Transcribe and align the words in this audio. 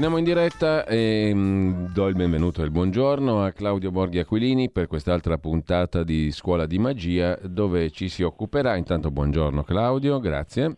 Torniamo 0.00 0.26
in 0.26 0.32
diretta 0.32 0.86
e 0.86 1.30
mm, 1.30 1.92
do 1.92 2.06
il 2.08 2.14
benvenuto 2.14 2.62
e 2.62 2.64
il 2.64 2.70
buongiorno 2.70 3.44
a 3.44 3.50
Claudio 3.50 3.90
Borghi 3.90 4.18
Aquilini 4.18 4.70
per 4.70 4.86
quest'altra 4.86 5.36
puntata 5.36 6.04
di 6.04 6.30
Scuola 6.30 6.64
di 6.64 6.78
Magia 6.78 7.38
dove 7.42 7.90
ci 7.90 8.08
si 8.08 8.22
occuperà, 8.22 8.76
intanto 8.76 9.10
buongiorno 9.10 9.62
Claudio, 9.62 10.18
grazie. 10.18 10.76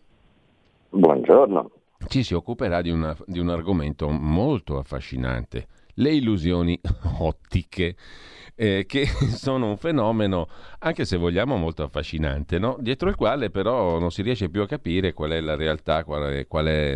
Buongiorno. 0.89 1.71
Ci 2.05 2.21
si 2.21 2.33
occuperà 2.33 2.81
di, 2.81 2.89
una, 2.89 3.15
di 3.25 3.39
un 3.39 3.47
argomento 3.47 4.09
molto 4.09 4.77
affascinante, 4.77 5.67
le 5.93 6.11
illusioni 6.11 6.77
ottiche. 7.19 7.95
Eh, 8.55 8.83
che 8.85 9.05
sono 9.31 9.69
un 9.69 9.77
fenomeno, 9.77 10.49
anche 10.79 11.05
se 11.05 11.15
vogliamo, 11.15 11.55
molto 11.55 11.83
affascinante, 11.83 12.59
no? 12.59 12.75
dietro 12.77 13.07
il 13.07 13.15
quale 13.15 13.49
però 13.49 13.99
non 13.99 14.11
si 14.11 14.21
riesce 14.21 14.49
più 14.49 14.61
a 14.61 14.67
capire 14.67 15.13
qual 15.13 15.31
è 15.31 15.39
la 15.39 15.55
realtà, 15.55 16.03
qual 16.03 16.23
è, 16.23 16.45
qual 16.45 16.65
è 16.65 16.95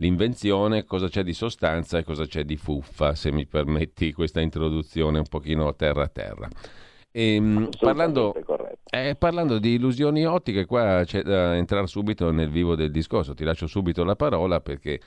l'invenzione, 0.00 0.84
cosa 0.84 1.08
c'è 1.08 1.22
di 1.22 1.32
sostanza 1.32 1.98
e 1.98 2.04
cosa 2.04 2.26
c'è 2.26 2.44
di 2.44 2.56
fuffa, 2.56 3.14
se 3.14 3.30
mi 3.30 3.46
permetti 3.46 4.12
questa 4.12 4.40
introduzione 4.40 5.18
un 5.18 5.28
pochino 5.28 5.74
terra 5.76 6.04
a 6.04 6.08
terra. 6.08 6.48
E, 7.12 7.34
ehm, 7.34 7.68
parlando, 7.78 8.34
eh, 8.90 9.14
parlando, 9.16 9.58
di 9.58 9.74
illusioni 9.74 10.24
ottiche, 10.24 10.64
qua 10.64 11.02
c'è 11.04 11.22
da 11.22 11.56
entrare 11.56 11.86
subito 11.86 12.30
nel 12.30 12.50
vivo 12.50 12.74
del 12.74 12.90
discorso, 12.90 13.34
ti 13.34 13.44
lascio 13.44 13.66
subito 13.66 14.02
la 14.02 14.16
parola 14.16 14.60
perché 14.60 15.00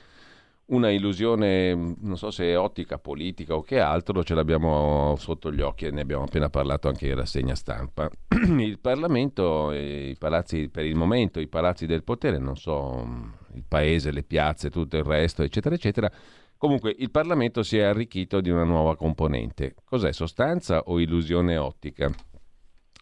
una 0.66 0.90
illusione, 0.90 1.74
non 1.74 2.16
so 2.16 2.30
se 2.30 2.56
ottica, 2.56 2.98
politica 2.98 3.54
o 3.54 3.62
che 3.62 3.80
altro, 3.80 4.24
ce 4.24 4.34
l'abbiamo 4.34 5.14
sotto 5.18 5.52
gli 5.52 5.60
occhi 5.60 5.86
e 5.86 5.90
ne 5.90 6.00
abbiamo 6.00 6.24
appena 6.24 6.48
parlato 6.48 6.88
anche 6.88 7.06
in 7.06 7.14
rassegna 7.14 7.54
stampa. 7.54 8.08
Il 8.58 8.78
Parlamento, 8.78 9.72
i 9.72 10.16
palazzi, 10.18 10.68
per 10.68 10.84
il 10.84 10.94
momento 10.94 11.40
i 11.40 11.48
palazzi 11.48 11.86
del 11.86 12.02
potere, 12.02 12.38
non 12.38 12.56
so, 12.56 13.06
il 13.52 13.64
paese, 13.66 14.10
le 14.10 14.22
piazze, 14.22 14.70
tutto 14.70 14.96
il 14.96 15.04
resto, 15.04 15.42
eccetera, 15.42 15.74
eccetera, 15.74 16.10
Comunque 16.56 16.94
il 16.98 17.10
Parlamento 17.10 17.62
si 17.62 17.76
è 17.76 17.82
arricchito 17.82 18.40
di 18.40 18.48
una 18.48 18.64
nuova 18.64 18.96
componente. 18.96 19.74
Cos'è 19.84 20.12
sostanza 20.12 20.84
o 20.86 20.98
illusione 20.98 21.58
ottica? 21.58 22.10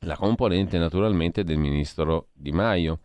La 0.01 0.17
componente 0.17 0.79
naturalmente 0.79 1.45
del 1.45 1.59
ministro 1.59 2.31
Di 2.33 2.51
Maio. 2.51 2.99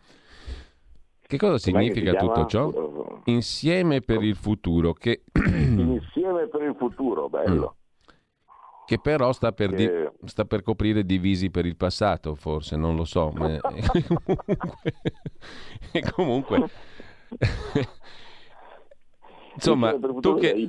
Che 1.28 1.36
cosa 1.36 1.58
significa 1.58 2.14
tutto 2.14 2.46
ciò? 2.46 3.20
Insieme 3.24 4.00
per 4.00 4.22
il 4.22 4.34
futuro. 4.34 4.94
Che... 4.94 5.24
Insieme 5.36 6.46
per 6.46 6.62
il 6.62 6.74
futuro, 6.74 7.28
bello. 7.28 7.76
Mm. 7.76 8.14
Che 8.86 8.98
però 8.98 9.32
sta 9.32 9.52
per, 9.52 9.74
di... 9.74 9.86
sta 10.24 10.46
per, 10.46 10.62
coprire 10.62 11.04
divisi 11.04 11.50
per 11.50 11.66
il 11.66 11.76
passato, 11.76 12.34
forse, 12.34 12.76
non 12.76 12.96
lo 12.96 13.04
so. 13.04 13.30
Ma... 13.34 13.60
e 15.92 16.00
comunque... 16.16 16.70
insomma, 19.58 19.92
tu 20.20 20.36
che, 20.36 20.68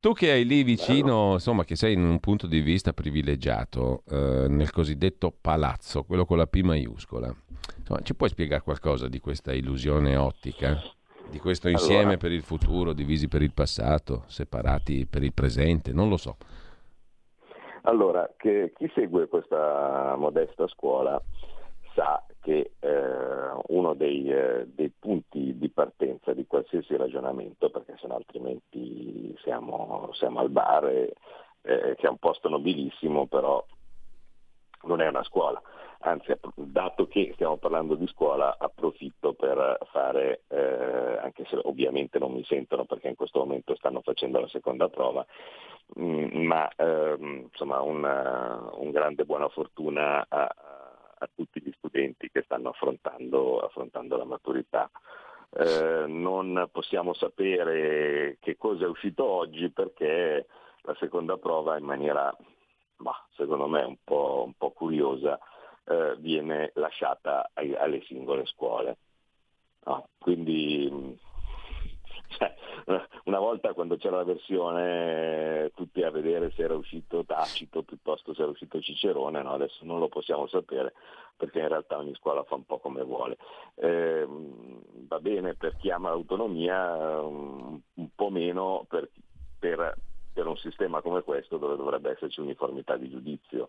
tu 0.00 0.12
che, 0.12 0.30
hai 0.32 0.44
lì 0.44 0.64
vicino, 0.64 1.34
insomma, 1.34 1.64
che 1.64 1.76
sei 1.76 1.94
in 1.94 2.04
un 2.04 2.18
punto 2.18 2.46
di 2.46 2.60
vista 2.60 2.92
privilegiato 2.92 4.02
eh, 4.10 4.46
nel 4.48 4.70
cosiddetto 4.72 5.32
palazzo, 5.40 6.02
quello 6.02 6.24
con 6.24 6.36
la 6.36 6.46
P 6.46 6.60
maiuscola, 6.60 7.32
insomma, 7.78 8.00
ci 8.00 8.14
puoi 8.14 8.28
spiegare 8.28 8.62
qualcosa 8.62 9.08
di 9.08 9.20
questa 9.20 9.52
illusione 9.52 10.16
ottica? 10.16 10.80
Di 11.28 11.38
questo 11.38 11.68
insieme 11.68 12.02
allora, 12.02 12.16
per 12.18 12.32
il 12.32 12.42
futuro, 12.42 12.92
divisi 12.92 13.26
per 13.26 13.42
il 13.42 13.52
passato, 13.52 14.22
separati 14.26 15.06
per 15.06 15.24
il 15.24 15.32
presente, 15.32 15.92
non 15.92 16.08
lo 16.08 16.16
so. 16.16 16.36
Allora, 17.82 18.28
chi 18.36 18.90
segue 18.94 19.26
questa 19.26 20.14
modesta 20.16 20.66
scuola 20.68 21.20
sa 21.94 22.24
che 22.46 22.70
eh, 22.78 23.50
uno 23.66 23.94
dei, 23.94 24.30
eh, 24.30 24.68
dei, 24.68 24.92
punti 24.96 25.58
di 25.58 25.68
partenza 25.68 26.32
di 26.32 26.46
qualsiasi 26.46 26.96
ragionamento, 26.96 27.70
perché 27.70 27.96
se 28.00 28.06
no 28.06 28.14
altrimenti 28.14 29.36
siamo, 29.42 30.10
siamo 30.12 30.38
al 30.38 30.50
bar, 30.50 30.84
e, 30.86 31.12
eh, 31.62 31.96
che 31.96 32.06
è 32.06 32.08
un 32.08 32.18
posto 32.18 32.48
nobilissimo, 32.48 33.26
però 33.26 33.64
non 34.84 35.00
è 35.00 35.08
una 35.08 35.24
scuola. 35.24 35.60
Anzi 36.00 36.32
dato 36.54 37.08
che 37.08 37.32
stiamo 37.34 37.56
parlando 37.56 37.96
di 37.96 38.06
scuola 38.06 38.56
approfitto 38.60 39.32
per 39.32 39.78
fare, 39.90 40.42
eh, 40.46 41.18
anche 41.20 41.44
se 41.46 41.58
ovviamente 41.64 42.20
non 42.20 42.32
mi 42.32 42.44
sentono 42.44 42.84
perché 42.84 43.08
in 43.08 43.16
questo 43.16 43.40
momento 43.40 43.74
stanno 43.74 44.02
facendo 44.02 44.38
la 44.38 44.46
seconda 44.46 44.88
prova, 44.88 45.26
mh, 45.96 46.04
mm, 46.04 46.44
ma 46.44 46.70
ehm, 46.76 47.48
insomma 47.50 47.80
una, 47.80 48.70
un 48.74 48.92
grande 48.92 49.24
buona 49.24 49.48
fortuna 49.48 50.24
a, 50.28 50.75
a, 51.18 51.28
tutti 51.34 51.60
gli 51.62 51.72
studenti 51.76 52.30
che 52.30 52.42
stanno 52.42 52.70
affrontando, 52.70 53.60
affrontando 53.60 54.16
la 54.16 54.24
maturità. 54.24 54.90
Eh, 55.50 56.04
non 56.06 56.68
possiamo 56.72 57.14
sapere 57.14 58.36
che 58.40 58.56
cosa 58.56 58.84
è 58.84 58.88
uscito 58.88 59.24
oggi 59.24 59.70
perché 59.70 60.46
la 60.82 60.94
seconda 60.98 61.36
prova 61.36 61.78
in 61.78 61.84
maniera, 61.84 62.34
bah, 62.96 63.26
secondo 63.34 63.66
me, 63.66 63.82
un 63.82 63.96
po', 64.02 64.42
un 64.46 64.54
po 64.56 64.70
curiosa 64.70 65.38
eh, 65.84 66.16
viene 66.18 66.72
lasciata 66.74 67.50
ai, 67.54 67.74
alle 67.74 68.02
singole 68.02 68.44
scuole. 68.46 68.96
No? 69.84 70.08
Quindi 70.18 71.16
cioè, 72.36 72.54
una 73.24 73.38
volta 73.38 73.72
quando 73.72 73.96
c'era 73.96 74.16
la 74.16 74.24
versione 74.24 75.70
tutti 75.74 76.02
a 76.02 76.10
vedere 76.10 76.50
se 76.52 76.62
era 76.62 76.74
uscito 76.74 77.24
Tacito 77.24 77.82
piuttosto 77.82 78.34
se 78.34 78.42
era 78.42 78.50
uscito 78.50 78.80
Cicerone, 78.80 79.42
no? 79.42 79.52
adesso 79.52 79.84
non 79.84 79.98
lo 79.98 80.08
possiamo 80.08 80.46
sapere 80.46 80.94
perché 81.36 81.60
in 81.60 81.68
realtà 81.68 81.98
ogni 81.98 82.14
scuola 82.14 82.44
fa 82.44 82.54
un 82.54 82.64
po' 82.64 82.78
come 82.78 83.02
vuole. 83.02 83.36
Eh, 83.74 84.26
va 84.26 85.18
bene 85.20 85.54
per 85.54 85.76
chi 85.76 85.90
ama 85.90 86.08
l'autonomia, 86.08 87.20
un, 87.20 87.78
un 87.94 88.08
po' 88.14 88.30
meno 88.30 88.86
per, 88.88 89.08
per, 89.58 89.96
per 90.32 90.46
un 90.46 90.56
sistema 90.56 91.02
come 91.02 91.22
questo 91.22 91.58
dove 91.58 91.76
dovrebbe 91.76 92.12
esserci 92.12 92.40
uniformità 92.40 92.96
di 92.96 93.10
giudizio. 93.10 93.68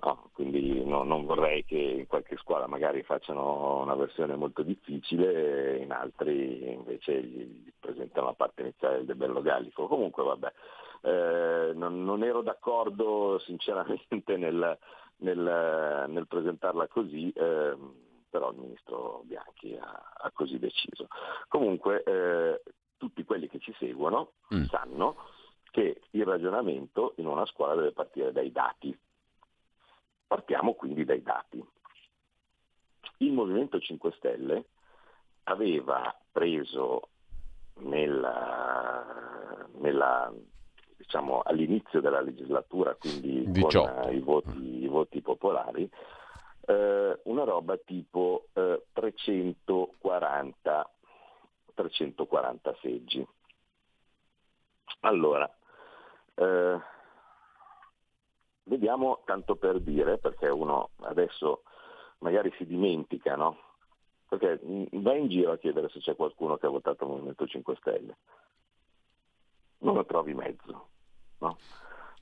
No, 0.00 0.30
quindi 0.32 0.84
no, 0.84 1.02
non 1.02 1.24
vorrei 1.24 1.64
che 1.64 1.76
in 1.76 2.06
qualche 2.06 2.36
scuola 2.36 2.68
magari 2.68 3.02
facciano 3.02 3.80
una 3.80 3.96
versione 3.96 4.36
molto 4.36 4.62
difficile 4.62 5.76
e 5.76 5.82
in 5.82 5.90
altri 5.90 6.72
invece 6.72 7.20
gli 7.20 7.72
presentano 7.80 8.26
la 8.26 8.34
parte 8.34 8.62
iniziale 8.62 9.04
del 9.04 9.16
bello 9.16 9.42
gallico. 9.42 9.88
Comunque 9.88 10.22
vabbè, 10.22 10.52
eh, 11.02 11.72
non, 11.74 12.04
non, 12.04 12.22
ero 12.22 12.42
d'accordo 12.42 13.40
sinceramente 13.40 14.36
nel, 14.38 14.78
nel, 15.16 16.04
nel 16.08 16.26
presentarla 16.28 16.86
così, 16.86 17.32
eh, 17.32 17.76
però 18.30 18.52
il 18.52 18.58
ministro 18.58 19.22
Bianchi 19.24 19.76
ha, 19.76 20.12
ha 20.16 20.30
così 20.30 20.60
deciso. 20.60 21.08
Comunque 21.48 22.04
eh, 22.04 22.62
tutti 22.98 23.24
quelli 23.24 23.48
che 23.48 23.58
ci 23.58 23.74
seguono 23.76 24.34
mm. 24.54 24.62
sanno 24.64 25.16
che 25.72 26.02
il 26.10 26.24
ragionamento 26.24 27.14
in 27.16 27.26
una 27.26 27.44
scuola 27.46 27.74
deve 27.74 27.90
partire 27.92 28.30
dai 28.30 28.52
dati 28.52 28.96
Partiamo 30.28 30.74
quindi 30.74 31.04
dai 31.04 31.22
dati. 31.22 31.64
Il 33.18 33.32
Movimento 33.32 33.80
5 33.80 34.12
Stelle 34.12 34.66
aveva 35.44 36.14
preso 36.30 37.08
nella, 37.78 39.66
nella, 39.78 40.30
diciamo, 40.96 41.40
all'inizio 41.42 42.00
della 42.00 42.20
legislatura, 42.20 42.94
quindi 42.94 43.50
18. 43.50 43.92
con 44.02 44.12
i 44.12 44.20
voti, 44.20 44.82
i 44.82 44.86
voti 44.86 45.22
popolari, 45.22 45.90
eh, 46.66 47.20
una 47.24 47.44
roba 47.44 47.78
tipo 47.78 48.48
eh, 48.52 48.84
340, 48.92 50.90
340 51.74 52.76
seggi. 52.82 53.26
Allora, 55.00 55.50
eh, 56.34 56.78
Vediamo 58.68 59.22
tanto 59.24 59.56
per 59.56 59.80
dire, 59.80 60.18
perché 60.18 60.48
uno 60.48 60.90
adesso 61.00 61.62
magari 62.18 62.52
si 62.58 62.66
dimentica, 62.66 63.34
no? 63.34 63.56
Perché 64.28 64.60
vai 64.92 65.20
in 65.20 65.28
giro 65.28 65.52
a 65.52 65.56
chiedere 65.56 65.88
se 65.88 66.00
c'è 66.00 66.14
qualcuno 66.14 66.58
che 66.58 66.66
ha 66.66 66.70
votato 66.70 67.04
il 67.04 67.10
Movimento 67.10 67.46
5 67.46 67.76
Stelle. 67.76 68.16
Non 69.78 69.94
lo 69.94 70.04
trovi 70.04 70.34
mezzo, 70.34 70.88
no? 71.38 71.56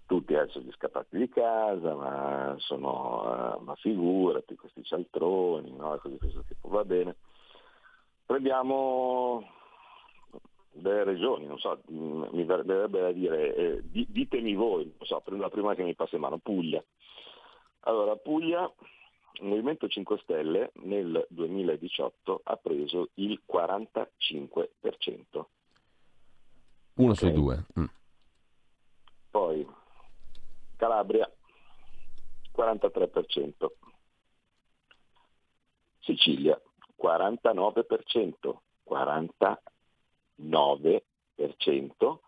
Tutti 0.06 0.37
adesso 0.37 0.60
gli 0.60 0.70
scappati 0.70 1.19
di 1.19 1.28
casa, 1.28 1.94
ma 1.96 2.54
sono, 2.58 3.56
uh, 3.56 3.62
ma 3.64 3.75
figurati, 3.75 4.54
questi 4.54 4.84
cialtroni, 4.84 5.72
no? 5.72 5.99
Così 6.00 6.16
questo 6.16 6.44
tipo 6.46 6.69
va 6.69 6.84
bene. 6.84 7.16
prendiamo 8.25 9.42
delle 10.81 11.05
regioni, 11.05 11.46
non 11.46 11.58
so, 11.58 11.81
mi 11.88 12.44
verrebbe 12.44 13.00
da 13.00 13.12
dire, 13.12 13.55
eh, 13.55 13.82
ditemi 13.84 14.55
voi, 14.55 14.84
non 14.84 15.06
so, 15.06 15.20
prendo 15.20 15.43
la 15.43 15.50
prima 15.50 15.75
che 15.75 15.82
mi 15.82 15.94
passa 15.94 16.17
in 16.17 16.23
mano, 16.23 16.38
Puglia. 16.38 16.82
Allora, 17.81 18.17
Puglia, 18.17 18.70
il 19.40 19.46
Movimento 19.46 19.88
5 19.88 20.19
Stelle 20.19 20.73
nel 20.82 21.26
2018 21.28 22.40
ha 22.44 22.56
preso 22.56 23.11
il 23.14 23.40
45%. 23.50 24.06
Uno 26.94 27.12
okay. 27.12 27.14
su 27.14 27.31
due. 27.31 27.67
Mm. 27.78 27.84
Poi 29.31 29.67
Calabria 30.76 31.31
43%, 32.55 33.67
Sicilia 36.00 36.61
49%, 37.00 38.56
49% 40.40 42.18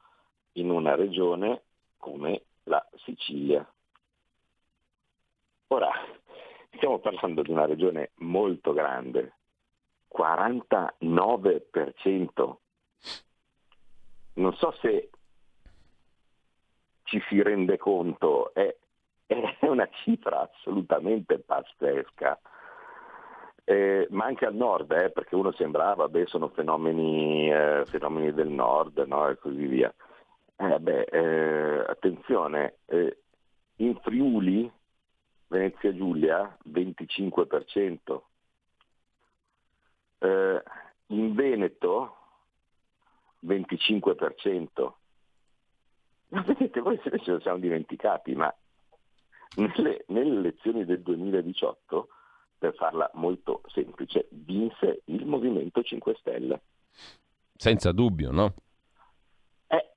in 0.52 0.70
una 0.70 0.94
regione 0.94 1.62
come 1.96 2.42
la 2.64 2.86
Sicilia. 3.04 3.66
Ora, 5.68 5.90
stiamo 6.76 6.98
parlando 6.98 7.42
di 7.42 7.50
una 7.50 7.66
regione 7.66 8.12
molto 8.16 8.72
grande, 8.72 9.34
49%. 10.16 12.56
Non 14.34 14.54
so 14.54 14.72
se 14.80 15.10
ci 17.02 17.22
si 17.28 17.42
rende 17.42 17.76
conto, 17.76 18.54
è, 18.54 18.74
è 19.26 19.66
una 19.66 19.88
cifra 20.04 20.48
assolutamente 20.50 21.38
pazzesca. 21.38 22.40
Eh, 23.70 24.06
ma 24.12 24.24
anche 24.24 24.46
al 24.46 24.54
nord, 24.54 24.90
eh, 24.92 25.10
perché 25.10 25.34
uno 25.34 25.52
sembrava, 25.52 26.06
vabbè, 26.06 26.24
sono 26.24 26.48
fenomeni, 26.48 27.52
eh, 27.52 27.82
fenomeni 27.84 28.32
del 28.32 28.48
nord 28.48 28.96
no? 29.06 29.28
e 29.28 29.36
così 29.36 29.66
via. 29.66 29.94
Eh, 30.56 30.78
beh, 30.80 31.02
eh, 31.02 31.84
attenzione, 31.86 32.78
eh, 32.86 33.18
in 33.76 33.94
Friuli, 33.96 34.72
Venezia 35.48 35.94
Giulia, 35.94 36.56
25%, 36.64 38.22
in 41.08 41.34
Veneto, 41.34 42.16
25%. 43.40 44.92
Ma 46.28 46.40
vedete, 46.40 46.80
voi 46.80 46.98
se 47.02 47.10
lo 47.10 47.40
siamo 47.40 47.58
dimenticati, 47.58 48.34
ma 48.34 48.50
nelle, 49.56 50.04
nelle 50.06 50.38
elezioni 50.38 50.86
del 50.86 51.02
2018 51.02 52.08
per 52.58 52.74
farla 52.74 53.10
molto 53.14 53.62
semplice, 53.66 54.26
vinse 54.30 55.02
il 55.06 55.24
Movimento 55.26 55.82
5 55.82 56.16
Stelle. 56.18 56.60
Senza 57.56 57.92
dubbio, 57.92 58.30
no? 58.30 58.54
Eh, 59.66 59.90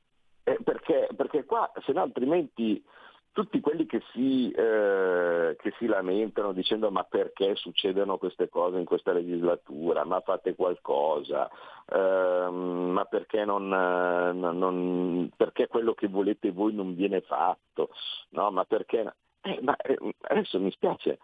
eh, 0.44 0.58
perché, 0.64 1.10
perché 1.16 1.46
qua, 1.46 1.72
se 1.86 1.92
no 1.92 2.02
altrimenti 2.02 2.84
tutti 3.32 3.62
quelli 3.62 3.86
che 3.86 4.02
si, 4.12 4.52
eh, 4.52 5.56
che 5.58 5.74
si, 5.78 5.86
lamentano 5.86 6.52
dicendo 6.52 6.92
ma 6.92 7.04
perché 7.04 7.56
succedono 7.56 8.18
queste 8.18 8.50
cose 8.50 8.78
in 8.78 8.86
questa 8.86 9.14
legislatura, 9.14 10.04
ma 10.04 10.20
fate 10.20 10.54
qualcosa, 10.54 11.50
ehm, 11.88 12.92
ma 12.92 13.06
perché, 13.06 13.46
non, 13.46 13.68
non, 13.70 15.30
perché, 15.36 15.68
quello 15.68 15.94
che 15.94 16.08
volete 16.08 16.52
voi 16.52 16.74
non 16.74 16.94
viene 16.96 17.22
fatto, 17.22 17.90
no? 18.30 18.52
ma 18.52 18.66
perché... 18.66 19.16
Eh, 19.44 19.60
ma 19.62 19.76
eh, 19.78 19.98
adesso 20.22 20.60
mi 20.60 20.70
spiace, 20.72 21.18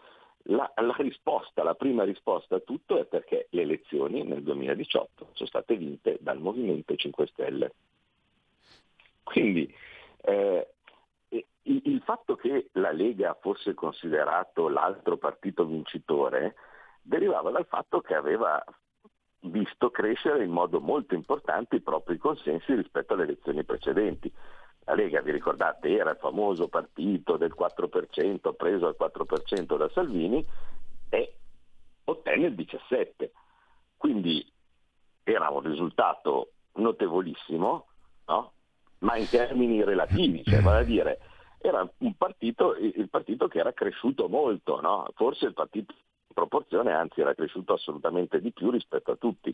la, 0.49 0.71
la, 0.75 0.95
risposta, 0.97 1.63
la 1.63 1.75
prima 1.75 2.03
risposta 2.03 2.55
a 2.55 2.59
tutto 2.59 2.99
è 2.99 3.05
perché 3.05 3.47
le 3.51 3.63
elezioni 3.63 4.23
nel 4.23 4.43
2018 4.43 5.29
sono 5.33 5.49
state 5.49 5.75
vinte 5.75 6.17
dal 6.21 6.39
Movimento 6.39 6.95
5 6.95 7.27
Stelle. 7.27 7.73
Quindi 9.23 9.73
eh, 10.21 10.67
il, 11.29 11.45
il, 11.63 12.01
fatto 12.03 12.35
che 12.35 12.69
la 12.73 12.91
Lega 12.91 13.37
fosse 13.39 13.73
considerato 13.73 14.69
l'altro 14.69 15.17
partito 15.17 15.65
vincitore 15.65 16.55
derivava 17.01 17.51
dal 17.51 17.65
fatto 17.65 17.99
che 17.99 18.15
aveva 18.15 18.63
visto 19.41 19.91
crescere 19.91 20.43
in 20.43 20.51
modo 20.51 20.79
molto 20.79 21.13
importante 21.13 21.77
i 21.77 21.81
propri 21.81 22.17
consensi 22.17 22.73
rispetto 22.73 23.13
alle 23.13 23.23
elezioni 23.23 23.63
precedenti. 23.63 24.31
La 24.87 24.95
Lega, 24.95 25.21
vi 25.21 25.31
ricordate, 25.31 25.89
era 25.97 26.11
il 26.11 26.17
famoso 26.17 26.69
partito 26.69 27.35
del 27.35 27.53
4%, 27.57 28.55
preso 28.55 28.87
al 28.87 28.95
4% 28.97 29.77
da 29.77 29.89
Salvini 29.89 30.45
e 31.09 31.33
ottenne 32.05 32.47
il 32.47 32.53
17%. 32.53 33.29
Quindi 33.97 34.49
era 35.23 35.49
un 35.49 35.61
risultato 35.61 36.51
notevolissimo, 36.75 37.85
no? 38.27 38.51
ma 38.99 39.17
in 39.17 39.27
termini 39.27 39.83
relativi, 39.83 40.43
cioè 40.45 40.61
vale 40.61 40.79
a 40.79 40.85
dire, 40.85 41.19
era 41.59 41.85
un 41.97 42.15
partito, 42.15 42.73
il 42.75 43.09
partito 43.09 43.49
che 43.49 43.59
era 43.59 43.73
cresciuto 43.73 44.29
molto, 44.29 44.79
no? 44.79 45.05
forse 45.15 45.47
il 45.47 45.53
partito 45.53 45.93
in 45.93 46.33
proporzione 46.33 46.93
anzi 46.93 47.19
era 47.19 47.35
cresciuto 47.35 47.73
assolutamente 47.73 48.39
di 48.39 48.53
più 48.53 48.69
rispetto 48.69 49.11
a 49.11 49.17
tutti 49.17 49.53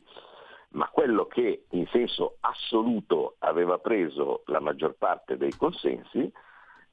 ma 0.74 0.88
quello 0.90 1.26
che 1.26 1.66
in 1.70 1.88
senso 1.88 2.38
assoluto 2.42 3.36
aveva 3.40 3.78
preso 3.80 4.44
la 4.46 4.60
maggior 4.60 4.96
parte 4.98 5.38
dei 5.38 5.56
consensi 5.56 6.32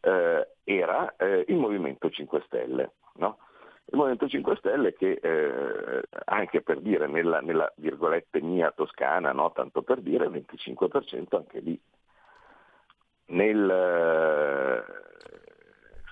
eh, 0.00 0.48
era 0.64 1.14
eh, 1.16 1.44
il 1.48 1.56
Movimento 1.56 2.10
5 2.10 2.42
Stelle. 2.46 2.92
No? 3.14 3.38
Il 3.86 3.96
Movimento 3.96 4.28
5 4.28 4.56
Stelle 4.56 4.94
che 4.94 5.18
eh, 5.22 6.02
anche 6.24 6.62
per 6.62 6.80
dire 6.80 7.06
nella, 7.06 7.40
nella, 7.40 7.72
virgolette 7.76 8.40
mia 8.40 8.70
toscana, 8.70 9.32
no? 9.32 9.52
tanto 9.52 9.82
per 9.82 10.00
dire, 10.00 10.28
25% 10.28 11.36
anche 11.36 11.60
lì. 11.60 11.80
Nel, 13.26 13.66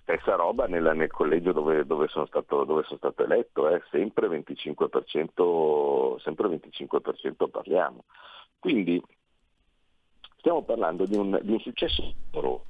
Stessa 0.08 0.36
roba 0.36 0.64
nel, 0.64 0.90
nel 0.94 1.10
collegio 1.10 1.52
dove, 1.52 1.84
dove, 1.84 2.08
sono 2.08 2.24
stato, 2.24 2.64
dove, 2.64 2.82
sono 2.84 2.96
stato, 2.96 3.24
eletto, 3.24 3.68
eh, 3.68 3.82
sempre, 3.90 4.26
25%, 4.26 6.16
sempre 6.16 6.48
25% 6.48 7.50
parliamo. 7.50 8.04
Quindi 8.58 9.02
stiamo 10.38 10.62
parlando 10.62 11.04
di 11.04 11.14
un, 11.14 11.38
di 11.42 11.52
un 11.52 11.60
successo 11.60 12.14
loro. 12.32 12.64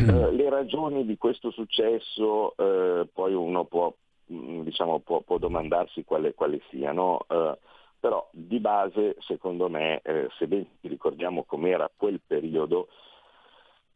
Mm. 0.00 0.08
Eh, 0.08 0.32
le 0.32 0.48
ragioni 0.48 1.04
di 1.04 1.18
questo 1.18 1.50
successo 1.50 2.56
eh, 2.56 3.06
poi 3.12 3.34
uno 3.34 3.66
può, 3.66 3.94
mm, 4.32 4.62
diciamo, 4.62 5.00
può, 5.00 5.20
può 5.20 5.36
domandarsi 5.36 6.04
quali, 6.04 6.32
quali 6.32 6.58
siano, 6.70 7.26
eh, 7.28 7.58
però 8.00 8.26
di 8.32 8.58
base 8.60 9.16
secondo 9.18 9.68
me, 9.68 10.00
eh, 10.02 10.26
se 10.38 10.46
ben 10.46 10.66
ricordiamo 10.80 11.44
com'era 11.44 11.90
quel 11.94 12.22
periodo, 12.26 12.88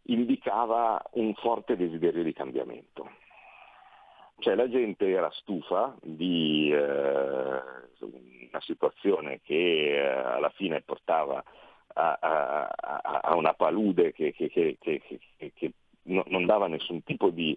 indicava 0.06 1.02
un 1.12 1.34
forte 1.34 1.76
desiderio 1.76 2.22
di 2.22 2.32
cambiamento. 2.32 3.10
Cioè 4.38 4.54
la 4.54 4.68
gente 4.68 5.08
era 5.08 5.30
stufa 5.32 5.96
di 6.02 6.70
eh, 6.70 6.78
una 6.78 8.60
situazione 8.60 9.40
che 9.42 9.94
eh, 9.94 10.06
alla 10.06 10.50
fine 10.50 10.82
portava 10.82 11.42
a, 11.94 12.18
a, 12.20 13.20
a 13.22 13.34
una 13.34 13.54
palude 13.54 14.12
che, 14.12 14.32
che, 14.32 14.50
che, 14.50 14.76
che 14.78 15.72
no, 16.02 16.22
non 16.26 16.44
dava 16.44 16.66
nessun 16.68 17.02
tipo 17.02 17.30
di, 17.30 17.56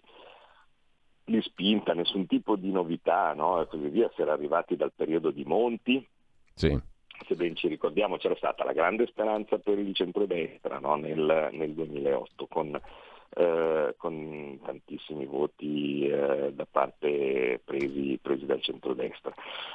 di, 1.25 1.41
spinta, 1.41 1.93
nessun 1.93 2.25
tipo 2.25 2.55
di 2.55 2.71
novità, 2.71 3.33
no? 3.33 3.61
e 3.61 3.67
così 3.67 3.89
via. 3.89 4.09
Si 4.15 4.21
era 4.21 4.31
arrivati 4.31 4.77
dal 4.77 4.93
periodo 4.95 5.31
di 5.31 5.43
Monti, 5.43 6.07
sì 6.53 6.88
se 7.27 7.35
ben 7.35 7.55
ci 7.55 7.67
ricordiamo 7.67 8.17
c'era 8.17 8.35
stata 8.35 8.63
la 8.63 8.73
grande 8.73 9.05
speranza 9.07 9.57
per 9.57 9.77
il 9.77 9.93
centrodestra 9.93 10.79
no? 10.79 10.95
nel, 10.95 11.49
nel 11.51 11.71
2008 11.71 12.47
con, 12.47 12.79
eh, 13.35 13.93
con, 13.97 14.59
tantissimi 14.63 15.25
voti 15.25 16.07
eh, 16.07 16.51
da 16.51 16.67
parte 16.69 17.61
presi, 17.63 18.17
presi 18.21 18.45
dal 18.45 18.61
centrodestra. 18.61 19.33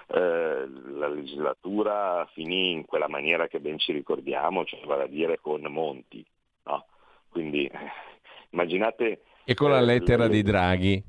Eh, 0.08 0.68
la 0.96 1.08
legislatura 1.08 2.28
finì 2.32 2.72
in 2.72 2.84
quella 2.84 3.08
maniera 3.08 3.46
che 3.46 3.60
ben 3.60 3.78
ci 3.78 3.92
ricordiamo, 3.92 4.64
cioè 4.64 4.84
vale 4.84 5.04
a 5.04 5.08
dire 5.08 5.38
con 5.40 5.62
Monti. 5.62 6.24
No? 6.64 6.86
Quindi 7.28 7.66
eh, 7.66 7.78
immaginate... 8.50 9.22
E 9.44 9.54
con 9.54 9.70
la 9.70 9.78
eh, 9.78 9.84
lettera 9.84 10.24
le... 10.24 10.30
di 10.30 10.42
Draghi. 10.42 11.04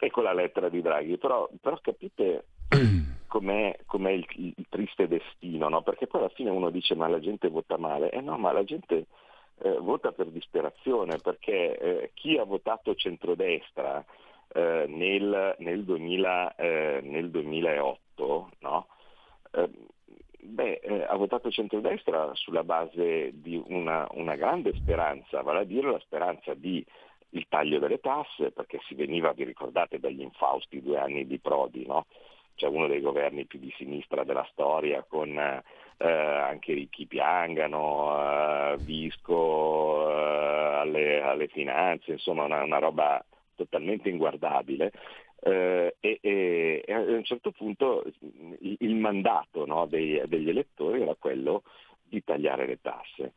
E 0.00 0.10
con 0.10 0.22
la 0.22 0.32
lettera 0.32 0.68
di 0.68 0.80
Draghi, 0.80 1.18
però, 1.18 1.48
però 1.60 1.76
capite 1.82 2.44
com'è, 3.28 3.78
com'è 3.86 4.10
il, 4.10 4.26
il, 4.36 4.66
triste 4.68 5.06
destino, 5.06 5.68
no? 5.68 5.82
perché 5.82 6.08
poi 6.08 6.20
alla 6.20 6.30
fine 6.30 6.50
uno 6.50 6.70
dice 6.70 6.94
ma 6.96 7.06
la 7.06 7.20
gente 7.20 7.48
vota 7.48 7.76
male, 7.76 8.10
eh 8.10 8.20
no, 8.20 8.36
ma 8.38 8.50
la 8.50 8.64
gente 8.64 9.06
eh, 9.60 9.78
vota 9.78 10.10
per 10.12 10.26
disperazione, 10.28 11.18
perché 11.18 11.78
eh, 11.78 12.10
chi 12.14 12.36
ha 12.36 12.44
votato 12.44 12.94
centrodestra 12.94 14.04
eh, 14.48 14.86
nel, 14.88 15.54
nel, 15.58 15.84
2000, 15.84 16.54
eh, 16.56 17.00
nel 17.02 17.30
2008, 17.30 18.50
no? 18.60 18.86
Eh, 19.52 19.70
beh, 20.40 21.06
ha 21.06 21.16
votato 21.16 21.50
centrodestra 21.50 22.30
sulla 22.34 22.64
base 22.64 23.30
di 23.34 23.62
una, 23.66 24.06
una 24.12 24.34
grande 24.36 24.74
speranza, 24.74 25.42
vale 25.42 25.60
a 25.60 25.64
dire 25.64 25.90
la 25.90 26.00
speranza 26.00 26.54
di 26.54 26.84
il 27.30 27.46
taglio 27.48 27.78
delle 27.78 28.00
tasse, 28.00 28.52
perché 28.52 28.80
si 28.86 28.94
veniva, 28.94 29.32
vi 29.32 29.44
ricordate, 29.44 29.98
dagli 29.98 30.22
infausti 30.22 30.80
due 30.80 30.98
anni 30.98 31.26
di 31.26 31.38
Prodi, 31.38 31.84
no? 31.86 32.06
Cioè 32.58 32.68
uno 32.68 32.88
dei 32.88 33.00
governi 33.00 33.46
più 33.46 33.60
di 33.60 33.72
sinistra 33.76 34.24
della 34.24 34.46
storia, 34.50 35.04
con 35.08 35.38
eh, 35.38 35.62
anche 35.96 36.74
ricchi 36.74 37.06
piangano, 37.06 38.72
eh, 38.72 38.76
Visco 38.78 40.10
eh, 40.10 40.74
alle, 40.80 41.22
alle, 41.22 41.46
finanze, 41.46 42.12
insomma 42.12 42.44
una, 42.44 42.62
una 42.64 42.78
roba 42.78 43.24
totalmente 43.54 44.08
inguardabile. 44.08 44.92
Eh, 45.40 45.94
e, 46.00 46.18
e, 46.20 46.82
e, 46.84 46.92
a 46.92 46.98
un 46.98 47.22
certo 47.22 47.52
punto 47.52 48.04
il, 48.58 48.76
il 48.80 48.94
mandato 48.96 49.64
no, 49.64 49.86
dei, 49.86 50.20
degli 50.26 50.48
elettori 50.48 51.02
era 51.02 51.14
quello 51.14 51.62
di 52.02 52.22
tagliare 52.24 52.66
le 52.66 52.80
tasse. 52.80 53.32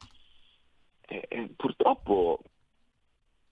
E, 1.07 1.49
purtroppo 1.55 2.39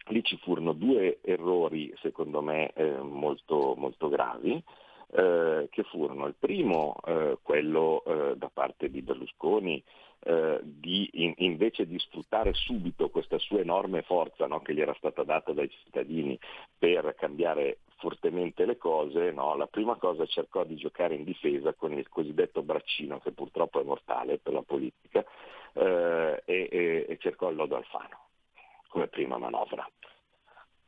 lì 0.08 0.24
ci 0.24 0.38
furono 0.38 0.74
due 0.74 1.20
errori, 1.22 1.94
secondo 2.02 2.42
me, 2.42 2.72
eh, 2.74 2.98
molto, 2.98 3.76
molto 3.78 4.10
gravi. 4.10 4.64
Eh, 5.12 5.70
che 5.72 5.82
furono 5.84 6.28
il 6.28 6.36
primo, 6.38 6.96
eh, 7.04 7.40
quello 7.42 8.04
eh, 8.06 8.38
da 8.38 8.48
parte 8.54 8.92
di 8.92 9.02
Berlusconi, 9.02 9.84
eh, 10.20 10.60
di, 10.62 11.10
in, 11.14 11.34
invece 11.38 11.88
di 11.88 11.98
sfruttare 11.98 12.54
subito 12.54 13.10
questa 13.10 13.40
sua 13.40 13.60
enorme 13.60 14.04
forza 14.04 14.46
no, 14.46 14.62
che 14.62 14.76
gli 14.76 14.82
era 14.82 14.94
stata 15.00 15.24
data 15.24 15.52
dai 15.52 15.68
cittadini 15.68 16.38
per 16.78 17.16
cambiare 17.18 17.80
fortemente 17.98 18.66
le 18.66 18.78
cose, 18.78 19.32
no, 19.32 19.56
la 19.56 19.66
prima 19.66 19.96
cosa 19.96 20.28
cercò 20.28 20.64
di 20.64 20.76
giocare 20.76 21.16
in 21.16 21.24
difesa 21.24 21.74
con 21.74 21.92
il 21.94 22.08
cosiddetto 22.08 22.62
braccino, 22.62 23.18
che 23.20 23.32
purtroppo 23.32 23.82
è 23.82 23.84
mortale 23.84 24.38
per 24.38 24.54
la 24.54 24.62
politica, 24.62 25.26
eh, 25.74 26.44
e, 26.46 27.06
e, 27.10 27.18
cercò 27.20 27.50
il 27.50 27.56
lodo 27.56 27.76
Alfano 27.78 28.28
come 28.90 29.08
prima 29.08 29.38
manovra 29.40 29.90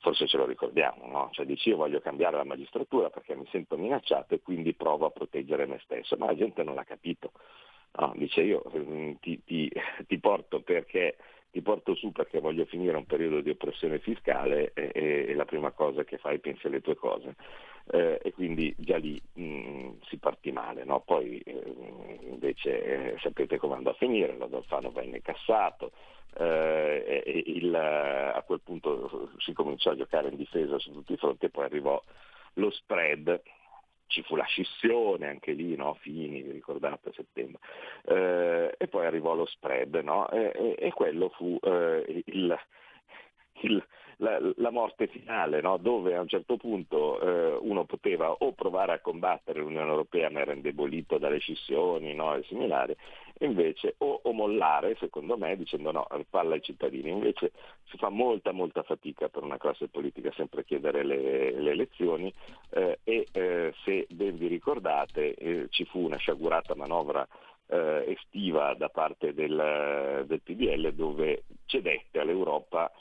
forse 0.01 0.27
ce 0.27 0.37
lo 0.37 0.45
ricordiamo, 0.45 1.07
no? 1.07 1.29
cioè 1.31 1.45
dici 1.45 1.69
io 1.69 1.77
voglio 1.77 2.01
cambiare 2.01 2.35
la 2.35 2.43
magistratura 2.43 3.09
perché 3.09 3.35
mi 3.35 3.47
sento 3.51 3.77
minacciato 3.77 4.33
e 4.33 4.41
quindi 4.41 4.73
provo 4.73 5.05
a 5.05 5.11
proteggere 5.11 5.67
me 5.67 5.79
stesso, 5.83 6.17
ma 6.17 6.25
la 6.25 6.35
gente 6.35 6.63
non 6.63 6.75
l'ha 6.75 6.83
capito. 6.83 7.31
No, 7.93 8.13
dice 8.15 8.41
io 8.41 8.63
mm, 8.75 9.13
ti, 9.19 9.43
ti, 9.43 9.71
ti, 10.07 10.17
porto 10.19 10.61
perché, 10.61 11.17
ti, 11.51 11.61
porto 11.61 11.93
su 11.93 12.11
perché 12.11 12.39
voglio 12.39 12.65
finire 12.65 12.97
un 12.97 13.05
periodo 13.05 13.41
di 13.41 13.49
oppressione 13.49 13.99
fiscale 13.99 14.71
e, 14.73 14.91
e, 14.93 15.25
e 15.29 15.33
la 15.35 15.45
prima 15.45 15.71
cosa 15.71 16.03
che 16.03 16.17
fai 16.17 16.39
pensi 16.39 16.67
alle 16.67 16.81
tue 16.81 16.95
cose. 16.95 17.35
Eh, 17.91 18.19
e 18.23 18.31
quindi 18.31 18.73
già 18.77 18.97
lì 18.97 19.21
mh, 19.33 19.43
mm, 19.43 19.89
si 20.07 20.17
partì 20.17 20.51
male. 20.51 20.83
No? 20.83 21.01
Poi 21.01 21.37
eh, 21.39 22.19
invece 22.29 22.83
eh, 23.13 23.17
sapete 23.19 23.57
come 23.57 23.75
andò 23.75 23.91
a 23.91 23.95
finire, 23.95 24.37
l'Adolfano 24.37 24.91
venne 24.91 25.21
cassato, 25.21 25.91
eh, 26.37 27.43
il, 27.45 27.75
a 27.75 28.41
quel 28.45 28.61
punto 28.61 29.31
si 29.39 29.53
cominciò 29.53 29.91
a 29.91 29.95
giocare 29.95 30.29
in 30.29 30.35
difesa 30.35 30.79
su 30.79 30.91
tutti 30.91 31.13
i 31.13 31.17
fronti 31.17 31.45
e 31.45 31.49
poi 31.49 31.65
arrivò 31.65 32.01
lo 32.55 32.69
spread, 32.71 33.41
ci 34.07 34.21
fu 34.23 34.35
la 34.35 34.43
scissione 34.45 35.27
anche 35.27 35.53
lì, 35.53 35.75
no? 35.75 35.93
Fini, 35.95 36.41
vi 36.41 36.51
ricordate, 36.51 37.09
a 37.09 37.13
settembre, 37.13 37.59
eh, 38.05 38.75
e 38.77 38.87
poi 38.87 39.05
arrivò 39.05 39.33
lo 39.33 39.45
spread, 39.45 39.95
no? 39.95 40.29
e, 40.29 40.51
e, 40.53 40.75
e, 40.77 40.91
quello 40.91 41.29
fu 41.29 41.57
eh, 41.61 42.23
il, 42.25 42.59
il, 43.61 43.85
la, 44.21 44.39
la, 44.57 44.69
morte 44.69 45.07
finale, 45.07 45.61
no? 45.61 45.77
dove 45.77 46.15
a 46.15 46.21
un 46.21 46.27
certo 46.27 46.55
punto 46.55 47.19
eh, 47.19 47.57
uno 47.61 47.85
poteva 47.85 48.31
o 48.31 48.51
provare 48.53 48.93
a 48.93 48.99
combattere 48.99 49.59
l'Unione 49.59 49.89
Europea 49.89 50.29
ma 50.29 50.39
era 50.41 50.53
indebolito 50.53 51.17
dalle 51.17 51.39
scissioni 51.39 52.13
no? 52.13 52.35
e 52.35 52.43
similari, 52.43 52.95
invece 53.39 53.95
o, 53.97 54.19
o, 54.23 54.31
mollare, 54.31 54.95
secondo 54.99 55.37
me, 55.37 55.57
dicendo 55.57 55.91
no, 55.91 56.07
palla 56.29 56.53
ai 56.53 56.61
cittadini. 56.61 57.09
Invece 57.09 57.51
si 57.85 57.97
fa 57.97 58.09
molta 58.09 58.51
molta 58.51 58.83
fatica 58.83 59.27
per 59.27 59.43
una 59.43 59.57
classe 59.57 59.87
politica 59.87 60.31
sempre 60.35 60.63
chiedere 60.65 61.03
le, 61.03 61.51
le 61.59 61.71
elezioni 61.71 62.31
eh, 62.69 62.99
e 63.03 63.27
eh, 63.31 63.73
se 63.83 64.05
ben 64.09 64.37
vi 64.37 64.47
ricordate 64.47 65.33
eh, 65.33 65.67
ci 65.69 65.83
fu 65.85 65.99
una 65.99 66.17
sciagurata 66.17 66.75
manovra 66.75 67.27
eh, 67.67 68.05
estiva 68.07 68.75
da 68.75 68.89
parte 68.89 69.33
del, 69.33 70.25
del 70.27 70.41
PDL 70.41 70.93
dove 70.93 71.43
cedette 71.65 72.19
all'Europa 72.19 72.91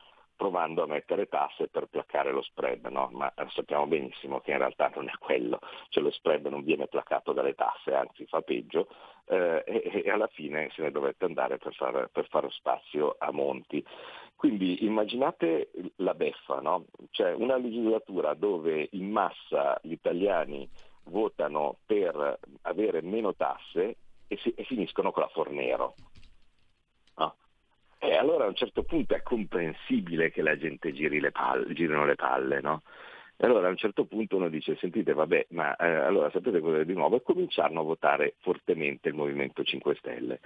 provando 0.40 0.82
a 0.82 0.86
mettere 0.86 1.28
tasse 1.28 1.68
per 1.68 1.84
placare 1.84 2.32
lo 2.32 2.40
spread, 2.40 2.86
no? 2.86 3.10
ma 3.12 3.30
sappiamo 3.48 3.86
benissimo 3.86 4.40
che 4.40 4.52
in 4.52 4.56
realtà 4.56 4.90
non 4.94 5.06
è 5.06 5.12
quello, 5.18 5.58
cioè 5.90 6.02
lo 6.02 6.10
spread 6.10 6.46
non 6.46 6.64
viene 6.64 6.86
placato 6.86 7.34
dalle 7.34 7.54
tasse, 7.54 7.92
anzi 7.92 8.24
fa 8.24 8.40
peggio 8.40 8.88
eh, 9.26 9.62
e, 9.66 10.02
e, 10.02 10.10
alla 10.10 10.28
fine 10.28 10.70
se 10.74 10.80
ne 10.80 10.90
dovette 10.92 11.26
andare 11.26 11.58
per, 11.58 11.74
far, 11.74 12.08
per 12.10 12.26
fare 12.30 12.48
spazio 12.52 13.16
a 13.18 13.30
Monti. 13.32 13.84
Quindi 14.34 14.82
immaginate 14.86 15.72
la 15.96 16.14
beffa, 16.14 16.58
no? 16.62 16.86
cioè 17.10 17.34
una 17.34 17.58
legislatura 17.58 18.32
dove 18.32 18.88
in 18.92 19.10
massa 19.10 19.78
gli 19.82 19.92
italiani 19.92 20.66
votano 21.04 21.76
per 21.84 22.38
avere 22.62 23.02
meno 23.02 23.34
tasse 23.34 23.96
e, 24.26 24.38
si, 24.38 24.54
e 24.56 24.64
finiscono 24.64 25.12
con 25.12 25.22
la 25.22 25.28
Fornero. 25.28 25.96
E 28.02 28.16
allora 28.16 28.44
a 28.44 28.48
un 28.48 28.54
certo 28.54 28.82
punto 28.82 29.14
è 29.14 29.22
comprensibile 29.22 30.30
che 30.30 30.40
la 30.40 30.56
gente 30.56 30.90
giri 30.92 31.20
le 31.20 31.32
palle, 31.32 31.74
girino 31.74 32.06
le 32.06 32.14
palle, 32.14 32.60
no? 32.62 32.82
E 33.36 33.44
allora 33.46 33.66
a 33.66 33.70
un 33.70 33.76
certo 33.76 34.06
punto 34.06 34.36
uno 34.36 34.48
dice, 34.48 34.74
sentite, 34.76 35.12
vabbè, 35.12 35.48
ma 35.50 35.76
eh, 35.76 35.86
allora 35.86 36.30
sapete 36.30 36.60
cosa 36.60 36.82
di 36.82 36.94
nuovo? 36.94 37.16
E 37.16 37.22
cominciarono 37.22 37.80
a 37.80 37.84
votare 37.84 38.36
fortemente 38.38 39.08
il 39.08 39.14
Movimento 39.14 39.62
5 39.62 39.94
Stelle. 39.96 40.40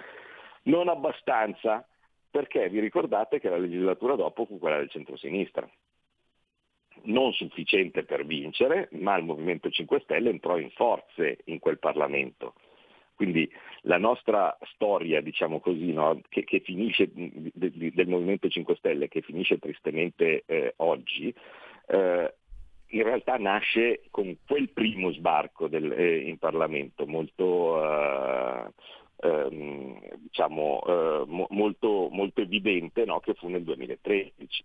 Non 0.65 0.89
abbastanza, 0.89 1.87
perché 2.29 2.69
vi 2.69 2.81
ricordate 2.81 3.39
che 3.39 3.49
la 3.49 3.59
legislatura 3.59 4.17
dopo 4.17 4.47
fu 4.47 4.59
quella 4.59 4.79
del 4.79 4.91
centro-sinistra. 4.91 5.69
Non 7.03 7.33
sufficiente 7.35 8.03
per 8.03 8.27
vincere, 8.27 8.89
ma 8.93 9.17
il 9.17 9.25
Movimento 9.25 9.71
5 9.71 10.01
Stelle 10.01 10.31
entrò 10.31 10.59
in 10.59 10.71
forze 10.71 11.39
in 11.45 11.61
quel 11.61 11.79
Parlamento. 11.79 12.55
Quindi 13.15 13.49
la 13.83 13.99
nostra 13.99 14.57
storia, 14.73 15.21
diciamo 15.21 15.61
così, 15.61 15.93
no, 15.93 16.21
che, 16.29 16.45
che, 16.45 16.61
finisce 16.61 17.11
de, 17.13 17.53
de, 17.53 17.93
del 17.95 18.09
Movimento 18.09 18.49
5 18.49 18.75
Stelle, 18.77 19.09
che 19.09 19.21
finisce 19.21 19.59
tristemente 19.59 20.43
eh, 20.47 20.75
oggi, 20.79 21.33
eh, 21.87 22.35
in 22.89 23.03
realtà 23.03 23.37
nasce 23.37 24.03
con 24.11 24.37
quel 24.47 24.71
primo 24.71 25.13
sbarco 25.13 25.69
del, 25.69 25.93
eh, 25.93 26.29
in 26.29 26.39
Parlamento, 26.39 27.07
molto, 27.07 27.83
eh, 27.83 28.73
ehm, 29.21 29.99
diciamo, 30.19 30.83
eh, 30.87 31.25
mo, 31.27 31.47
molto, 31.51 32.09
molto 32.11 32.41
evidente, 32.41 33.05
no, 33.05 33.21
che 33.21 33.35
fu 33.35 33.49
nel 33.49 33.63
2013. 33.63 34.65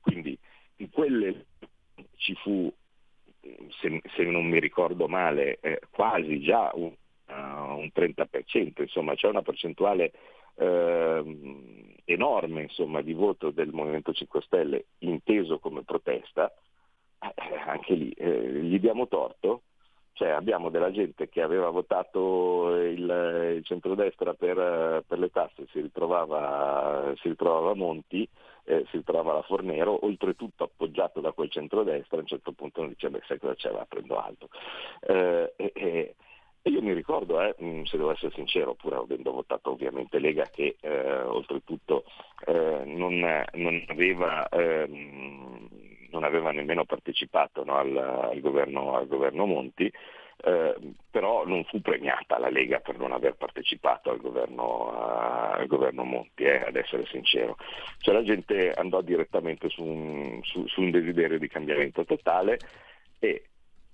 Quindi 0.00 0.38
in 0.76 0.90
quelle 0.90 1.46
ci 2.16 2.34
fu, 2.34 2.72
se, 3.80 4.02
se 4.14 4.24
non 4.24 4.46
mi 4.46 4.60
ricordo 4.60 5.08
male, 5.08 5.58
eh, 5.60 5.80
quasi 5.90 6.40
già 6.40 6.70
un 6.74 6.92
uh, 7.28 7.78
un 7.78 7.90
30%, 7.94 8.82
insomma 8.82 9.14
c'è 9.14 9.28
una 9.28 9.42
percentuale 9.42 10.12
uh, 10.54 11.94
enorme 12.04 12.62
insomma, 12.62 13.02
di 13.02 13.12
voto 13.12 13.50
del 13.50 13.72
Movimento 13.72 14.12
5 14.12 14.42
Stelle 14.42 14.86
inteso 14.98 15.58
come 15.58 15.82
protesta, 15.82 16.52
eh, 17.20 17.56
anche 17.66 17.94
lì 17.94 18.10
eh, 18.10 18.52
gli 18.62 18.78
diamo 18.78 19.08
torto, 19.08 19.62
cioè 20.18 20.30
abbiamo 20.30 20.68
della 20.68 20.90
gente 20.90 21.28
che 21.28 21.42
aveva 21.42 21.70
votato 21.70 22.74
il, 22.76 23.54
il 23.56 23.64
centrodestra 23.64 24.34
per, 24.34 25.04
per, 25.06 25.18
le 25.18 25.30
tasse, 25.30 25.66
si 25.70 25.80
ritrovava, 25.80 27.12
si 27.20 27.28
ritrovava 27.28 27.74
Monti, 27.74 28.28
eh, 28.64 28.84
si 28.90 28.96
ritrovava 28.96 29.34
la 29.34 29.42
Fornero, 29.42 30.04
oltretutto 30.04 30.64
appoggiato 30.64 31.20
da 31.20 31.30
quel 31.30 31.50
centrodestra, 31.50 32.16
a 32.16 32.20
un 32.20 32.26
certo 32.26 32.50
punto 32.50 32.80
non 32.80 32.90
dice 32.90 33.10
beh 33.10 33.22
sai 33.28 33.38
cosa 33.38 33.54
c'è, 33.54 33.70
va 33.70 33.86
prendo 33.88 34.18
alto. 34.18 34.48
Eh, 35.00 35.52
eh, 35.56 36.14
e 36.62 36.70
io 36.70 36.82
mi 36.82 36.92
ricordo, 36.92 37.40
eh, 37.40 37.54
mm, 37.62 37.84
se 37.84 37.96
devo 37.96 38.10
essere 38.10 38.32
sincero, 38.34 38.74
pur 38.74 38.94
avendo 38.94 39.32
votato 39.32 39.70
ovviamente 39.70 40.18
Lega, 40.18 40.44
che 40.44 40.76
eh, 40.80 41.20
oltretutto 41.22 42.04
eh, 42.46 42.82
non, 42.84 43.44
non, 43.54 43.84
aveva, 43.88 44.48
ehm, 44.48 45.68
non, 46.10 46.24
aveva, 46.24 46.50
nemmeno 46.50 46.84
partecipato 46.84 47.64
no, 47.64 47.76
al, 47.76 47.96
al, 47.96 48.40
governo, 48.40 48.96
al, 48.96 49.06
governo, 49.06 49.46
Monti, 49.46 49.90
eh, 50.40 50.76
però 51.10 51.46
non 51.46 51.64
fu 51.64 51.80
premiata 51.80 52.38
la 52.38 52.50
Lega 52.50 52.80
per 52.80 52.98
non 52.98 53.12
aver 53.12 53.34
partecipato 53.36 54.10
al 54.10 54.18
governo, 54.18 54.90
al 54.90 55.66
governo 55.66 56.04
Monti, 56.04 56.42
eh, 56.42 56.66
ad 56.66 56.76
essere 56.76 57.06
sincero. 57.06 57.56
Cioè 57.98 58.14
la 58.14 58.22
gente 58.24 58.72
andò 58.72 59.00
direttamente 59.00 59.68
su 59.68 59.84
un, 59.84 60.40
su, 60.42 60.66
su 60.66 60.80
un 60.80 60.90
desiderio 60.90 61.38
di 61.38 61.48
cambiamento 61.48 62.04
totale 62.04 62.58
e 63.20 63.44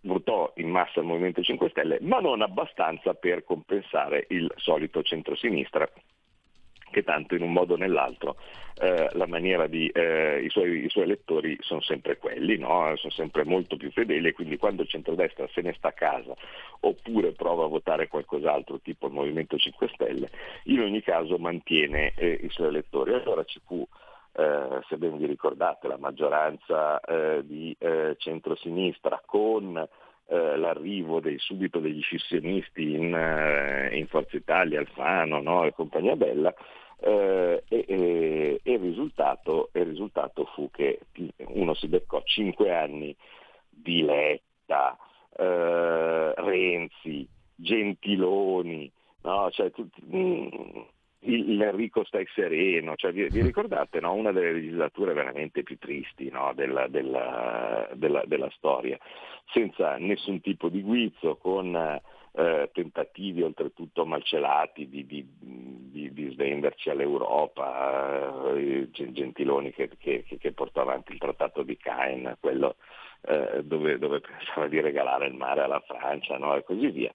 votò 0.05 0.53
in 0.57 0.71
massa 0.71 1.01
il 1.01 1.07
Movimento 1.07 1.43
5 1.43 1.69
Stelle, 1.71 1.99
ma 2.01 2.21
non 2.21 2.43
abbastanza 2.43 3.15
per 3.15 3.45
compensare 3.45 4.27
il 4.29 4.51
solito 4.57 5.03
centrosinistra 5.03 5.89
che 6.91 7.03
tanto 7.03 7.35
in 7.35 7.43
un 7.43 7.53
modo 7.53 7.75
o 7.75 7.77
nell'altro 7.77 8.37
eh, 8.81 9.09
di, 9.69 9.89
eh, 9.89 10.43
i, 10.45 10.49
suoi, 10.49 10.85
i, 10.85 10.89
suoi, 10.89 11.05
elettori 11.05 11.57
sono 11.61 11.81
sempre 11.81 12.19
quelli, 12.19 12.57
no? 12.57 12.95
sono 12.97 13.13
sempre 13.13 13.45
molto 13.45 13.77
più 13.77 13.91
fedeli 13.91 14.29
e 14.29 14.33
quindi 14.33 14.57
quando 14.57 14.83
il 14.83 14.89
centrodestra 14.89 15.49
se 15.53 15.61
ne 15.61 15.75
sta 15.75 15.89
a 15.89 15.93
casa 15.93 16.35
oppure 16.81 17.33
prova 17.33 17.65
a 17.65 17.69
votare 17.69 18.07
qualcos'altro 18.07 18.79
tipo 18.81 19.09
il 19.09 19.13
Movimento 19.13 19.57
5 19.57 19.89
Stelle, 19.93 20.31
in 20.65 20.81
ogni 20.81 21.03
caso 21.03 21.37
mantiene 21.37 22.13
eh, 22.17 22.39
i 22.43 22.49
suoi 22.51 22.69
elettori. 22.69 23.13
Allora 23.13 23.43
ci 23.43 23.61
fu 23.67 23.85
eh, 24.37 24.81
se 24.89 24.97
ben 24.97 25.17
vi 25.17 25.27
ricordate, 25.27 25.87
la 25.87 25.97
maggioranza 25.97 26.99
eh, 27.01 27.43
di 27.45 27.75
eh, 27.79 28.17
centrosinistra 28.19 29.23
con 29.25 29.77
eh, 29.77 30.57
l'arrivo 30.57 31.21
dei, 31.21 31.39
subito 31.39 31.79
degli 31.79 32.01
scissionisti 32.01 32.95
in, 32.95 33.15
eh, 33.15 33.97
in 33.97 34.09
Forza 34.09 34.37
Italia, 34.37 34.81
Alfano 34.81 35.41
no, 35.41 35.65
e 35.65 35.73
compagnia 35.73 36.17
bella, 36.17 36.53
eh, 37.01 37.63
e, 37.69 37.85
e, 37.87 38.61
e 38.63 38.73
il, 38.73 38.81
risultato, 38.81 39.71
il, 39.73 39.85
risultato, 39.85 40.47
fu 40.55 40.69
che 40.71 40.99
uno 41.49 41.75
si 41.75 41.87
beccò 41.87 42.21
cinque 42.25 42.75
anni 42.75 43.15
di 43.69 44.03
Letta, 44.03 44.97
Renzi, 45.37 47.27
Gentiloni, 47.57 48.91
no? 49.23 49.51
cioè, 49.51 49.71
tutti, 49.71 50.03
mm, 50.05 50.81
l'Enrico 51.25 52.05
stai 52.05 52.27
sereno, 52.35 52.95
cioè, 52.97 53.13
vi, 53.13 53.29
vi, 53.29 53.43
ricordate 53.43 54.01
no? 54.01 54.13
una 54.13 54.33
delle 54.33 54.53
legislature 54.53 55.13
veramente 55.13 55.63
più 55.63 55.79
tristi 55.79 56.31
no? 56.31 56.53
della, 56.55 56.87
della, 56.89 57.89
della, 57.95 58.23
della, 58.27 58.51
storia, 58.51 58.99
senza 59.53 59.97
nessun 59.97 60.41
tipo 60.41 60.69
di 60.69 60.83
guizzo, 60.83 61.37
con 61.37 61.75
eh, 62.37 62.71
tentativi 62.73 63.43
oltretutto 63.43 64.05
malcelati 64.05 64.89
di, 64.89 65.07
di, 65.07 65.27
di, 65.39 66.13
di 66.13 66.31
svenderci 66.33 66.91
all'Europa, 66.91 68.53
eh, 68.55 68.89
Gentiloni 68.91 69.73
che, 69.73 69.91
che, 69.97 70.25
che, 70.25 70.53
portò 70.53 70.83
avanti 70.83 71.13
il 71.13 71.19
trattato 71.19 71.63
di 71.63 71.77
Caen, 71.77 72.37
quello 72.41 72.77
eh, 73.23 73.63
dove, 73.65 73.99
dove, 73.99 74.21
pensava 74.21 74.67
di 74.69 74.81
regalare 74.81 75.27
il 75.27 75.35
mare 75.35 75.63
alla 75.63 75.81
Francia 75.81 76.37
no? 76.37 76.55
e 76.57 76.65
così 76.65 76.91
via. 76.91 77.13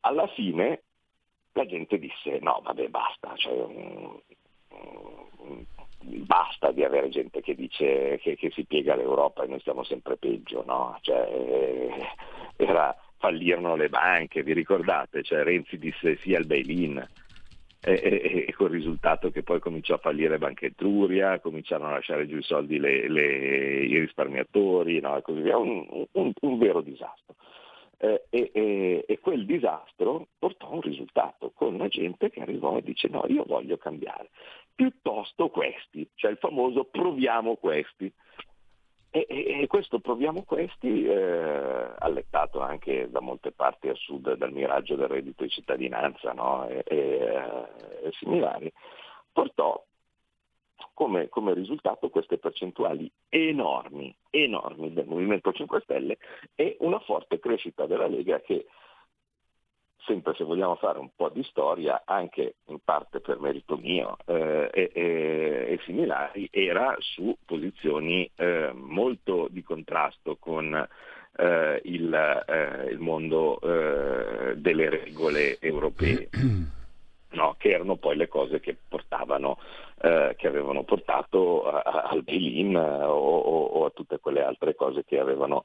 Alla 0.00 0.26
fine 0.28 0.82
la 1.52 1.66
gente 1.66 1.98
disse 1.98 2.38
no, 2.40 2.60
vabbè 2.62 2.88
basta, 2.88 3.32
cioè, 3.36 3.52
um, 3.52 4.20
um, 4.68 5.66
basta 6.24 6.72
di 6.72 6.82
avere 6.82 7.08
gente 7.08 7.40
che 7.40 7.54
dice 7.54 8.18
che, 8.22 8.36
che, 8.36 8.50
si 8.50 8.64
piega 8.64 8.94
all'Europa 8.94 9.44
e 9.44 9.48
noi 9.48 9.60
stiamo 9.60 9.84
sempre 9.84 10.16
peggio, 10.16 10.64
no? 10.66 10.98
Cioè, 11.02 11.28
eh, 11.30 12.06
era, 12.56 12.96
fallirono 13.18 13.76
le 13.76 13.88
banche, 13.88 14.42
vi 14.42 14.52
ricordate? 14.52 15.22
Cioè, 15.22 15.42
Renzi 15.42 15.78
disse 15.78 16.16
sì 16.16 16.34
al 16.34 16.46
bail-in. 16.46 17.06
E, 17.84 18.00
e, 18.00 18.44
e, 18.46 18.52
col 18.52 18.70
risultato 18.70 19.32
che 19.32 19.42
poi 19.42 19.58
cominciò 19.58 19.94
a 19.94 19.98
fallire 19.98 20.38
Banca 20.38 20.66
Etruria, 20.66 21.40
cominciarono 21.40 21.90
a 21.90 21.94
lasciare 21.94 22.28
giù 22.28 22.36
i 22.36 22.42
soldi 22.42 22.78
le, 22.78 23.08
le, 23.08 23.82
i 23.84 23.98
risparmiatori 23.98 25.00
no? 25.00 25.16
e 25.16 25.22
così 25.22 25.40
via, 25.40 25.56
un, 25.56 26.06
un, 26.12 26.32
un 26.42 26.58
vero 26.58 26.80
disastro 26.80 27.34
eh, 28.02 28.24
e, 28.30 28.50
e, 28.52 29.04
e, 29.06 29.20
quel 29.20 29.46
disastro 29.46 30.26
portò 30.36 30.66
a 30.66 30.74
un 30.74 30.80
risultato 30.80 31.52
con 31.54 31.76
la 31.76 31.86
gente 31.86 32.30
che 32.30 32.40
arrivò 32.40 32.76
e 32.76 32.82
dice 32.82 33.06
no, 33.06 33.22
io 33.28 33.44
voglio 33.44 33.76
cambiare, 33.76 34.30
piuttosto 34.74 35.50
questi, 35.50 36.08
cioè 36.16 36.32
il 36.32 36.38
famoso 36.38 36.84
proviamo 36.84 37.54
questi. 37.54 38.12
E, 39.14 39.26
e 39.28 39.66
questo 39.68 40.00
proviamo 40.00 40.42
questi, 40.42 41.04
eh, 41.04 41.92
allettato 41.98 42.60
anche 42.60 43.08
da 43.08 43.20
molte 43.20 43.52
parti 43.52 43.88
a 43.88 43.94
sud 43.94 44.34
dal 44.34 44.52
miraggio 44.52 44.96
del 44.96 45.06
reddito 45.06 45.44
di 45.44 45.50
cittadinanza 45.50 46.32
no? 46.32 46.66
e, 46.66 46.82
e 46.84 48.10
similari, 48.18 48.72
portò 49.30 49.80
come, 51.02 51.28
come, 51.28 51.52
risultato 51.52 52.10
queste 52.10 52.38
percentuali 52.38 53.10
enormi, 53.28 54.14
enormi 54.30 54.92
del 54.92 55.06
Movimento 55.06 55.52
5 55.52 55.80
Stelle 55.80 56.18
e 56.54 56.76
una 56.78 57.00
forte 57.00 57.40
crescita 57.40 57.86
della 57.86 58.06
Lega 58.06 58.40
che, 58.40 58.66
sempre 60.06 60.32
se 60.34 60.44
vogliamo 60.44 60.76
fare 60.76 61.00
un 61.00 61.10
po' 61.16 61.28
di 61.28 61.42
storia, 61.42 62.02
anche 62.04 62.54
in 62.66 62.78
parte 62.84 63.18
per 63.18 63.40
merito 63.40 63.76
mio 63.76 64.16
eh, 64.26 64.70
e, 64.72 64.90
e, 64.94 65.02
e, 65.70 65.80
similari, 65.84 66.48
era 66.52 66.94
su 67.00 67.36
posizioni 67.44 68.30
eh, 68.36 68.70
molto 68.72 69.48
di 69.50 69.64
contrasto 69.64 70.36
con 70.38 70.72
eh, 71.36 71.80
il, 71.82 72.14
eh, 72.46 72.90
il, 72.92 72.98
mondo 73.00 73.60
eh, 73.60 74.54
delle 74.56 74.88
regole 74.88 75.58
europee. 75.58 76.28
no? 77.32 77.54
che 77.58 77.70
erano 77.70 77.96
poi 77.96 78.16
le 78.16 78.28
cose 78.28 78.60
che, 78.60 78.76
portavano, 78.88 79.58
eh, 80.00 80.34
che 80.36 80.46
avevano 80.46 80.84
portato 80.84 81.64
a, 81.64 81.82
al 81.82 82.22
bail-in 82.22 82.76
eh, 82.76 83.04
o, 83.04 83.38
o, 83.38 83.64
o, 83.64 83.84
a 83.84 83.90
tutte 83.90 84.18
quelle 84.18 84.42
altre 84.42 84.74
cose 84.74 85.04
che 85.04 85.18
avevano 85.18 85.64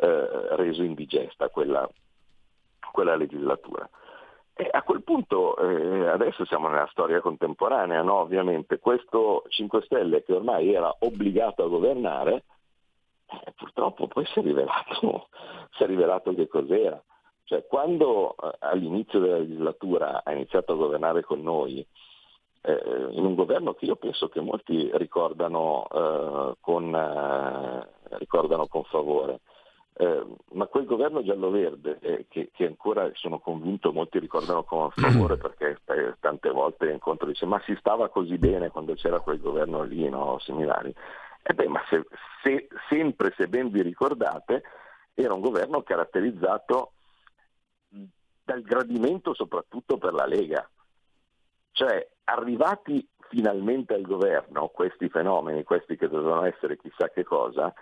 eh, 0.00 0.56
reso 0.56 0.82
indigesta 0.82 1.48
quella, 1.48 1.88
quella 2.92 3.16
legislatura. 3.16 3.88
E 4.58 4.66
a 4.70 4.82
quel 4.82 5.02
punto, 5.02 5.54
eh, 5.58 6.08
adesso 6.08 6.46
siamo 6.46 6.68
nella 6.68 6.88
storia 6.90 7.20
contemporanea, 7.20 8.00
no? 8.00 8.20
ovviamente, 8.20 8.78
questo 8.78 9.44
5 9.48 9.82
Stelle 9.82 10.22
che 10.22 10.32
ormai 10.32 10.72
era 10.72 10.94
obbligato 11.00 11.62
a 11.62 11.68
governare, 11.68 12.44
eh, 13.26 13.52
purtroppo 13.54 14.06
poi 14.06 14.24
si 14.24 14.38
è 14.38 14.42
rivelato, 14.42 15.28
si 15.76 15.82
è 15.82 15.86
rivelato 15.86 16.34
che 16.34 16.48
cos'era. 16.48 16.98
Cioè, 17.46 17.64
quando 17.64 18.34
eh, 18.42 18.56
all'inizio 18.58 19.20
della 19.20 19.38
legislatura 19.38 20.22
ha 20.24 20.32
iniziato 20.32 20.72
a 20.72 20.76
governare 20.76 21.22
con 21.22 21.40
noi, 21.42 21.86
eh, 22.62 23.08
in 23.10 23.24
un 23.24 23.36
governo 23.36 23.74
che 23.74 23.84
io 23.84 23.94
penso 23.94 24.28
che 24.28 24.40
molti 24.40 24.90
ricordano, 24.94 25.86
eh, 25.88 26.56
con, 26.60 26.92
eh, 26.92 28.16
ricordano 28.18 28.66
con, 28.66 28.82
favore, 28.82 29.42
eh, 29.92 30.24
ma 30.54 30.66
quel 30.66 30.86
governo 30.86 31.22
giallo-verde, 31.22 31.98
eh, 32.00 32.26
che, 32.28 32.50
che, 32.52 32.66
ancora 32.66 33.08
sono 33.14 33.38
convinto 33.38 33.92
molti 33.92 34.18
ricordano 34.18 34.64
con 34.64 34.90
favore 34.90 35.36
perché 35.36 35.78
tante 36.18 36.50
volte 36.50 36.90
incontro 36.90 37.28
dice 37.28 37.46
ma 37.46 37.62
si 37.64 37.76
stava 37.78 38.08
così 38.08 38.38
bene 38.38 38.70
quando 38.70 38.94
c'era 38.94 39.20
quel 39.20 39.40
governo 39.40 39.84
lì, 39.84 40.08
no? 40.08 40.40
similari. 40.40 40.92
E 41.44 41.54
beh, 41.54 41.68
ma 41.68 41.80
se, 41.88 42.04
se, 42.42 42.66
sempre 42.88 43.32
se 43.36 43.46
ben 43.46 43.70
vi 43.70 43.82
ricordate, 43.82 44.64
era 45.14 45.32
un 45.32 45.40
governo 45.40 45.82
caratterizzato 45.82 46.90
dal 48.46 48.62
gradimento 48.62 49.34
soprattutto 49.34 49.98
per 49.98 50.12
la 50.12 50.24
Lega. 50.24 50.66
Cioè, 51.72 52.08
arrivati 52.24 53.06
finalmente 53.28 53.94
al 53.94 54.02
governo 54.02 54.68
questi 54.68 55.08
fenomeni, 55.08 55.64
questi 55.64 55.96
che 55.96 56.08
dovevano 56.08 56.44
essere 56.44 56.78
chissà 56.78 57.10
che 57.10 57.24
cosa, 57.24 57.74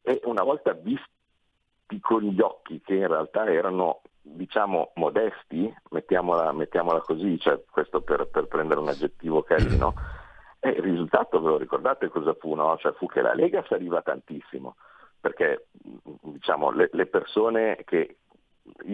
e 0.00 0.20
una 0.24 0.44
volta 0.44 0.72
visti 0.72 2.00
con 2.00 2.22
gli 2.22 2.40
occhi 2.40 2.80
che 2.80 2.94
in 2.94 3.08
realtà 3.08 3.44
erano 3.46 4.02
diciamo 4.22 4.92
modesti, 4.94 5.74
mettiamola, 5.90 6.52
mettiamola 6.52 7.00
così, 7.00 7.38
cioè 7.40 7.60
questo 7.68 8.00
per, 8.00 8.28
per, 8.28 8.46
prendere 8.46 8.78
un 8.78 8.88
aggettivo 8.88 9.42
carino, 9.42 9.94
e 10.60 10.70
il 10.70 10.82
risultato 10.82 11.40
ve 11.40 11.48
lo 11.48 11.56
ricordate 11.56 12.08
cosa 12.08 12.34
fu? 12.34 12.54
No? 12.54 12.76
Cioè 12.76 12.92
fu 12.92 13.06
che 13.06 13.20
la 13.20 13.34
Lega 13.34 13.64
saliva 13.66 14.00
tantissimo, 14.00 14.76
perché 15.20 15.66
diciamo, 15.72 16.70
le, 16.70 16.88
le 16.92 17.06
persone 17.06 17.82
che, 17.84 18.18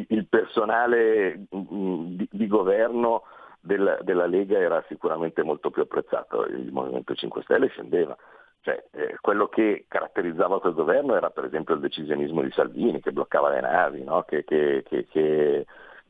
il 0.09 0.27
personale 0.27 1.47
mm, 1.55 2.17
di, 2.17 2.29
di 2.31 2.47
governo 2.47 3.23
del, 3.61 3.99
della 4.03 4.27
Lega 4.27 4.59
era 4.59 4.85
sicuramente 4.89 5.43
molto 5.43 5.71
più 5.71 5.83
apprezzato, 5.83 6.45
il 6.45 6.71
Movimento 6.71 7.15
5 7.15 7.43
Stelle 7.43 7.69
scendeva. 7.69 8.17
Cioè, 8.61 8.83
eh, 8.93 9.17
quello 9.21 9.49
che 9.49 9.85
caratterizzava 9.89 10.61
quel 10.61 10.73
governo 10.73 11.15
era 11.15 11.29
per 11.31 11.45
esempio 11.45 11.75
il 11.75 11.81
decisionismo 11.81 12.41
di 12.41 12.51
Salvini 12.51 13.01
che 13.01 13.13
bloccava 13.13 13.51
le 13.51 13.61
navi, 13.61 14.03
no? 14.03 14.23
che, 14.23 14.45
che, 14.45 14.83
che, 14.89 15.07
che, 15.11 15.67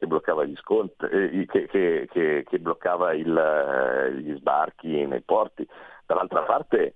bloccava 0.07 0.45
gli 0.45 0.55
sconti, 0.57 1.05
eh, 1.07 1.47
che, 1.47 2.59
bloccava 2.61 3.13
il, 3.13 3.37
eh, 3.37 4.13
gli 4.21 4.37
sbarchi 4.37 5.05
nei 5.05 5.23
porti. 5.23 5.67
Dall'altra 6.07 6.43
parte 6.43 6.95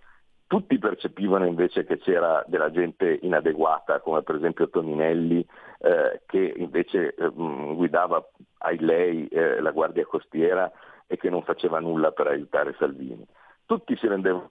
tutti 0.49 0.79
percepivano 0.79 1.45
invece 1.45 1.85
che 1.85 1.99
c'era 1.99 2.43
della 2.47 2.71
gente 2.71 3.19
inadeguata, 3.23 4.01
come 4.01 4.23
per 4.23 4.37
esempio 4.37 4.71
Toninelli, 4.71 5.47
eh, 5.81 6.23
che 6.27 6.55
invece 6.57 7.15
eh, 7.15 7.29
guidava 7.31 8.27
ai 8.61 8.79
lei 8.79 9.29
eh, 9.29 9.61
la 9.61 9.71
Guardia 9.71 10.07
Costiera 10.07 10.73
e 11.07 11.19
che 11.19 11.29
non 11.29 11.43
faceva 11.43 11.81
nulla 11.81 12.13
per 12.13 12.29
aiutare 12.29 12.75
Salvini. 12.79 13.25
Tutti 13.67 13.95
si 13.97 14.09
rendevano 14.09 14.51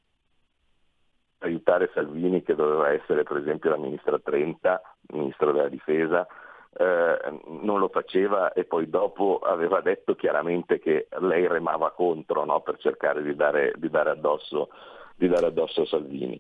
aiutare 1.39 1.89
Salvini, 1.93 2.43
che 2.43 2.53
doveva 2.53 2.91
essere 2.91 3.23
per 3.23 3.37
esempio 3.37 3.71
la 3.71 3.77
ministra 3.77 4.19
Trenta, 4.19 4.79
ministro 5.13 5.51
della 5.51 5.69
difesa, 5.69 6.27
eh, 6.77 7.39
non 7.63 7.79
lo 7.79 7.87
faceva 7.87 8.53
e 8.53 8.65
poi 8.65 8.87
dopo 8.87 9.39
aveva 9.39 9.81
detto 9.81 10.13
chiaramente 10.13 10.77
che 10.77 11.07
lei 11.21 11.47
remava 11.47 11.89
contro 11.91 12.45
no? 12.45 12.61
per 12.61 12.77
cercare 12.77 13.23
di 13.23 13.35
dare, 13.35 13.73
di 13.77 13.89
dare 13.89 14.11
addosso 14.11 14.69
di 15.17 15.27
dare 15.27 15.47
addosso 15.47 15.81
a 15.81 15.87
Salvini. 15.87 16.39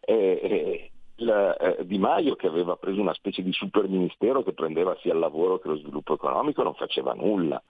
E, 0.00 0.90
il, 1.16 1.56
eh, 1.60 1.84
di 1.84 1.98
Maio 1.98 2.36
che 2.36 2.46
aveva 2.46 2.76
preso 2.76 3.00
una 3.00 3.14
specie 3.14 3.42
di 3.42 3.52
super 3.52 3.88
ministero 3.88 4.42
che 4.42 4.52
prendeva 4.52 4.96
sia 5.00 5.12
il 5.12 5.18
lavoro 5.18 5.58
che 5.58 5.68
lo 5.68 5.76
sviluppo 5.76 6.14
economico 6.14 6.62
non 6.62 6.74
faceva 6.74 7.12
nulla 7.12 7.60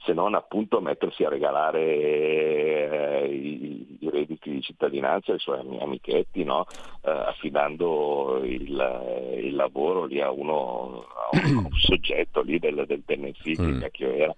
se 0.00 0.12
non 0.12 0.34
appunto 0.34 0.80
mettersi 0.80 1.24
a 1.24 1.28
regalare 1.28 1.80
eh, 1.80 3.28
i, 3.30 3.98
i, 4.00 4.10
redditi 4.10 4.50
di 4.50 4.62
cittadinanza 4.62 5.32
ai 5.32 5.40
suoi 5.40 5.58
amichetti, 5.80 6.44
no? 6.44 6.66
eh, 7.02 7.10
affidando 7.10 8.40
il, 8.44 9.40
il, 9.42 9.54
lavoro 9.54 10.04
lì 10.04 10.20
a 10.20 10.30
uno, 10.30 11.04
a 11.32 11.36
un, 11.36 11.40
a 11.40 11.58
un 11.58 11.68
soggetto 11.76 12.42
lì 12.42 12.58
del, 12.60 12.84
del 12.86 13.02
Tennessee, 13.04 13.60
mm. 13.60 13.82
che 13.90 14.16
era 14.16 14.34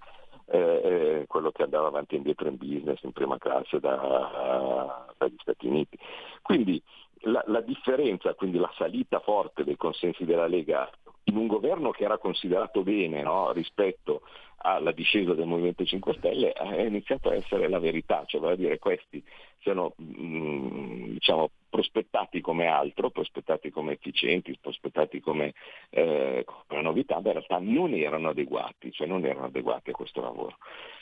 eh, 0.51 0.59
eh, 0.59 1.25
quello 1.27 1.51
che 1.51 1.63
andava 1.63 1.87
avanti 1.87 2.15
e 2.15 2.17
indietro 2.17 2.47
in 2.47 2.57
business 2.57 3.01
in 3.03 3.11
prima 3.11 3.37
classe 3.37 3.79
da, 3.79 5.05
dagli 5.17 5.37
Stati 5.39 5.67
Uniti. 5.67 5.97
Quindi 6.41 6.81
la, 7.21 7.43
la, 7.47 7.61
differenza, 7.61 8.33
quindi 8.33 8.57
la 8.57 8.71
salita 8.75 9.19
forte 9.19 9.63
dei 9.63 9.77
consensi 9.77 10.25
della 10.25 10.47
Lega 10.47 10.89
in 11.25 11.37
un 11.37 11.47
governo 11.47 11.91
che 11.91 12.03
era 12.03 12.17
considerato 12.17 12.81
bene 12.81 13.21
no, 13.21 13.51
rispetto 13.51 14.21
alla 14.63 14.91
discesa 14.91 15.33
del 15.33 15.45
Movimento 15.45 15.85
5 15.85 16.13
Stelle 16.15 16.51
è 16.51 16.81
iniziato 16.81 17.29
a 17.29 17.35
essere 17.35 17.67
la 17.67 17.79
verità, 17.79 18.23
cioè 18.25 18.41
vale 18.41 18.57
dire 18.57 18.77
questi 18.77 19.23
mh, 19.63 19.91
mm, 20.01 21.03
diciamo, 21.13 21.49
prospettati 21.71 22.41
come 22.41 22.67
altro, 22.67 23.09
prospettati 23.09 23.71
come 23.71 23.93
efficienti, 23.93 24.57
prospettati 24.59 25.21
come, 25.21 25.53
eh, 25.89 26.45
come 26.67 26.81
novità, 26.81 27.15
ma 27.15 27.29
in 27.29 27.33
realtà 27.33 27.57
non 27.59 27.93
erano 27.93 28.29
adeguati, 28.29 28.91
cioè 28.91 29.07
non 29.07 29.25
erano 29.25 29.45
adeguati 29.45 29.89
a 29.89 29.93
questo 29.93 30.21
lavoro. 30.21 30.57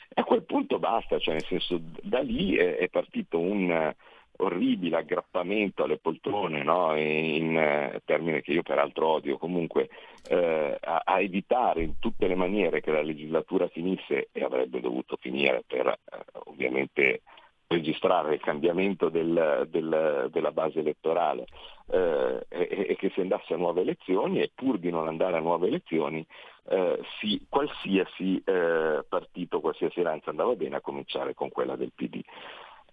E 0.08 0.20
a 0.20 0.24
quel 0.24 0.44
punto 0.44 0.78
basta, 0.78 1.18
cioè 1.18 1.34
nel 1.34 1.44
senso 1.44 1.78
da 2.00 2.20
lì 2.20 2.56
è, 2.56 2.76
è 2.76 2.88
partito 2.88 3.38
un 3.38 3.92
orribile 4.40 4.98
aggrappamento 4.98 5.84
alle 5.84 5.98
poltrone, 5.98 6.62
no? 6.62 6.96
in 6.96 7.56
eh, 7.56 8.00
termine 8.04 8.40
che 8.40 8.52
io 8.52 8.62
peraltro 8.62 9.08
odio, 9.08 9.38
comunque 9.38 9.88
eh, 10.28 10.78
a, 10.80 11.02
a, 11.04 11.20
evitare 11.20 11.82
in 11.82 11.98
tutte 11.98 12.26
le 12.26 12.34
maniere 12.34 12.80
che 12.80 12.90
la 12.90 13.02
legislatura 13.02 13.68
finisse 13.68 14.28
e 14.32 14.42
avrebbe 14.42 14.80
dovuto 14.80 15.16
finire 15.20 15.62
per 15.66 15.86
eh, 15.86 15.98
ovviamente 16.46 17.22
registrare 17.70 18.34
il 18.34 18.40
cambiamento 18.40 19.08
del, 19.08 19.66
del, 19.70 20.28
della 20.32 20.50
base 20.50 20.80
elettorale 20.80 21.46
eh, 21.90 22.44
e, 22.48 22.86
e, 22.88 22.96
che 22.96 23.10
si 23.14 23.20
andasse 23.20 23.54
a 23.54 23.56
nuove 23.56 23.82
elezioni 23.82 24.40
e 24.40 24.50
pur 24.52 24.78
di 24.78 24.90
non 24.90 25.06
andare 25.06 25.36
a 25.36 25.40
nuove 25.40 25.68
elezioni 25.68 26.26
eh, 26.68 27.00
si, 27.20 27.46
qualsiasi 27.48 28.42
eh, 28.44 29.04
partito, 29.08 29.60
qualsiasi 29.60 30.02
ranza 30.02 30.30
andava 30.30 30.54
bene 30.56 30.76
a 30.76 30.80
cominciare 30.80 31.34
con 31.34 31.50
quella 31.50 31.76
del 31.76 31.92
PD. 31.94 32.20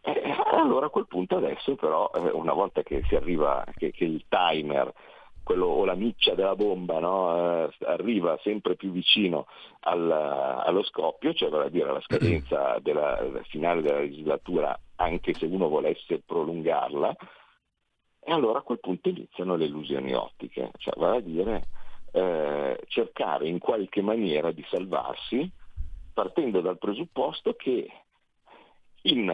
E 0.01 0.35
allora 0.51 0.85
a 0.85 0.89
quel 0.89 1.07
punto 1.07 1.37
adesso 1.37 1.75
però, 1.75 2.11
eh, 2.13 2.29
una 2.31 2.53
volta 2.53 2.83
che 2.83 3.03
arriva, 3.13 3.63
che, 3.75 3.91
che 3.91 4.05
il 4.05 4.25
timer 4.29 4.93
quello, 5.47 5.67
o 5.67 5.85
la 5.85 5.95
miccia 5.95 6.35
della 6.35 6.57
bomba 6.57 6.99
no? 6.99 7.63
eh, 7.63 7.85
arriva 7.85 8.37
sempre 8.43 8.75
più 8.75 8.91
vicino 8.91 9.47
al, 9.79 10.11
allo 10.11 10.83
scoppio, 10.83 11.33
cioè 11.33 11.47
vale 11.47 11.67
a 11.67 11.69
dire 11.69 11.87
alla 11.87 12.01
scadenza 12.01 12.77
della, 12.83 13.17
della 13.21 13.43
finale 13.43 13.81
della 13.81 13.99
legislatura, 13.99 14.77
anche 14.95 15.33
se 15.33 15.45
uno 15.45 15.69
volesse 15.69 16.21
prolungarla, 16.25 17.15
e 18.19 18.31
allora 18.33 18.59
a 18.59 18.61
quel 18.61 18.81
punto 18.81 19.07
iniziano 19.07 19.55
le 19.55 19.65
illusioni 19.65 20.13
ottiche, 20.13 20.71
cioè 20.79 20.93
vale 20.97 21.17
a 21.17 21.21
dire 21.21 21.67
eh, 22.11 22.81
cercare 22.87 23.47
in 23.47 23.59
qualche 23.59 24.01
maniera 24.01 24.51
di 24.51 24.65
salvarsi 24.69 25.49
partendo 26.13 26.59
dal 26.59 26.77
presupposto 26.77 27.53
che 27.53 27.89
in 29.03 29.33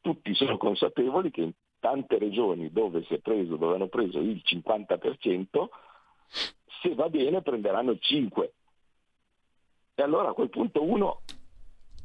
tutti 0.00 0.34
sono 0.34 0.56
consapevoli 0.56 1.30
che 1.30 1.42
in 1.42 1.52
tante 1.80 2.18
regioni 2.18 2.70
dove 2.70 3.02
si 3.04 3.14
è 3.14 3.18
preso, 3.18 3.56
dove 3.56 3.74
hanno 3.74 3.88
preso 3.88 4.20
il 4.20 4.40
50%, 4.44 5.68
se 6.82 6.94
va 6.94 7.08
bene 7.08 7.42
prenderanno 7.42 7.90
il 7.90 8.00
5%. 8.00 8.50
E 9.94 10.02
allora 10.02 10.30
a 10.30 10.32
quel 10.32 10.48
punto 10.48 10.82
uno 10.82 11.22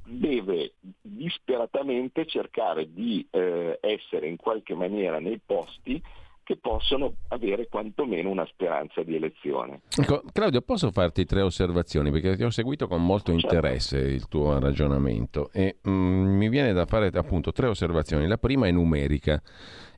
deve 0.05 0.73
disperatamente 1.01 2.25
cercare 2.25 2.91
di 2.91 3.25
eh, 3.31 3.77
essere 3.81 4.27
in 4.27 4.37
qualche 4.37 4.75
maniera 4.75 5.19
nei 5.19 5.39
posti 5.43 6.01
che 6.45 6.57
possono 6.57 7.15
avere 7.29 7.67
quantomeno 7.67 8.29
una 8.29 8.45
speranza 8.45 9.01
di 9.01 9.15
elezione. 9.15 9.81
Ecco, 9.99 10.21
Claudio, 10.31 10.61
posso 10.61 10.91
farti 10.91 11.25
tre 11.25 11.41
osservazioni 11.41 12.11
perché 12.11 12.35
ti 12.35 12.43
ho 12.43 12.51
seguito 12.51 12.87
con 12.87 13.03
molto 13.03 13.31
certo. 13.31 13.47
interesse 13.47 13.97
il 13.97 14.27
tuo 14.27 14.59
ragionamento 14.59 15.49
e 15.51 15.79
mm, 15.89 16.37
mi 16.37 16.47
viene 16.47 16.71
da 16.71 16.85
fare 16.85 17.07
appunto 17.07 17.51
tre 17.51 17.65
osservazioni. 17.67 18.27
La 18.27 18.37
prima 18.37 18.67
è 18.67 18.71
numerica 18.71 19.41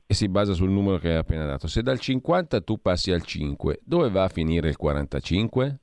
e 0.05 0.13
si 0.13 0.29
basa 0.29 0.53
sul 0.53 0.69
numero 0.69 0.99
che 0.99 1.09
hai 1.09 1.17
appena 1.17 1.45
dato. 1.45 1.67
Se 1.67 1.83
dal 1.83 1.99
50 1.99 2.61
tu 2.61 2.79
passi 2.79 3.11
al 3.11 3.23
5, 3.23 3.81
dove 3.83 4.09
va 4.09 4.23
a 4.23 4.29
finire 4.29 4.69
il 4.69 4.77
45? 4.77 5.79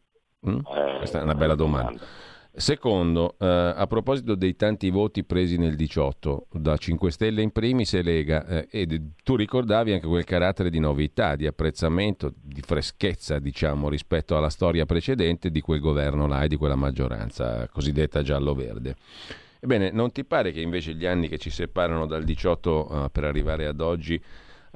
Mm? 0.48 0.56
Eh, 0.56 0.96
Questa 0.96 1.20
è 1.20 1.22
una 1.22 1.34
bella 1.34 1.54
domanda. 1.54 1.90
domanda. 1.90 2.06
Secondo, 2.56 3.34
eh, 3.40 3.46
a 3.46 3.84
proposito 3.88 4.36
dei 4.36 4.54
tanti 4.54 4.88
voti 4.88 5.24
presi 5.24 5.56
nel 5.56 5.74
18 5.74 6.46
da 6.52 6.76
5 6.76 7.10
Stelle 7.10 7.42
in 7.42 7.50
primis 7.50 7.94
e 7.94 8.02
Lega, 8.02 8.46
eh, 8.46 8.68
e 8.70 9.00
tu 9.24 9.34
ricordavi 9.34 9.92
anche 9.92 10.06
quel 10.06 10.22
carattere 10.22 10.70
di 10.70 10.78
novità, 10.78 11.34
di 11.34 11.48
apprezzamento, 11.48 12.32
di 12.40 12.60
freschezza, 12.60 13.40
diciamo, 13.40 13.88
rispetto 13.88 14.36
alla 14.36 14.50
storia 14.50 14.86
precedente 14.86 15.50
di 15.50 15.60
quel 15.60 15.80
governo 15.80 16.28
là 16.28 16.44
e 16.44 16.48
di 16.48 16.54
quella 16.54 16.76
maggioranza 16.76 17.66
cosiddetta 17.66 18.22
giallo-verde. 18.22 18.94
Ebbene, 19.58 19.90
non 19.90 20.12
ti 20.12 20.24
pare 20.24 20.52
che 20.52 20.60
invece 20.60 20.94
gli 20.94 21.06
anni 21.06 21.26
che 21.26 21.38
ci 21.38 21.50
separano 21.50 22.06
dal 22.06 22.22
18 22.22 23.06
eh, 23.06 23.10
per 23.10 23.24
arrivare 23.24 23.66
ad 23.66 23.80
oggi 23.80 24.22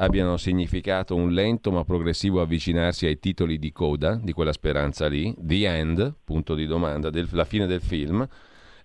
abbiano 0.01 0.37
significato 0.37 1.15
un 1.15 1.33
lento 1.33 1.71
ma 1.71 1.85
progressivo 1.85 2.41
avvicinarsi 2.41 3.07
ai 3.07 3.19
titoli 3.19 3.59
di 3.59 3.73
coda 3.73 4.19
di 4.23 4.33
quella 4.33 4.53
speranza 4.53 5.07
lì, 5.07 5.35
The 5.39 5.77
End, 5.77 6.15
punto 6.25 6.55
di 6.55 6.67
domanda, 6.67 7.11
del, 7.11 7.29
la 7.33 7.45
fine 7.45 7.67
del 7.67 7.81
film. 7.81 8.27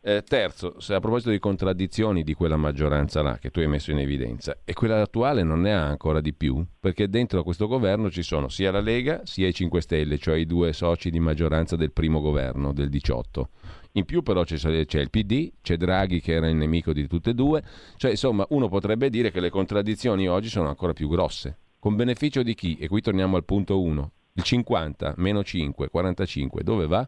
Eh, 0.05 0.21
terzo, 0.21 0.75
a 0.89 0.99
proposito 0.99 1.29
di 1.29 1.39
contraddizioni 1.39 2.23
di 2.23 2.33
quella 2.33 2.57
maggioranza 2.57 3.21
là 3.21 3.37
che 3.37 3.51
tu 3.51 3.59
hai 3.59 3.67
messo 3.67 3.89
in 3.91 3.99
evidenza, 3.99 4.57
e 4.65 4.73
quella 4.73 5.01
attuale 5.01 5.43
non 5.43 5.61
ne 5.61 5.73
ha 5.73 5.85
ancora 5.85 6.19
di 6.19 6.33
più, 6.33 6.61
perché 6.77 7.07
dentro 7.07 7.39
a 7.39 7.43
questo 7.45 7.67
governo 7.67 8.11
ci 8.11 8.21
sono 8.21 8.49
sia 8.49 8.69
la 8.69 8.81
Lega 8.81 9.21
sia 9.23 9.47
i 9.47 9.53
5 9.53 9.79
Stelle, 9.79 10.17
cioè 10.17 10.35
i 10.35 10.45
due 10.45 10.73
soci 10.73 11.09
di 11.09 11.21
maggioranza 11.21 11.77
del 11.77 11.93
primo 11.93 12.19
governo 12.19 12.73
del 12.73 12.89
18. 12.89 13.49
In 13.93 14.03
più 14.03 14.23
però 14.23 14.43
c'è, 14.43 14.57
c'è, 14.57 14.99
il 14.99 15.09
PD, 15.09 15.53
c'è 15.61 15.77
Draghi 15.77 16.19
che 16.19 16.33
era 16.33 16.49
il 16.49 16.57
nemico 16.57 16.91
di 16.91 17.07
tutte 17.07 17.29
e 17.29 17.33
due, 17.33 17.63
cioè 17.95 18.11
insomma 18.11 18.45
uno 18.49 18.67
potrebbe 18.67 19.09
dire 19.09 19.31
che 19.31 19.39
le 19.39 19.49
contraddizioni 19.49 20.27
oggi 20.27 20.49
sono 20.49 20.67
ancora 20.67 20.91
più 20.91 21.07
grosse. 21.07 21.59
Con 21.79 21.95
beneficio 21.95 22.43
di 22.43 22.55
chi? 22.55 22.75
E 22.77 22.89
qui 22.89 22.99
torniamo 22.99 23.37
al 23.37 23.45
punto 23.45 23.81
1. 23.81 24.11
Il 24.33 24.43
50 24.43 25.13
meno 25.15 25.45
5, 25.45 25.87
45, 25.87 26.61
dove 26.61 26.87
va? 26.87 27.07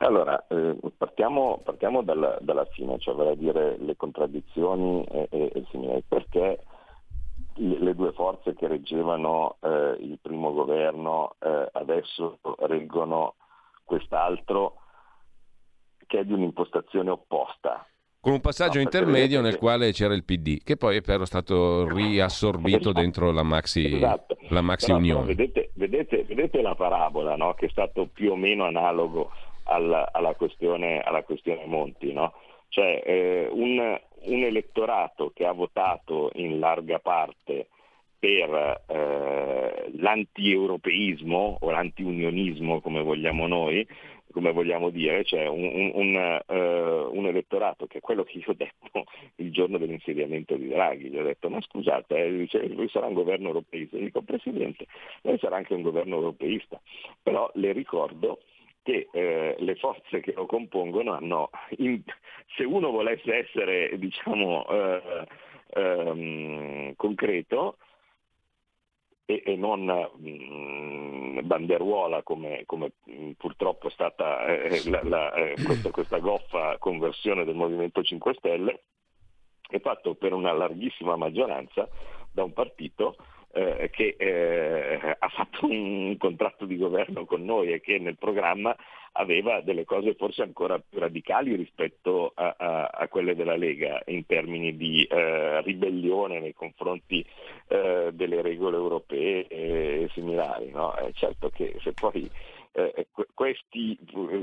Allora, 0.00 0.46
eh, 0.46 0.76
partiamo, 0.96 1.60
partiamo 1.64 2.02
dalla, 2.02 2.38
dalla, 2.40 2.64
fine, 2.66 2.98
cioè 2.98 3.14
vale 3.14 3.30
a 3.30 3.34
dire 3.34 3.76
le 3.78 3.96
contraddizioni 3.96 5.02
e, 5.04 5.26
e, 5.30 5.50
e 5.52 5.64
simili, 5.70 6.04
perché 6.06 6.60
le 7.56 7.94
due 7.96 8.12
forze 8.12 8.54
che 8.54 8.68
reggevano 8.68 9.56
eh, 9.60 9.96
il 9.98 10.18
primo 10.22 10.52
governo 10.52 11.34
eh, 11.40 11.68
adesso 11.72 12.38
reggono 12.60 13.34
quest'altro 13.82 14.74
che 16.06 16.20
è 16.20 16.24
di 16.24 16.32
un'impostazione 16.32 17.10
opposta. 17.10 17.84
Con 18.20 18.32
un 18.32 18.40
passaggio 18.40 18.78
no, 18.78 18.84
intermedio 18.84 19.40
nel 19.40 19.54
che... 19.54 19.58
quale 19.58 19.90
c'era 19.92 20.14
il 20.14 20.24
PD, 20.24 20.62
che 20.62 20.76
poi 20.76 20.98
è 20.98 21.00
però 21.00 21.24
stato 21.24 21.88
riassorbito 21.88 22.90
esatto. 22.90 23.00
dentro 23.00 23.32
la 23.32 23.42
Maxi, 23.42 23.94
esatto. 23.94 24.36
la 24.50 24.60
maxi 24.60 24.86
però, 24.86 24.98
Unione. 24.98 25.24
Però 25.24 25.36
vedete, 25.36 25.70
vedete, 25.74 26.24
vedete, 26.24 26.62
la 26.62 26.74
parabola, 26.74 27.36
no? 27.36 27.54
che 27.54 27.66
è 27.66 27.68
stato 27.70 28.08
più 28.12 28.32
o 28.32 28.36
meno 28.36 28.64
analogo 28.64 29.30
alla, 29.68 30.08
alla, 30.12 30.34
questione, 30.34 31.00
alla 31.00 31.22
questione, 31.22 31.66
Monti. 31.66 32.12
No? 32.12 32.32
Cioè 32.68 33.02
eh, 33.04 33.48
un, 33.50 33.98
un, 34.24 34.42
elettorato 34.42 35.30
che 35.34 35.46
ha 35.46 35.52
votato 35.52 36.30
in 36.34 36.58
larga 36.58 36.98
parte 36.98 37.68
per 38.18 38.82
eh, 38.86 39.90
l'anti-europeismo 39.96 41.58
o 41.60 41.70
l'anti-unionismo, 41.70 42.80
come 42.80 43.02
vogliamo 43.02 43.46
noi, 43.46 43.86
come 44.32 44.52
vogliamo 44.52 44.90
dire, 44.90 45.24
cioè 45.24 45.46
un, 45.46 45.90
un, 45.94 46.42
uh, 46.46 47.16
un, 47.16 47.26
elettorato 47.26 47.86
che 47.86 47.98
è 47.98 48.00
quello 48.00 48.24
che 48.24 48.38
io 48.38 48.44
ho 48.46 48.54
detto 48.54 49.04
il 49.36 49.50
giorno 49.50 49.78
dell'insediamento 49.78 50.54
di 50.56 50.68
Draghi, 50.68 51.08
gli 51.08 51.18
ho 51.18 51.22
detto 51.22 51.48
ma 51.48 51.60
scusate, 51.60 52.24
eh, 52.24 52.36
dice, 52.36 52.66
lui 52.68 52.88
sarà 52.88 53.06
un 53.06 53.14
governo 53.14 53.48
europeista, 53.48 53.96
io 53.96 54.04
dico 54.04 54.22
Presidente, 54.22 54.86
lei 55.22 55.38
sarà 55.38 55.56
anche 55.56 55.74
un 55.74 55.82
governo 55.82 56.16
europeista, 56.16 56.80
però 57.22 57.50
le 57.54 57.72
ricordo 57.72 58.40
che 58.88 59.08
eh, 59.12 59.54
le 59.58 59.74
forze 59.74 60.20
che 60.20 60.32
lo 60.32 60.46
compongono 60.46 61.12
hanno, 61.12 61.50
in, 61.76 62.02
se 62.56 62.64
uno 62.64 62.90
volesse 62.90 63.34
essere 63.34 63.98
diciamo 63.98 64.66
eh, 64.66 65.26
ehm, 65.74 66.94
concreto, 66.96 67.76
e, 69.26 69.42
e 69.44 69.56
non 69.56 69.84
mh, 69.84 70.30
mm, 70.30 71.38
banderuola 71.42 72.22
come, 72.22 72.62
come 72.64 72.92
mm, 73.10 73.32
purtroppo 73.32 73.88
è 73.88 73.90
stata 73.90 74.46
eh, 74.46 74.88
la, 74.88 75.02
la, 75.02 75.34
eh, 75.34 75.54
questa, 75.62 75.90
questa 75.90 76.18
goffa 76.18 76.78
conversione 76.78 77.44
del 77.44 77.56
Movimento 77.56 78.02
5 78.02 78.34
Stelle, 78.38 78.84
è 79.68 79.78
fatto 79.80 80.14
per 80.14 80.32
una 80.32 80.52
larghissima 80.52 81.14
maggioranza 81.16 81.86
da 82.32 82.42
un 82.42 82.54
partito 82.54 83.16
eh, 83.52 83.88
che 83.90 84.16
eh, 84.18 85.16
ha 85.18 85.28
fatto 85.28 85.66
un 85.66 86.16
contratto 86.18 86.64
di 86.64 86.76
governo 86.76 87.24
con 87.24 87.44
noi 87.44 87.72
e 87.72 87.80
che 87.80 87.98
nel 87.98 88.16
programma 88.16 88.76
aveva 89.12 89.60
delle 89.60 89.84
cose 89.84 90.14
forse 90.14 90.42
ancora 90.42 90.78
più 90.78 90.98
radicali 90.98 91.54
rispetto 91.56 92.32
a, 92.34 92.54
a, 92.56 92.84
a 92.86 93.08
quelle 93.08 93.34
della 93.34 93.56
Lega 93.56 94.02
in 94.06 94.26
termini 94.26 94.76
di 94.76 95.02
eh, 95.04 95.60
ribellione 95.62 96.40
nei 96.40 96.54
confronti 96.54 97.24
eh, 97.68 98.10
delle 98.12 98.42
regole 98.42 98.76
europee 98.76 99.46
e 99.48 100.08
similari. 100.12 100.70
No? 100.70 100.94
certo 101.14 101.50
che 101.50 101.76
se 101.80 101.92
poi 101.92 102.30
eh, 102.72 103.08
questi 103.34 103.98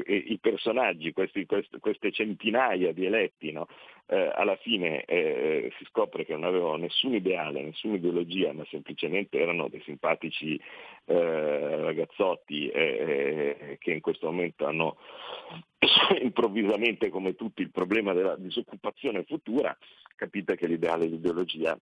eh, 0.06 0.16
i 0.16 0.38
personaggi, 0.40 1.12
questi, 1.14 1.46
quest, 1.46 1.80
queste 1.80 2.12
centinaia 2.12 2.92
di 2.92 3.06
eletti, 3.06 3.52
no? 3.52 3.68
eh, 4.08 4.32
alla 4.34 4.56
fine 4.58 5.04
eh, 5.06 5.72
si 5.78 5.86
scopre 5.86 6.26
che 6.26 6.34
non 6.34 6.44
avevano 6.44 6.76
nessun 6.76 7.14
ideale, 7.14 7.64
nessuna 7.64 7.96
ideologia, 7.96 8.54
ma 8.54 8.66
semplicemente 8.70 9.40
erano 9.40 9.68
dei 9.68 9.82
simpatici 9.82 10.60
eh, 11.06 11.82
ragazzotti 11.82 12.68
eh, 12.70 13.78
che 13.80 13.92
in 13.92 14.02
questo 14.02 14.28
momento 14.28 14.66
hanno 14.66 14.98
improvvisamente 16.22 17.10
come 17.10 17.36
tutti 17.36 17.62
il 17.62 17.72
problema 17.72 18.14
della 18.14 18.36
disoccupazione 18.36 19.24
futura, 19.24 19.76
capite 20.16 20.56
che 20.56 20.68
l'ideale 20.68 21.06
e 21.06 21.08
l'ideologia 21.08 21.78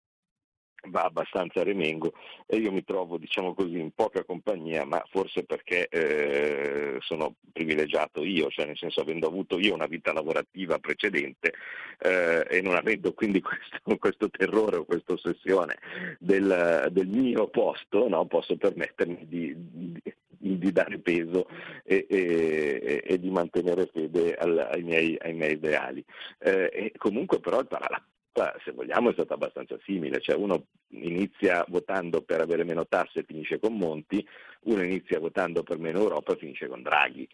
va 0.89 1.03
abbastanza 1.03 1.61
a 1.61 1.63
remengo 1.63 2.13
e 2.45 2.57
io 2.57 2.71
mi 2.71 2.83
trovo 2.83 3.17
diciamo 3.17 3.53
così 3.53 3.79
in 3.79 3.91
poca 3.93 4.23
compagnia 4.23 4.85
ma 4.85 5.03
forse 5.09 5.43
perché 5.43 5.87
eh, 5.87 6.97
sono 6.99 7.35
privilegiato 7.51 8.23
io 8.23 8.49
cioè 8.49 8.65
nel 8.65 8.77
senso 8.77 9.01
avendo 9.01 9.27
avuto 9.27 9.59
io 9.59 9.73
una 9.73 9.87
vita 9.87 10.11
lavorativa 10.11 10.79
precedente 10.79 11.53
eh, 11.99 12.45
e 12.49 12.61
non 12.61 12.75
avendo 12.75 13.13
quindi 13.13 13.39
questo, 13.41 13.97
questo, 13.97 14.29
terrore 14.29 14.77
o 14.77 14.85
questa 14.85 15.13
ossessione 15.13 15.77
del, 16.19 16.89
del 16.91 17.07
mio 17.07 17.47
posto 17.47 18.07
no, 18.07 18.25
posso 18.25 18.55
permettermi 18.57 19.25
di, 19.27 19.53
di, 19.55 20.57
di 20.57 20.71
dare 20.71 20.99
peso 20.99 21.47
e, 21.83 22.05
e, 22.09 23.03
e, 23.05 23.19
di 23.19 23.29
mantenere 23.29 23.89
fede 23.91 24.35
al, 24.35 24.57
ai, 24.57 24.83
miei, 24.83 25.17
ai, 25.21 25.33
miei, 25.33 25.53
ideali. 25.53 26.03
Eh, 26.39 26.91
comunque 26.97 27.39
però 27.39 27.59
il 27.59 27.67
parallelo 28.33 28.61
se 28.63 28.71
vogliamo 28.71 29.09
è 29.09 29.13
stata 29.13 29.35
abbastanza 29.35 29.77
simile, 29.83 30.19
cioè 30.19 30.35
uno 30.35 30.65
inizia 30.89 31.63
votando 31.69 32.21
per 32.21 32.41
avere 32.41 32.65
meno 32.65 32.85
tasse 32.87 33.19
e 33.19 33.23
finisce 33.23 33.59
con 33.59 33.77
Monti, 33.77 34.27
uno 34.63 34.83
inizia 34.83 35.19
votando 35.19 35.63
per 35.63 35.77
meno 35.77 35.99
Europa 35.99 36.33
e 36.33 36.37
finisce 36.37 36.67
con 36.67 36.81
Draghi. 36.81 37.27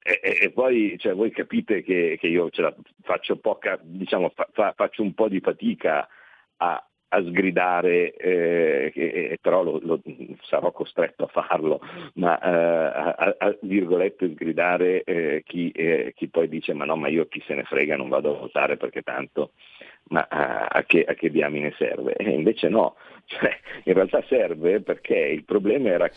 E, 0.00 0.20
e, 0.22 0.38
e 0.42 0.50
poi 0.52 0.96
cioè, 0.98 1.14
voi 1.14 1.30
capite 1.30 1.82
che, 1.82 2.16
che 2.20 2.28
io 2.28 2.48
faccio, 3.02 3.36
poca, 3.36 3.78
diciamo, 3.82 4.30
fa, 4.34 4.48
fa, 4.52 4.72
faccio 4.76 5.02
un 5.02 5.12
po' 5.14 5.28
di 5.28 5.40
fatica 5.40 6.06
a, 6.58 6.87
a 7.08 7.22
sgridare, 7.22 8.14
eh, 8.14 8.92
eh, 8.94 9.38
però 9.40 9.62
lo, 9.62 9.80
lo, 9.82 10.00
sarò 10.42 10.70
costretto 10.72 11.24
a 11.24 11.28
farlo, 11.28 11.80
ma 12.14 12.38
eh, 12.38 13.14
a, 13.16 13.34
a, 13.38 13.56
virgolette 13.62 14.30
sgridare 14.32 15.02
eh, 15.04 15.42
chi, 15.46 15.70
eh, 15.70 16.12
chi, 16.14 16.28
poi 16.28 16.48
dice 16.48 16.74
ma 16.74 16.84
no, 16.84 16.96
ma 16.96 17.08
io 17.08 17.26
chi 17.26 17.42
se 17.46 17.54
ne 17.54 17.64
frega 17.64 17.96
non 17.96 18.08
vado 18.08 18.34
a 18.34 18.40
votare 18.40 18.76
perché 18.76 19.02
tanto, 19.02 19.52
ma 20.08 20.26
a, 20.28 20.82
che, 20.84 21.04
a 21.04 21.14
che 21.14 21.30
diamine 21.30 21.74
serve? 21.78 22.14
E 22.14 22.30
invece 22.30 22.68
no, 22.68 22.96
cioè, 23.26 23.56
in 23.84 23.94
realtà 23.94 24.22
serve 24.28 24.80
perché 24.80 25.16
il 25.16 25.44
problema 25.44 25.88
era 25.88 26.10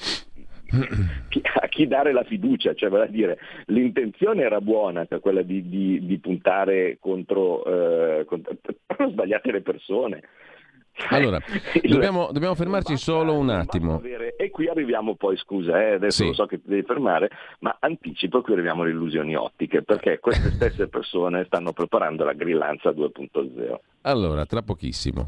a 1.62 1.68
chi 1.68 1.88
dare 1.88 2.14
la 2.14 2.24
fiducia, 2.24 2.74
cioè 2.74 2.90
vale 2.90 3.06
a 3.06 3.08
dire 3.08 3.38
l'intenzione 3.68 4.44
era 4.44 4.62
buona, 4.62 5.06
cioè 5.06 5.20
quella 5.20 5.42
di, 5.42 5.68
di, 5.68 6.06
di 6.06 6.18
puntare 6.20 6.98
contro, 7.00 7.64
eh, 7.66 8.26
contro, 8.26 8.56
sbagliate 9.10 9.52
le 9.52 9.62
persone, 9.62 10.22
allora, 11.10 11.40
dobbiamo, 11.84 12.30
dobbiamo 12.32 12.56
fermarci 12.56 12.98
solo 12.98 13.38
un 13.38 13.50
attimo. 13.50 13.96
Avere, 13.96 14.36
e 14.36 14.50
qui 14.50 14.68
arriviamo 14.68 15.16
poi, 15.16 15.38
scusa, 15.38 15.82
eh, 15.82 15.94
adesso 15.94 16.24
sì. 16.24 16.28
lo 16.28 16.34
so 16.34 16.46
che 16.46 16.62
ti 16.62 16.68
devi 16.68 16.84
fermare, 16.84 17.30
ma 17.60 17.76
anticipo, 17.80 18.42
qui 18.42 18.54
arriviamo 18.54 18.84
alle 18.84 18.92
illusioni 18.92 19.36
ottiche, 19.36 19.84
perché 19.84 20.20
queste 20.20 20.52
stesse 20.56 20.88
persone 20.88 21.46
stanno 21.46 21.74
preparando 21.74 22.24
la 22.24 22.34
grillanza 22.34 22.92
2.0. 22.92 23.80
Allora, 24.02 24.46
tra 24.46 24.62
pochissimo. 24.62 25.28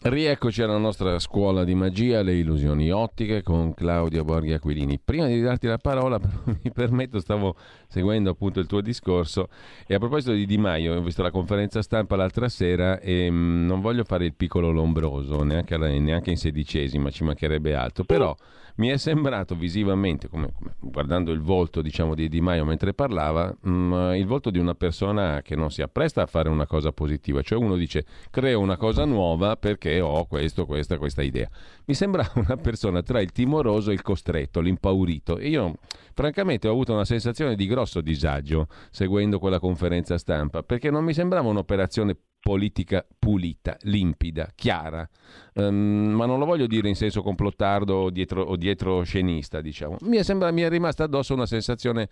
Rieccoci 0.00 0.62
alla 0.62 0.76
nostra 0.76 1.18
scuola 1.18 1.64
di 1.64 1.74
magia, 1.74 2.22
le 2.22 2.36
illusioni 2.36 2.88
ottiche 2.92 3.42
con 3.42 3.74
Claudio 3.74 4.22
Borghi 4.22 4.52
Aquilini. 4.52 5.00
Prima 5.04 5.26
di 5.26 5.40
darti 5.40 5.66
la 5.66 5.76
parola, 5.76 6.20
mi 6.62 6.70
permetto, 6.70 7.18
stavo 7.18 7.56
seguendo 7.88 8.30
appunto 8.30 8.60
il 8.60 8.66
tuo 8.66 8.80
discorso 8.80 9.48
e 9.88 9.94
a 9.94 9.98
proposito 9.98 10.30
di 10.30 10.46
Di 10.46 10.56
Maio, 10.56 10.94
ho 10.94 11.02
visto 11.02 11.24
la 11.24 11.32
conferenza 11.32 11.82
stampa 11.82 12.14
l'altra 12.14 12.48
sera 12.48 13.00
e 13.00 13.28
mh, 13.28 13.34
mm, 13.34 13.66
non 13.66 13.80
voglio 13.80 14.04
fare 14.04 14.24
il 14.24 14.34
piccolo 14.34 14.70
lombroso, 14.70 15.42
neanche, 15.42 15.76
neanche 15.76 16.30
in 16.30 16.36
sedicesima, 16.36 17.10
ci 17.10 17.24
mancherebbe 17.24 17.74
altro, 17.74 18.04
però 18.04 18.36
mi 18.76 18.90
è 18.90 18.96
sembrato 18.96 19.56
visivamente, 19.56 20.28
come, 20.28 20.52
come, 20.56 20.74
guardando 20.78 21.32
il 21.32 21.40
volto 21.40 21.82
diciamo, 21.82 22.14
di 22.14 22.28
Di 22.28 22.40
Maio 22.40 22.64
mentre 22.64 22.94
parlava, 22.94 23.52
mh, 23.60 23.70
mm, 23.70 24.12
il 24.12 24.26
volto 24.26 24.50
di 24.50 24.60
una 24.60 24.74
persona 24.74 25.42
che 25.42 25.56
non 25.56 25.72
si 25.72 25.82
appresta 25.82 26.22
a 26.22 26.26
fare 26.26 26.48
una 26.48 26.66
cosa 26.66 26.92
positiva, 26.92 27.42
cioè 27.42 27.58
uno 27.58 27.74
dice 27.74 28.04
creo 28.30 28.60
una 28.60 28.76
cosa 28.76 29.04
nuova 29.04 29.56
perché 29.56 29.87
ho 30.00 30.26
questo, 30.26 30.66
questa, 30.66 30.98
questa 30.98 31.22
idea. 31.22 31.48
Mi 31.86 31.94
sembra 31.94 32.30
una 32.36 32.56
persona 32.56 33.02
tra 33.02 33.20
il 33.20 33.32
timoroso 33.32 33.90
e 33.90 33.94
il 33.94 34.02
costretto, 34.02 34.60
l'impaurito 34.60 35.38
e 35.38 35.48
io 35.48 35.74
francamente 36.14 36.68
ho 36.68 36.72
avuto 36.72 36.92
una 36.92 37.04
sensazione 37.04 37.54
di 37.54 37.66
grosso 37.66 38.00
disagio 38.00 38.66
seguendo 38.90 39.38
quella 39.38 39.58
conferenza 39.58 40.18
stampa 40.18 40.62
perché 40.62 40.90
non 40.90 41.04
mi 41.04 41.14
sembrava 41.14 41.48
un'operazione 41.48 42.16
politica 42.40 43.04
pulita, 43.18 43.76
limpida, 43.82 44.48
chiara, 44.54 45.08
um, 45.54 46.12
ma 46.14 46.24
non 46.24 46.38
lo 46.38 46.44
voglio 46.44 46.66
dire 46.66 46.88
in 46.88 46.94
senso 46.94 47.22
complottardo 47.22 47.94
o 47.94 48.10
dietro, 48.10 48.42
o 48.42 48.56
dietro 48.56 49.02
scenista, 49.02 49.60
diciamo. 49.60 49.96
Mi 50.02 50.18
è, 50.18 50.22
sembra, 50.22 50.50
mi 50.50 50.62
è 50.62 50.68
rimasta 50.68 51.04
addosso 51.04 51.34
una 51.34 51.46
sensazione 51.46 52.08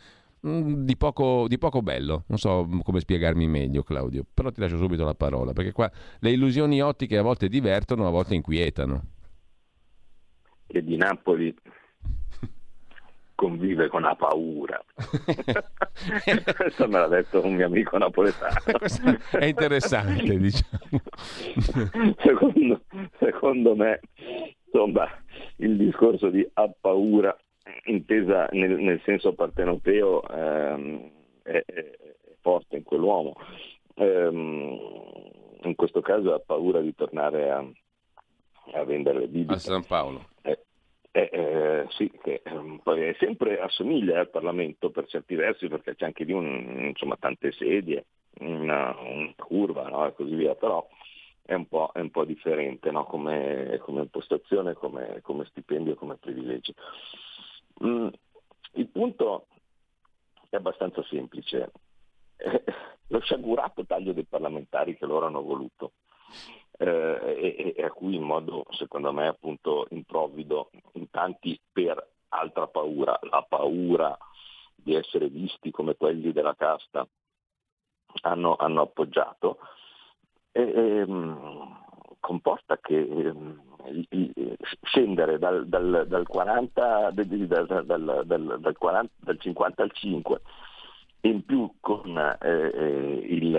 di, 0.46 0.96
poco, 0.96 1.48
di 1.48 1.58
poco 1.58 1.82
bello, 1.82 2.24
non 2.28 2.38
so 2.38 2.68
come 2.82 3.00
spiegarmi 3.00 3.48
meglio 3.48 3.82
Claudio, 3.82 4.24
però 4.32 4.50
ti 4.50 4.60
lascio 4.60 4.76
subito 4.76 5.04
la 5.04 5.14
parola, 5.14 5.52
perché 5.52 5.72
qua 5.72 5.90
le 6.20 6.30
illusioni 6.30 6.80
ottiche 6.80 7.18
a 7.18 7.22
volte 7.22 7.48
divertono, 7.48 8.06
a 8.06 8.10
volte 8.10 8.34
inquietano. 8.34 9.02
E 10.68 10.82
di 10.84 10.96
Napoli 10.96 11.54
convive 13.34 13.88
con 13.88 14.02
la 14.02 14.14
paura. 14.14 14.82
Questo 16.56 16.88
me 16.88 16.98
l'ha 16.98 17.08
detto 17.08 17.44
un 17.44 17.54
mio 17.54 17.66
amico 17.66 17.98
napoletano. 17.98 18.54
È 19.30 19.44
interessante, 19.44 20.38
diciamo. 20.38 20.78
secondo, 22.18 22.82
secondo, 23.18 23.74
me, 23.74 24.00
insomma, 24.64 25.08
il 25.56 25.76
discorso 25.76 26.30
di 26.30 26.48
ha 26.54 26.70
paura, 26.80 27.36
intesa 27.84 28.48
nel, 28.52 28.76
nel 28.78 29.00
senso 29.04 29.34
partenopeo, 29.34 30.22
ehm, 30.28 31.10
è, 31.42 31.62
è, 31.64 31.98
forte 32.40 32.76
in 32.76 32.82
quell'uomo. 32.82 33.34
Ehm, 33.94 34.78
in 35.62 35.74
questo 35.74 36.00
caso 36.00 36.32
ha 36.32 36.38
paura 36.38 36.80
di 36.80 36.94
tornare 36.94 37.50
a, 37.50 37.64
a 38.74 38.84
vendere 38.84 39.20
le 39.20 39.28
bibite. 39.28 39.54
A 39.54 39.58
San 39.58 39.84
Paolo. 39.84 40.28
Eh, 40.42 40.58
eh, 41.16 41.30
eh, 41.32 41.86
sì, 41.90 42.10
che 42.22 42.42
um, 42.44 42.78
poi 42.82 43.14
sempre 43.18 43.58
assomiglia 43.58 44.20
al 44.20 44.28
Parlamento 44.28 44.90
per 44.90 45.06
certi 45.06 45.34
versi 45.34 45.66
perché 45.66 45.96
c'è 45.96 46.04
anche 46.04 46.24
lì 46.24 46.32
un, 46.32 46.88
insomma, 46.88 47.16
tante 47.18 47.52
sedie, 47.52 48.04
una, 48.40 48.94
una 49.00 49.32
curva 49.34 49.88
no? 49.88 50.06
e 50.06 50.12
così 50.12 50.34
via, 50.34 50.54
però 50.54 50.86
è 51.42 51.54
un 51.54 51.66
po', 51.68 51.90
è 51.94 52.00
un 52.00 52.10
po 52.10 52.24
differente 52.24 52.90
no? 52.90 53.04
come, 53.04 53.78
come, 53.82 54.02
impostazione, 54.02 54.74
come, 54.74 55.20
come, 55.22 55.46
stipendio, 55.46 55.94
come 55.94 56.16
privilegi. 56.16 56.74
Mm, 57.84 58.08
il 58.72 58.88
punto 58.88 59.46
è 60.48 60.56
abbastanza 60.56 61.02
semplice. 61.04 61.72
Eh, 62.36 62.64
lo 63.08 63.20
sciagurato 63.20 63.84
taglio 63.86 64.12
dei 64.12 64.24
parlamentari 64.24 64.96
che 64.96 65.06
loro 65.06 65.26
hanno 65.26 65.42
voluto 65.42 65.92
eh, 66.78 67.54
e, 67.56 67.74
e, 67.76 67.84
a 67.84 67.90
cui 67.90 68.16
in 68.16 68.22
modo, 68.22 68.66
secondo 68.70 69.12
me, 69.12 69.26
appunto 69.28 69.86
improvvido, 69.90 70.70
in 70.92 71.08
tanti 71.10 71.58
per 71.72 72.14
altra 72.28 72.66
paura, 72.66 73.18
la 73.30 73.44
paura 73.48 74.16
di 74.74 74.94
essere 74.94 75.28
visti 75.28 75.70
come 75.70 75.96
quelli 75.96 76.32
della 76.32 76.54
casta, 76.54 77.06
hanno, 78.22 78.56
hanno 78.56 78.82
appoggiato, 78.82 79.58
e, 80.52 80.62
e, 80.62 80.98
ehm, 81.00 81.84
comporta 82.26 82.76
che 82.78 82.98
eh, 82.98 84.56
scendere 84.82 85.38
dal, 85.38 85.68
dal, 85.68 86.06
dal, 86.08 86.26
40, 86.26 87.12
dal, 87.12 88.24
dal 88.58 88.76
40, 88.76 89.36
50 89.38 89.82
al 89.84 89.92
5 89.92 90.40
in 91.20 91.44
più 91.44 91.72
con 91.78 92.18
eh, 92.18 92.36
eh 92.74 93.26
il, 93.28 93.54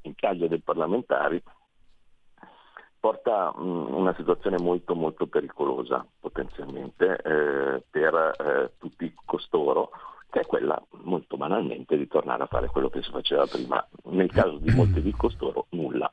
il 0.00 0.14
taglio 0.18 0.48
dei 0.48 0.60
parlamentari 0.60 1.42
porta 2.98 3.48
a 3.48 3.60
una 3.60 4.14
situazione 4.16 4.56
molto 4.58 4.94
molto 4.94 5.26
pericolosa 5.26 6.06
potenzialmente 6.18 7.20
eh, 7.22 7.82
per 7.90 8.14
eh, 8.14 8.72
tutti 8.78 9.12
costoro, 9.26 9.90
che 10.30 10.40
è 10.40 10.46
quella 10.46 10.82
molto 11.02 11.36
banalmente 11.36 11.98
di 11.98 12.08
tornare 12.08 12.44
a 12.44 12.46
fare 12.46 12.68
quello 12.68 12.88
che 12.88 13.02
si 13.02 13.10
faceva 13.10 13.46
prima, 13.46 13.86
nel 14.04 14.30
caso 14.30 14.56
di 14.56 14.70
molti 14.74 15.02
di 15.02 15.12
costoro 15.12 15.66
nulla. 15.70 16.10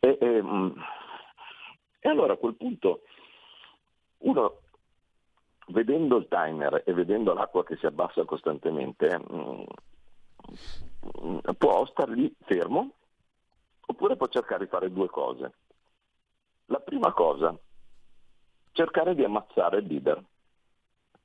E, 0.00 0.18
e, 0.20 0.26
ehm, 0.26 0.74
e 2.00 2.08
allora 2.08 2.32
a 2.32 2.36
quel 2.36 2.56
punto 2.56 3.02
uno 4.18 4.60
vedendo 5.68 6.16
il 6.16 6.26
timer 6.28 6.82
e 6.84 6.92
vedendo 6.92 7.32
l'acqua 7.34 7.64
che 7.64 7.76
si 7.76 7.86
abbassa 7.86 8.24
costantemente, 8.24 9.18
mh, 9.18 9.64
mm, 11.22 11.38
può 11.58 11.86
star 11.86 12.08
lì 12.08 12.34
fermo 12.40 12.94
oppure 13.86 14.16
può 14.16 14.26
cercare 14.28 14.64
di 14.64 14.70
fare 14.70 14.90
due 14.90 15.08
cose. 15.08 15.52
La 16.66 16.80
prima 16.80 17.12
cosa, 17.12 17.56
cercare 18.72 19.14
di 19.14 19.24
ammazzare 19.24 19.78
il 19.78 19.86
leader. 19.86 20.24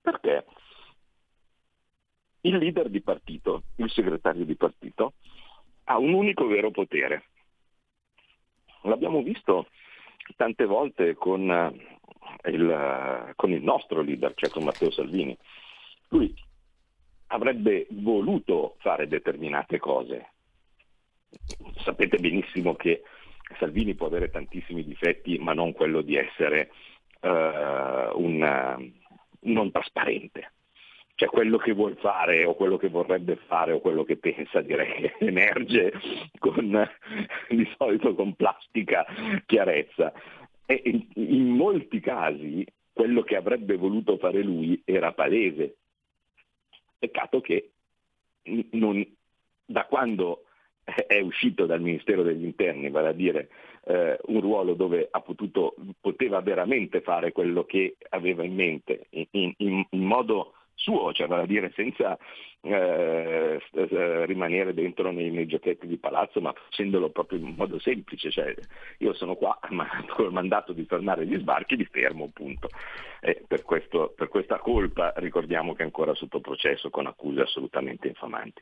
Perché? 0.01 0.45
Il 2.41 2.57
leader 2.57 2.89
di 2.89 3.01
partito, 3.01 3.63
il 3.77 3.89
segretario 3.89 4.45
di 4.45 4.55
partito, 4.55 5.13
ha 5.85 5.97
un 5.97 6.13
unico 6.13 6.45
vero 6.47 6.71
potere. 6.71 7.29
L'abbiamo 8.85 9.21
visto 9.21 9.67
tante 10.35 10.65
volte 10.65 11.15
con 11.15 11.41
il, 12.45 13.33
con 13.35 13.51
il 13.51 13.61
nostro 13.63 14.01
leader, 14.01 14.33
cioè 14.35 14.49
con 14.49 14.63
Matteo 14.63 14.91
Salvini. 14.91 15.37
Lui 16.09 16.33
avrebbe 17.27 17.87
voluto 17.89 18.75
fare 18.79 19.07
determinate 19.07 19.79
cose. 19.79 20.29
Sapete 21.77 22.17
benissimo 22.17 22.75
che 22.75 23.03
Salvini 23.59 23.95
può 23.95 24.07
avere 24.07 24.29
tantissimi 24.29 24.83
difetti, 24.83 25.37
ma 25.37 25.53
non 25.53 25.73
quello 25.73 26.01
di 26.01 26.15
essere 26.15 26.71
uh, 27.21 27.27
un 28.21 28.91
non 29.41 29.71
trasparente. 29.71 30.51
Cioè 31.17 31.29
quello 31.29 31.57
che 31.57 31.71
vuol 31.71 31.95
fare 31.95 32.43
o 32.43 32.55
quello 32.55 32.75
che 32.75 32.89
vorrebbe 32.89 33.37
fare 33.47 33.71
o 33.71 33.79
quello 33.79 34.03
che 34.03 34.17
pensa 34.17 34.61
direi 34.61 34.93
che 35.01 35.13
emerge 35.25 35.93
con, 36.39 36.89
di 37.49 37.69
solito 37.77 38.13
con 38.13 38.35
plastica 38.35 39.05
chiarezza. 39.45 40.11
E 40.65 40.81
in, 40.85 41.07
in 41.13 41.47
molti 41.49 42.01
casi 42.01 42.65
quello 42.91 43.23
che 43.23 43.35
avrebbe 43.35 43.77
voluto 43.77 44.17
fare 44.17 44.41
lui 44.41 44.81
era 44.83 45.13
palese. 45.13 45.77
Peccato 46.97 47.39
che 47.39 47.71
non, 48.71 49.05
da 49.65 49.85
quando 49.85 50.45
è 50.83 51.19
uscito 51.19 51.65
dal 51.65 51.81
Ministero 51.81 52.23
degli 52.23 52.43
Interni, 52.43 52.89
vale 52.89 53.07
a 53.07 53.13
dire 53.13 53.49
eh, 53.85 54.17
un 54.25 54.41
ruolo 54.41 54.73
dove 54.73 55.09
potuto, 55.23 55.75
poteva 55.99 56.41
veramente 56.41 57.01
fare 57.01 57.31
quello 57.31 57.63
che 57.63 57.95
aveva 58.09 58.43
in 58.43 58.53
mente, 58.53 59.07
in, 59.11 59.53
in, 59.57 59.85
in 59.89 60.03
modo 60.03 60.54
suo, 60.85 61.11
cioè 61.13 61.27
vale 61.27 61.43
a 61.43 61.47
dire 61.47 61.71
senza 61.75 62.15
eh, 62.61 63.59
eh, 63.73 64.25
rimanere 64.25 64.75
dentro 64.75 65.11
nei, 65.11 65.31
nei, 65.31 65.47
giochetti 65.47 65.87
di 65.87 65.97
palazzo, 65.97 66.39
ma 66.41 66.53
facendolo 66.53 67.09
proprio 67.09 67.39
in 67.39 67.55
modo 67.57 67.79
semplice, 67.79 68.29
cioè 68.29 68.53
io 68.99 69.13
sono 69.13 69.35
qua 69.35 69.57
ma 69.69 69.87
con 70.13 70.25
il 70.25 70.31
mandato 70.31 70.73
di 70.73 70.85
fermare 70.85 71.25
gli 71.25 71.37
sbarchi, 71.39 71.75
li 71.75 71.85
fermo 71.85 72.25
appunto. 72.25 72.69
E 73.19 73.43
per, 73.47 73.63
questo, 73.63 74.13
per 74.15 74.27
questa 74.27 74.59
colpa 74.59 75.11
ricordiamo 75.17 75.73
che 75.73 75.81
è 75.81 75.85
ancora 75.85 76.13
sotto 76.13 76.39
processo 76.39 76.91
con 76.91 77.07
accuse 77.07 77.41
assolutamente 77.41 78.07
infamanti 78.07 78.61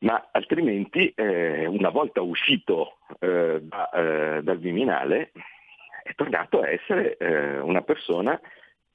ma 0.00 0.28
altrimenti 0.32 1.12
eh, 1.14 1.66
una 1.66 1.90
volta 1.90 2.22
uscito 2.22 2.96
eh, 3.18 3.60
da, 3.60 3.90
eh, 3.90 4.42
dal 4.42 4.58
Viminale 4.58 5.32
è 6.02 6.14
tornato 6.14 6.60
a 6.60 6.70
essere 6.70 7.18
eh, 7.18 7.58
una 7.58 7.82
persona 7.82 8.40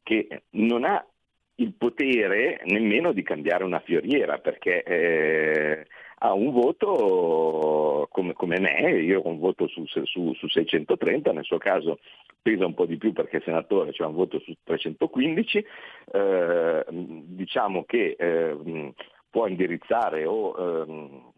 che 0.02 0.44
non 0.52 0.84
ha 0.84 1.06
il 1.56 1.74
potere 1.74 2.62
nemmeno 2.66 3.14
di 3.14 3.24
cambiare 3.24 3.64
una 3.64 3.80
fioriera, 3.80 4.40
perché 4.40 4.84
eh, 4.84 5.86
ha 6.20 6.34
un 6.34 6.52
voto 6.52 8.08
come, 8.12 8.34
come, 8.34 8.60
me, 8.60 8.92
io 9.00 9.22
ho 9.22 9.30
un 9.30 9.40
voto 9.40 9.68
su, 9.68 9.86
su, 9.86 10.04
su, 10.34 10.48
630, 10.48 11.32
nel 11.32 11.44
suo 11.44 11.58
caso 11.58 12.00
pesa 12.42 12.66
un 12.66 12.74
po' 12.74 12.86
di 12.86 12.98
più 12.98 13.12
perché 13.14 13.38
è 13.38 13.42
senatore, 13.44 13.94
cioè 13.94 14.08
un 14.08 14.16
voto 14.16 14.40
su 14.40 14.54
315, 14.64 15.66
eh, 16.12 16.86
diciamo 16.90 17.86
che 17.86 18.16
eh, 18.18 18.94
può 19.30 19.48
indirizzare 19.48 20.26
o 20.26 20.56
ehm, 20.58 21.32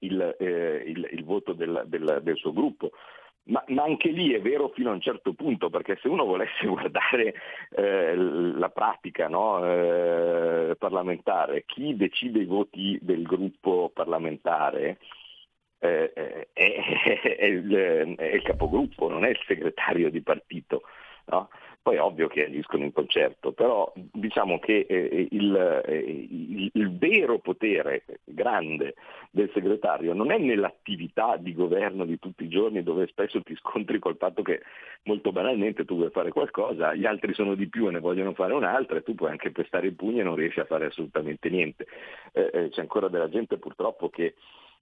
il, 0.00 0.36
eh, 0.38 0.82
il, 0.86 1.08
il, 1.10 1.24
voto 1.24 1.52
del, 1.52 1.84
del, 1.86 2.20
del 2.22 2.36
suo 2.36 2.52
gruppo 2.52 2.92
ma, 3.46 3.62
ma, 3.68 3.82
anche 3.82 4.10
lì 4.10 4.32
è 4.32 4.40
vero 4.40 4.68
fino 4.68 4.90
a 4.90 4.94
un 4.94 5.00
certo 5.00 5.32
punto, 5.34 5.70
perché 5.70 5.98
se 6.00 6.08
uno 6.08 6.24
volesse 6.24 6.66
guardare 6.66 7.34
eh, 7.70 8.14
la 8.14 8.68
pratica 8.70 9.28
no, 9.28 9.64
eh, 9.64 10.76
parlamentare, 10.78 11.64
chi 11.64 11.96
decide 11.96 12.40
i 12.40 12.46
voti 12.46 12.98
del 13.00 13.22
gruppo 13.22 13.90
parlamentare 13.92 14.98
eh, 15.78 16.12
è, 16.12 16.48
è, 16.52 17.44
il, 17.44 18.14
è, 18.16 18.24
il, 18.24 18.42
capogruppo, 18.42 19.08
non 19.08 19.24
è 19.24 19.30
il 19.30 19.40
segretario 19.46 20.10
di 20.10 20.22
partito. 20.22 20.82
No? 21.26 21.48
Poi 21.86 21.94
è 21.94 22.00
ovvio 22.00 22.26
che 22.26 22.46
agiscono 22.46 22.82
in 22.82 22.92
concerto, 22.92 23.52
però 23.52 23.92
diciamo 23.94 24.58
che 24.58 24.86
eh, 24.88 25.28
il, 25.30 25.82
eh, 25.86 25.96
il, 25.96 26.68
il, 26.72 26.98
vero 26.98 27.38
potere 27.38 28.02
grande 28.24 28.96
del 29.30 29.48
segretario 29.54 30.12
non 30.12 30.32
è 30.32 30.38
nell'attività 30.38 31.36
di 31.36 31.54
governo 31.54 32.04
di 32.04 32.18
tutti 32.18 32.42
i 32.42 32.48
giorni 32.48 32.82
dove 32.82 33.06
spesso 33.06 33.40
ti 33.40 33.54
scontri 33.54 34.00
col 34.00 34.16
fatto 34.16 34.42
che 34.42 34.62
molto 35.04 35.30
banalmente 35.30 35.84
tu 35.84 35.94
vuoi 35.94 36.10
fare 36.10 36.32
qualcosa, 36.32 36.92
gli 36.92 37.06
altri 37.06 37.34
sono 37.34 37.54
di 37.54 37.68
più 37.68 37.86
e 37.86 37.92
ne 37.92 38.00
vogliono 38.00 38.32
fare 38.32 38.52
un'altra 38.52 38.96
e 38.96 39.04
tu 39.04 39.14
puoi 39.14 39.30
anche 39.30 39.52
pestare 39.52 39.86
i 39.86 39.92
pugni 39.92 40.18
e 40.18 40.24
non 40.24 40.34
riesci 40.34 40.58
a 40.58 40.64
fare 40.64 40.86
assolutamente 40.86 41.48
niente. 41.50 41.86
Eh, 42.32 42.50
eh 42.52 42.68
c'è 42.70 42.80
ancora 42.80 43.06
della 43.06 43.28
gente 43.28 43.58
purtroppo 43.58 44.08
che 44.08 44.34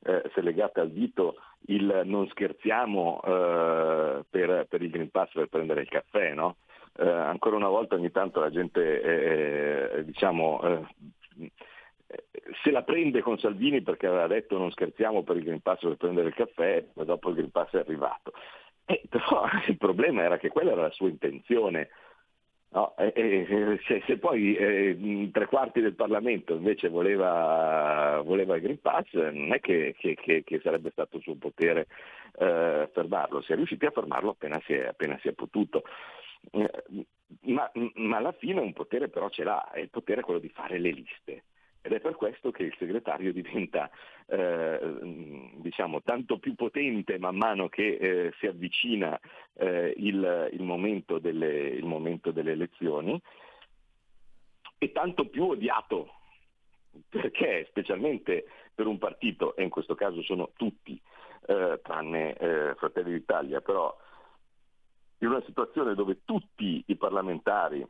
eh, 0.04 0.22
se 0.32 0.40
legate 0.40 0.80
al 0.80 0.90
dito 0.90 1.36
il 1.66 2.00
non 2.06 2.26
scherziamo 2.28 3.20
eh, 3.22 4.24
per, 4.30 4.66
per, 4.70 4.82
il 4.82 4.88
Green 4.88 5.10
Pass 5.10 5.32
per 5.32 5.48
prendere 5.48 5.82
il 5.82 5.88
caffè, 5.88 6.32
no? 6.32 6.56
Eh, 6.96 7.08
ancora 7.08 7.56
una 7.56 7.68
volta 7.68 7.96
ogni 7.96 8.10
tanto 8.10 8.40
la 8.40 8.50
gente 8.50 9.02
eh, 9.02 9.98
eh 9.98 10.04
diciamo, 10.04 10.60
eh, 10.62 11.50
se 12.62 12.70
la 12.70 12.82
prende 12.82 13.20
con 13.20 13.38
Salvini 13.38 13.82
perché 13.82 14.06
aveva 14.06 14.26
detto 14.26 14.58
non 14.58 14.70
scherziamo 14.70 15.22
per 15.22 15.36
il 15.36 15.44
Green 15.44 15.60
Pass 15.60 15.80
per 15.80 15.96
prendere 15.96 16.28
il 16.28 16.34
caffè, 16.34 16.84
e 16.94 17.04
dopo 17.04 17.30
il 17.30 17.34
Green 17.36 17.50
Pass 17.50 17.72
è 17.72 17.78
arrivato. 17.78 18.32
Eh, 18.84 19.02
però 19.08 19.46
il 19.66 19.76
problema 19.76 20.22
era 20.22 20.38
che 20.38 20.48
quella 20.48 20.72
era 20.72 20.82
la 20.82 20.90
sua 20.90 21.08
intenzione. 21.08 21.88
No, 22.74 22.96
e, 22.96 23.12
e, 23.14 23.80
se, 23.86 24.02
se, 24.04 24.18
poi 24.18 24.56
eh, 24.56 25.30
tre 25.32 25.46
quarti 25.46 25.80
del 25.80 25.94
Parlamento 25.94 26.54
invece 26.54 26.88
voleva, 26.88 28.20
voleva 28.24 28.56
il 28.56 28.62
Green 28.62 28.80
Pass, 28.80 29.12
non 29.12 29.52
è 29.52 29.60
che, 29.60 29.94
che, 29.96 30.16
che, 30.16 30.42
che 30.42 30.60
sarebbe 30.60 30.90
stato 30.90 31.20
suo 31.20 31.36
potere 31.36 31.86
eh, 32.36 32.88
fermarlo, 32.92 33.42
si 33.42 33.52
è 33.52 33.54
riusciti 33.54 33.86
a 33.86 33.92
fermarlo 33.92 34.30
appena 34.30 34.60
si 34.64 34.72
è, 34.72 34.86
appena 34.86 35.16
si 35.20 35.28
è 35.28 35.32
potuto. 35.32 35.84
Eh, 36.50 37.06
ma, 37.42 37.70
ma, 37.94 38.16
alla 38.16 38.32
fine 38.32 38.60
un 38.60 38.72
potere 38.72 39.08
però 39.08 39.28
ce 39.28 39.44
l'ha, 39.44 39.70
è 39.70 39.80
il 39.80 39.90
potere 39.90 40.22
quello 40.22 40.40
di 40.40 40.48
fare 40.48 40.78
le 40.78 40.90
liste. 40.90 41.44
Ed 41.86 41.92
è 41.92 42.00
per 42.00 42.14
questo 42.14 42.50
che 42.50 42.62
il 42.62 42.74
segretario 42.78 43.30
diventa 43.30 43.90
eh, 44.26 44.80
diciamo, 45.56 46.00
tanto 46.00 46.38
più 46.38 46.54
potente 46.54 47.18
man 47.18 47.36
mano 47.36 47.68
che 47.68 47.96
eh, 47.96 48.32
si 48.38 48.46
avvicina 48.46 49.20
eh, 49.52 49.92
il, 49.98 50.48
il, 50.52 50.62
momento 50.62 51.18
delle, 51.18 51.68
il, 51.68 51.84
momento 51.84 52.30
delle, 52.30 52.52
elezioni 52.52 53.20
e 54.78 54.92
tanto 54.92 55.26
più 55.26 55.44
odiato, 55.44 56.14
perché 57.10 57.66
specialmente 57.68 58.46
per 58.74 58.86
un 58.86 58.96
partito, 58.96 59.54
e 59.54 59.62
in 59.62 59.68
questo 59.68 59.94
caso 59.94 60.22
sono 60.22 60.52
tutti, 60.56 60.98
eh, 61.46 61.80
tranne 61.82 62.34
eh, 62.36 62.74
Fratelli 62.76 63.12
d'Italia, 63.12 63.60
però 63.60 63.94
in 65.24 65.30
una 65.30 65.42
situazione 65.46 65.94
dove 65.94 66.18
tutti 66.24 66.82
i 66.86 66.96
parlamentari 66.96 67.84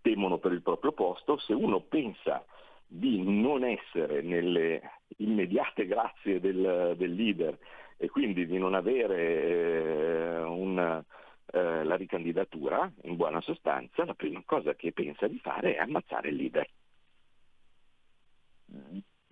temono 0.00 0.38
per 0.38 0.52
il 0.52 0.62
proprio 0.62 0.92
posto, 0.92 1.38
se 1.38 1.52
uno 1.52 1.80
pensa 1.80 2.44
di 2.86 3.22
non 3.22 3.64
essere 3.64 4.22
nelle 4.22 5.00
immediate 5.18 5.86
grazie 5.86 6.40
del, 6.40 6.94
del 6.96 7.12
leader 7.12 7.58
e 7.96 8.08
quindi 8.08 8.46
di 8.46 8.58
non 8.58 8.74
avere 8.74 9.16
eh, 9.16 10.42
una, 10.42 11.02
eh, 11.52 11.84
la 11.84 11.96
ricandidatura, 11.96 12.90
in 13.02 13.16
buona 13.16 13.40
sostanza, 13.40 14.04
la 14.04 14.14
prima 14.14 14.42
cosa 14.44 14.74
che 14.74 14.92
pensa 14.92 15.26
di 15.26 15.38
fare 15.38 15.76
è 15.76 15.78
ammazzare 15.78 16.28
il 16.28 16.36
leader. 16.36 16.68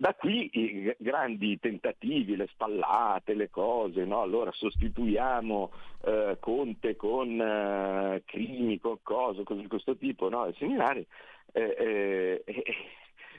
Da 0.03 0.15
qui 0.15 0.49
i 0.51 0.93
grandi 0.97 1.57
tentativi, 1.61 2.35
le 2.35 2.47
spallate, 2.47 3.35
le 3.35 3.49
cose, 3.49 4.03
no? 4.03 4.19
allora 4.21 4.51
sostituiamo 4.51 5.71
eh, 6.03 6.35
Conte 6.41 6.97
con 6.97 7.39
eh, 7.39 8.21
Crimi, 8.25 8.81
con 8.81 8.97
cose, 9.01 9.43
cose 9.43 9.61
di 9.61 9.67
questo 9.67 9.95
tipo, 9.95 10.27
no? 10.27 10.41
ai 10.41 10.53
seminari. 10.55 11.07
Eh, 11.53 12.43
eh, 12.43 12.43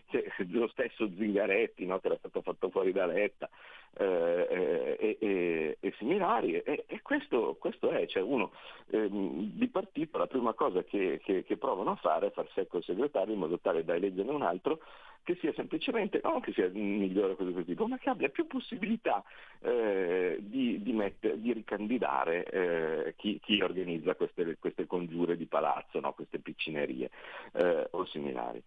cioè, 0.08 0.24
lo 0.50 0.68
stesso 0.68 1.08
Zingaretti 1.16 1.86
no, 1.86 1.98
che 1.98 2.06
era 2.06 2.16
stato 2.18 2.42
fatto 2.42 2.68
fuori 2.70 2.92
da 2.92 3.06
Letta 3.06 3.48
eh, 3.96 4.96
e, 4.98 5.16
e, 5.20 5.76
e, 5.80 5.94
similari 5.98 6.54
e, 6.54 6.84
e 6.86 7.02
questo, 7.02 7.56
questo, 7.58 7.90
è, 7.90 8.06
cioè 8.06 8.22
uno 8.22 8.52
ehm, 8.90 9.52
di 9.54 9.68
partito 9.68 10.18
la 10.18 10.26
prima 10.26 10.52
cosa 10.52 10.82
che, 10.82 11.20
che, 11.22 11.44
che, 11.44 11.56
provano 11.56 11.92
a 11.92 11.96
fare 11.96 12.28
è 12.28 12.32
far 12.32 12.48
secco 12.54 12.78
il 12.78 12.84
segretario 12.84 13.34
in 13.34 13.40
modo 13.40 13.58
tale 13.58 13.84
da 13.84 13.94
eleggerne 13.94 14.32
un 14.32 14.42
altro 14.42 14.80
che 15.24 15.36
sia 15.40 15.52
semplicemente, 15.54 16.20
non 16.22 16.40
che 16.40 16.52
sia 16.52 16.68
migliore 16.68 17.34
questo 17.34 17.64
tipo, 17.64 17.86
ma 17.86 17.96
che 17.98 18.10
abbia 18.10 18.28
più 18.28 18.46
possibilità 18.46 19.24
eh, 19.60 20.36
di, 20.38 20.82
di, 20.82 20.92
mette, 20.92 21.40
di, 21.40 21.52
ricandidare 21.54 22.44
eh, 22.44 23.14
chi, 23.16 23.40
chi, 23.42 23.60
organizza 23.62 24.14
queste, 24.14 24.58
queste, 24.58 24.86
congiure 24.86 25.36
di 25.36 25.46
palazzo, 25.46 25.98
no? 25.98 26.12
queste 26.12 26.38
piccinerie 26.38 27.10
eh, 27.52 27.88
o 27.90 28.04
similari. 28.04 28.62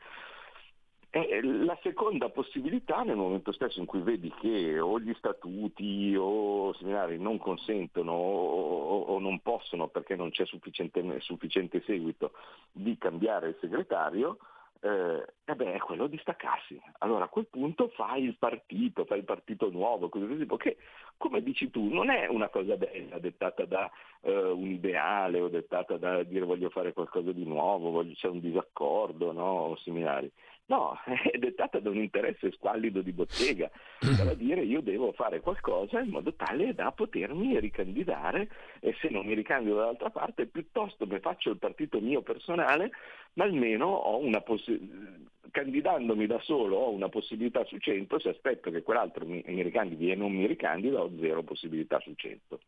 E 1.09 1.41
la 1.41 1.77
seconda 1.81 2.29
possibilità, 2.29 3.01
nel 3.03 3.15
momento 3.15 3.51
stesso 3.53 3.79
in 3.79 3.85
cui 3.85 4.01
vedi 4.01 4.31
che 4.39 4.77
o 4.79 4.99
gli 4.99 5.13
statuti 5.13 6.13
o 6.17 6.73
seminari 6.73 7.17
non 7.17 7.37
consentono 7.37 8.11
o, 8.11 9.01
o 9.03 9.19
non 9.19 9.39
possono 9.39 9.87
perché 9.87 10.15
non 10.15 10.31
c'è 10.31 10.45
sufficiente, 10.45 11.01
sufficiente 11.21 11.81
seguito 11.85 12.33
di 12.71 12.97
cambiare 12.97 13.49
il 13.49 13.57
segretario, 13.61 14.37
eh, 14.81 15.25
eh 15.45 15.55
beh, 15.55 15.73
è 15.73 15.77
quello 15.79 16.07
di 16.07 16.17
staccarsi. 16.19 16.79
Allora 16.99 17.25
a 17.25 17.29
quel 17.29 17.47
punto 17.47 17.89
fai 17.89 18.23
il 18.23 18.35
partito, 18.37 19.05
fai 19.05 19.19
il 19.19 19.23
partito 19.23 19.69
nuovo, 19.69 20.09
così 20.09 20.37
tipo, 20.37 20.57
che 20.57 20.77
come 21.17 21.41
dici 21.41 21.69
tu 21.71 21.91
non 21.91 22.09
è 22.09 22.27
una 22.27 22.49
cosa 22.49 22.75
bella 22.75 23.17
dettata 23.19 23.65
da 23.65 23.89
uh, 24.21 24.29
un 24.29 24.69
ideale 24.69 25.39
o 25.39 25.47
dettata 25.47 25.97
da 25.97 26.21
dire 26.23 26.45
voglio 26.45 26.69
fare 26.69 26.93
qualcosa 26.93 27.31
di 27.31 27.45
nuovo, 27.45 27.89
voglio, 27.89 28.13
c'è 28.13 28.27
un 28.27 28.39
disaccordo 28.39 29.31
no? 29.31 29.45
o 29.45 29.75
similari. 29.77 30.31
No, 30.68 30.97
è 31.32 31.38
dettata 31.38 31.80
da 31.80 31.89
un 31.89 31.97
interesse 31.97 32.51
squallido 32.51 33.01
di 33.01 33.13
bottega, 33.13 33.70
vale 34.18 34.32
a 34.32 34.36
dire 34.36 34.61
io 34.61 34.82
devo 34.82 35.13
fare 35.13 35.39
qualcosa 35.39 36.01
in 36.01 36.09
modo 36.09 36.34
tale 36.34 36.74
da 36.74 36.91
potermi 36.91 37.57
ricandidare 37.59 38.49
e 38.82 38.93
se 38.99 39.09
non 39.09 39.26
mi 39.26 39.34
ricandido 39.34 39.76
dall'altra 39.76 40.09
parte 40.09 40.45
piuttosto 40.45 41.05
mi 41.05 41.20
faccio 41.20 41.51
il 41.51 41.57
partito 41.57 42.01
mio 42.01 42.22
personale, 42.22 42.91
ma 43.34 43.45
almeno 43.45 44.20
possibilità, 44.43 45.36
candidandomi 45.51 46.28
da 46.28 46.39
solo 46.41 46.76
ho 46.76 46.89
una 46.89 47.07
possibilità 47.07 47.63
su 47.63 47.78
100, 47.78 48.20
se 48.20 48.30
aspetto 48.30 48.70
che 48.70 48.84
quell'altro 48.84 49.26
mi, 49.26 49.41
mi 49.47 49.63
ricandidi 49.63 50.11
e 50.11 50.15
non 50.15 50.34
mi 50.34 50.45
ricandida 50.45 51.01
ho 51.01 51.09
zero 51.20 51.43
possibilità 51.43 51.99
su 52.01 52.13
100. 52.13 52.59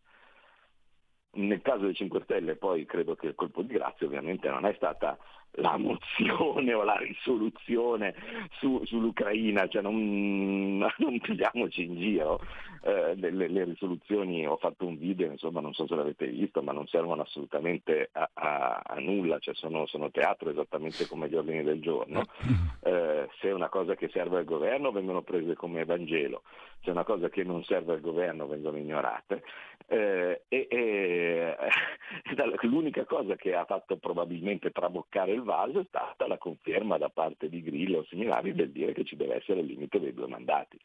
Nel 1.32 1.62
caso 1.62 1.84
dei 1.84 1.94
5 1.94 2.22
Stelle 2.24 2.56
poi 2.56 2.86
credo 2.86 3.16
che 3.16 3.28
il 3.28 3.36
colpo 3.36 3.62
di 3.62 3.74
grazia 3.74 4.08
ovviamente 4.08 4.50
non 4.50 4.66
è 4.66 4.74
stata 4.74 5.18
la 5.54 5.78
mozione 5.78 6.74
o 6.74 6.84
la 6.84 6.98
risoluzione 6.98 8.16
su, 8.60 8.82
sull'Ucraina, 8.86 9.68
cioè 9.68 9.82
non, 9.82 10.78
non 10.98 11.20
pigliamoci 11.20 11.84
in 11.84 11.96
giro, 11.98 12.40
eh, 12.82 13.16
le, 13.16 13.48
le, 13.48 13.64
risoluzioni, 13.66 14.46
ho 14.48 14.58
fatto 14.58 14.86
un 14.86 14.98
video, 14.98 15.32
insomma 15.32 15.60
non 15.60 15.74
so 15.74 15.88
se 15.88 15.96
l'avete 15.96 16.28
visto, 16.28 16.62
ma 16.62 16.72
non 16.72 16.88
servono 16.88 17.24
assolutamente 17.24 18.10
a, 18.14 18.30
a, 18.34 18.82
a 18.86 19.00
nulla, 19.00 19.40
cioè 19.40 19.54
sono, 19.56 19.86
sono, 19.86 20.12
teatro 20.12 20.50
esattamente 20.50 21.08
come 21.08 21.30
gli 21.30 21.36
ordini 21.36 21.64
del 21.64 21.82
giorno, 21.82 22.24
eh, 22.84 23.28
se 23.40 23.50
è 23.50 23.54
una 23.54 23.70
cosa 23.70 23.96
che 23.96 24.10
serve 24.10 24.38
al 24.38 24.46
governo 24.46 24.92
vengono 24.92 25.22
prese 25.22 25.56
come 25.56 25.86
Vangelo, 25.86 26.44
se 26.82 26.90
è 26.90 26.92
una 26.92 27.04
cosa 27.04 27.30
che 27.30 27.44
non 27.44 27.64
serve 27.64 27.94
al 27.94 28.02
governo 28.02 28.48
vengono 28.48 28.78
ignorate 28.78 29.44
eh, 29.88 30.44
e, 30.48 30.68
e 30.70 31.56
l'unica 32.68 33.06
cosa 33.06 33.36
che 33.36 33.56
ha 33.56 33.66
fatto 33.66 33.98
probabilmente 33.98 34.72
traboccare 34.72 35.32
il 35.32 35.42
vaso 35.42 35.80
è 35.80 35.86
stata 35.86 36.28
la 36.28 36.38
conferma 36.38 36.98
da 36.98 37.10
parte 37.10 37.50
di 37.50 37.62
Grillo 37.62 38.00
o 38.00 38.06
similari 38.06 38.54
del 38.54 38.72
dire 38.72 38.94
che 38.94 39.04
ci 39.04 39.16
deve 39.16 39.36
essere 39.36 39.60
il 39.62 39.66
limite 39.66 40.00
dei 40.00 40.14
due 40.14 40.28
mandati. 40.28 40.80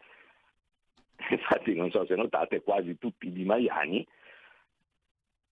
Infatti 1.31 1.75
non 1.75 1.91
so 1.91 2.05
se 2.07 2.15
notate, 2.15 2.63
quasi 2.63 2.99
tutti 2.99 3.29
i 3.29 3.33
di 3.33 3.45
Maiani 3.45 4.07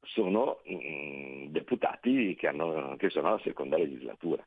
sono 0.03 0.61
mh, 0.64 0.74
mm, 0.74 1.47
deputati 1.47 2.34
che, 2.34 2.49
hanno, 2.49 2.97
che 2.97 3.11
sono 3.11 3.28
alla 3.28 3.40
seconda 3.40 3.78
legislatura. 3.78 4.45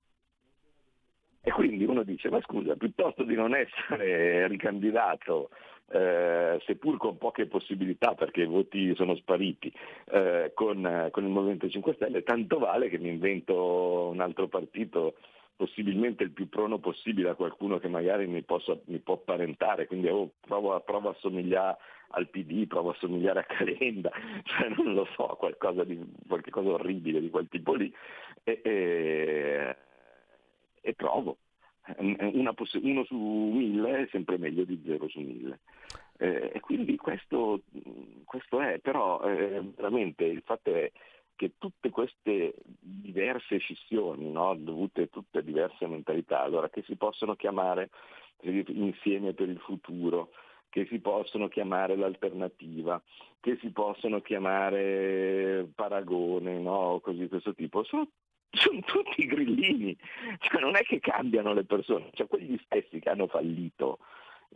E 1.48 1.52
quindi 1.52 1.86
uno 1.86 2.02
dice, 2.02 2.32
ma 2.32 2.42
scusa, 2.42 2.76
piuttosto 2.76 3.22
di 3.22 3.36
non 3.36 3.54
essere 3.54 4.48
ricandidato 4.50 5.50
eh, 5.92 6.60
seppur 6.66 6.98
con 6.98 7.20
poche 7.20 7.46
possibilità 7.46 8.16
perché 8.16 8.42
i 8.42 8.48
voti 8.48 8.96
sono 8.96 9.16
spariti 9.16 9.72
eh, 10.12 10.54
con, 10.56 11.10
con, 11.12 11.24
il 11.24 11.30
Movimento 11.30 11.70
5 11.70 11.94
Stelle, 11.94 12.24
tanto 12.24 12.58
vale 12.58 12.90
che 12.90 12.98
mi 12.98 13.10
invento 13.10 14.10
un 14.12 14.22
altro 14.22 14.48
partito 14.48 15.18
possibilmente 15.56 16.24
il 16.24 16.32
più 16.32 16.50
prono 16.50 16.80
possibile 16.80 17.30
a 17.30 17.36
qualcuno 17.36 17.78
che 17.78 17.90
magari 17.90 18.26
mi, 18.26 18.42
posso, 18.42 18.82
mi 18.86 18.98
può 18.98 19.18
parentare, 19.18 19.86
quindi 19.86 20.08
oh, 20.08 20.32
provo, 20.42 20.80
provo, 20.80 21.10
a 21.10 21.16
somigliare 21.20 21.78
al 22.10 22.28
PD, 22.28 22.66
provo 22.66 22.90
a 22.90 22.98
somigliare 23.00 23.42
a 23.42 23.44
Calenda, 23.44 24.12
cioè 24.44 24.70
non 24.70 24.96
lo 24.96 25.08
so, 25.16 25.28
qualcosa 25.38 25.84
di, 25.84 26.04
qualche 26.28 26.50
cosa 26.50 26.70
orribile 26.70 27.22
di 27.22 27.30
quel 27.30 27.48
tipo 27.50 27.76
lì. 27.76 27.94
E, 28.44 28.60
e, 28.64 29.76
e 30.86 30.94
provo. 30.94 31.38
Poss- 32.54 32.80
uno 32.82 33.04
su 33.06 33.16
mille 33.16 34.04
è 34.04 34.08
sempre 34.12 34.38
meglio 34.38 34.64
di 34.64 34.82
zero 34.86 35.08
su 35.08 35.20
mille. 35.20 35.60
Eh, 36.18 36.52
e 36.54 36.60
quindi 36.60 36.96
questo, 36.96 37.62
questo 38.24 38.62
è, 38.62 38.80
però 38.80 39.22
eh, 39.24 39.62
veramente 39.76 40.24
il 40.24 40.42
fatto 40.46 40.74
è 40.74 40.92
che 41.36 41.54
tutte 41.58 41.90
queste 41.90 42.54
diverse 42.80 43.58
scissioni, 43.58 44.32
no, 44.32 44.56
dovute 44.56 45.04
a 45.04 45.08
tutte 45.08 45.44
diverse 45.44 45.86
mentalità, 45.86 46.42
allora 46.42 46.70
che 46.70 46.84
si 46.84 46.96
possono 46.96 47.36
chiamare 47.36 47.90
insieme 48.42 49.34
per 49.34 49.50
il 49.50 49.60
futuro, 49.60 50.30
che 50.70 50.86
si 50.86 51.00
possono 51.00 51.50
chiamare 51.50 51.98
l'alternativa, 51.98 53.02
che 53.42 53.58
si 53.60 53.70
possono 53.72 54.22
chiamare 54.22 55.68
paragone, 55.76 56.60
no, 56.60 57.00
così 57.02 57.28
questo 57.28 57.54
tipo, 57.54 57.84
sono 57.84 58.08
sono 58.56 58.80
tutti 58.82 59.26
grillini, 59.26 59.96
cioè, 60.40 60.62
non 60.62 60.76
è 60.76 60.82
che 60.82 61.00
cambiano 61.00 61.54
le 61.54 61.64
persone, 61.64 62.10
cioè 62.14 62.28
quegli 62.28 62.60
stessi 62.66 63.00
che 63.00 63.10
hanno 63.10 63.28
fallito 63.28 64.00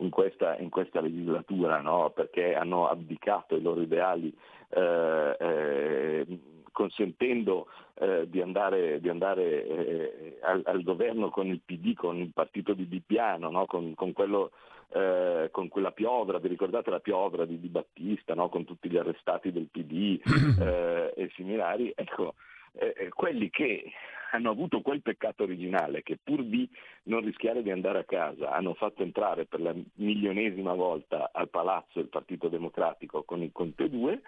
in 0.00 0.10
questa, 0.10 0.56
in 0.58 0.70
questa 0.70 1.00
legislatura, 1.00 1.80
no? 1.80 2.10
perché 2.10 2.54
hanno 2.54 2.88
abdicato 2.88 3.56
i 3.56 3.62
loro 3.62 3.80
ideali 3.80 4.34
eh, 4.70 5.36
eh, 5.38 6.26
consentendo 6.72 7.66
eh, 7.94 8.28
di 8.28 8.40
andare, 8.40 9.00
di 9.00 9.08
andare 9.08 9.66
eh, 9.66 10.38
al, 10.42 10.62
al, 10.64 10.82
governo 10.82 11.30
con 11.30 11.48
il 11.48 11.60
PD, 11.64 11.94
con 11.94 12.16
il 12.18 12.30
partito 12.32 12.72
di 12.72 12.84
Bippiano, 12.84 13.50
no? 13.50 13.66
con, 13.66 13.94
con, 13.94 14.12
quello, 14.12 14.52
eh, 14.92 15.48
con, 15.50 15.68
quella 15.68 15.92
piovra, 15.92 16.38
vi 16.38 16.48
ricordate 16.48 16.90
la 16.90 17.00
piovra 17.00 17.44
di 17.44 17.60
Di 17.60 17.68
Battista, 17.68 18.34
no? 18.34 18.48
con 18.48 18.64
tutti 18.64 18.88
gli 18.88 18.96
arrestati 18.96 19.52
del 19.52 19.68
PD 19.70 20.20
eh, 20.60 21.12
e 21.14 21.30
similari, 21.34 21.92
ecco, 21.94 22.34
eh, 22.72 22.94
eh, 22.96 23.08
quelli 23.10 23.50
che 23.50 23.92
hanno 24.32 24.50
avuto 24.50 24.80
quel 24.80 25.02
peccato 25.02 25.42
originale 25.42 26.02
che 26.02 26.18
pur 26.22 26.44
di 26.44 26.68
non 27.04 27.24
rischiare 27.24 27.62
di 27.62 27.70
andare 27.70 27.98
a 27.98 28.04
casa 28.04 28.52
hanno 28.52 28.74
fatto 28.74 29.02
entrare 29.02 29.46
per 29.46 29.60
la 29.60 29.74
milionesima 29.94 30.72
volta 30.74 31.30
al 31.32 31.48
palazzo 31.48 31.98
il 31.98 32.08
Partito 32.08 32.48
Democratico 32.48 33.24
con 33.24 33.42
il 33.42 33.50
Conte 33.52 33.88
2, 33.88 34.22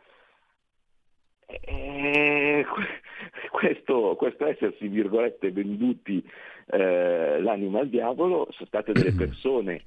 eh, 1.47 2.64
questo, 3.51 4.16
questo, 4.16 4.47
essersi 4.47 4.88
virgolette 4.88 5.53
venduti 5.53 6.24
eh, 6.66 7.40
l'anima 7.40 7.80
al 7.80 7.88
diavolo 7.88 8.49
sono 8.51 8.66
state 8.66 8.93
delle 8.93 9.12
persone 9.16 9.82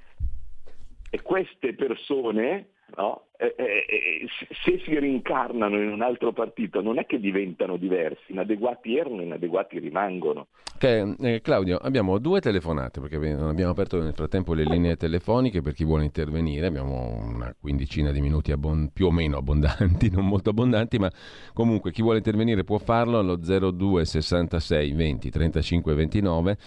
e 1.10 1.22
queste 1.22 1.74
persone 1.74 2.70
no? 2.98 3.26
eh, 3.38 3.56
eh, 3.58 4.28
se 4.64 4.80
si 4.84 4.98
rincarnano 4.98 5.82
in 5.82 5.90
un 5.90 6.02
altro 6.02 6.32
partito 6.32 6.82
non 6.82 7.00
è 7.00 7.06
che 7.06 7.20
diventano 7.20 7.78
diversi, 7.78 8.32
inadeguati 8.32 8.98
erano, 8.98 9.22
inadeguati 9.22 9.80
rimangono. 9.80 10.48
Okay, 10.76 11.16
eh, 11.22 11.42
Claudio, 11.42 11.78
abbiamo 11.78 12.18
due 12.18 12.42
telefonate 12.42 13.00
perché 13.00 13.16
abbiamo 13.16 13.72
aperto 13.72 14.02
nel 14.02 14.14
frattempo 14.14 14.54
le 14.54 14.64
linee 14.64 14.98
telefoniche 14.98 15.62
per 15.62 15.74
chi 15.74 15.86
vuole 15.86 16.04
intervenire, 16.04 16.68
abbiamo 16.68 17.16
una 17.16 17.56
quindicina 17.60 18.12
di 18.12 18.22
minuti 18.22 18.52
abbon- 18.52 18.90
più 18.92 19.08
o 19.08 19.12
meno 19.12 19.38
abbondanti, 19.38 20.10
non 20.12 20.28
molto 20.28 20.50
abbondanti, 20.50 21.00
ma 21.00 21.10
comunque 21.54 21.92
chi 21.92 22.02
vuole 22.02 22.18
intervenire 22.18 22.64
può 22.64 22.78
farlo 22.78 23.20
allo 23.20 23.38
02 23.38 24.06
66 24.06 24.92
20 24.92 25.30
35 25.30 25.94
29 25.94 26.58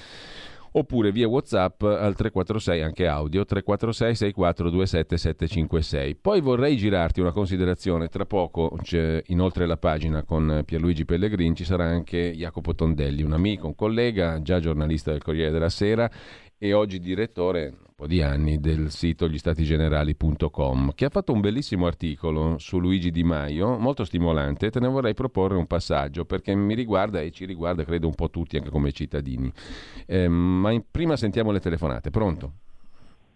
oppure 0.72 1.12
via 1.12 1.28
WhatsApp 1.28 1.82
al 1.82 2.14
346 2.14 2.82
anche 2.82 3.06
audio 3.06 3.44
346 3.44 4.14
6427 4.14 5.16
756. 5.16 6.16
Poi 6.16 6.40
vorrei 6.40 6.76
girarti 6.76 7.20
una 7.20 7.32
considerazione, 7.32 8.08
tra 8.08 8.26
poco 8.26 8.76
inoltre 9.26 9.66
la 9.66 9.76
pagina 9.76 10.22
con 10.22 10.62
Pierluigi 10.64 11.04
Pellegrini, 11.04 11.54
ci 11.54 11.64
sarà 11.64 11.84
anche 11.84 12.32
Jacopo 12.34 12.74
Tondelli, 12.74 13.22
un 13.22 13.32
amico, 13.32 13.66
un 13.66 13.74
collega, 13.74 14.40
già 14.42 14.60
giornalista 14.60 15.10
del 15.10 15.22
Corriere 15.22 15.50
della 15.50 15.68
Sera 15.68 16.10
e 16.58 16.72
oggi 16.72 16.98
direttore 16.98 17.74
po' 17.98 18.06
di 18.06 18.22
anni 18.22 18.60
del 18.60 18.92
sito 18.92 19.26
gli 19.26 19.38
che 20.94 21.04
ha 21.04 21.08
fatto 21.08 21.32
un 21.32 21.40
bellissimo 21.40 21.84
articolo 21.84 22.56
su 22.58 22.78
Luigi 22.78 23.10
Di 23.10 23.24
Maio, 23.24 23.76
molto 23.76 24.04
stimolante, 24.04 24.70
te 24.70 24.78
ne 24.78 24.86
vorrei 24.86 25.14
proporre 25.14 25.56
un 25.56 25.66
passaggio 25.66 26.24
perché 26.24 26.54
mi 26.54 26.76
riguarda 26.76 27.20
e 27.20 27.32
ci 27.32 27.44
riguarda 27.44 27.82
credo 27.82 28.06
un 28.06 28.14
po' 28.14 28.30
tutti 28.30 28.56
anche 28.56 28.70
come 28.70 28.92
cittadini. 28.92 29.50
Eh, 30.06 30.28
ma 30.28 30.70
in, 30.70 30.84
prima 30.88 31.16
sentiamo 31.16 31.50
le 31.50 31.58
telefonate, 31.58 32.10
pronto? 32.10 32.52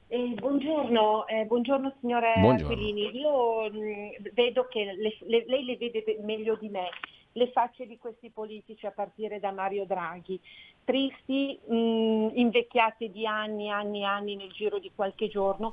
Eh, 0.07 0.35
buongiorno, 0.39 1.27
eh, 1.27 1.45
buongiorno 1.45 1.95
signora 1.99 2.33
buongiorno. 2.37 2.77
Io 2.77 3.69
mh, 3.69 3.77
mm, 3.79 4.27
vedo 4.33 4.69
che 4.71 4.85
le, 4.97 5.17
le, 5.27 5.45
lei 5.49 5.65
le 5.65 5.77
vede 5.77 6.05
meglio 6.23 6.57
di 6.61 6.69
me 6.69 6.89
le 7.33 7.51
facce 7.51 7.87
di 7.87 7.99
questi 7.99 8.31
politici 8.31 8.87
a 8.87 8.91
partire 8.91 9.41
da 9.41 9.53
Mario 9.53 9.85
Draghi, 9.87 10.39
tristi, 10.85 11.59
mh, 11.65 11.75
mm, 11.75 12.29
invecchiati 12.35 13.11
di 13.11 13.27
anni, 13.27 13.71
anni, 13.71 14.05
anni 14.05 14.37
nel 14.37 14.51
giro 14.51 14.79
di 14.79 14.91
qualche 14.95 15.29
giorno, 15.29 15.73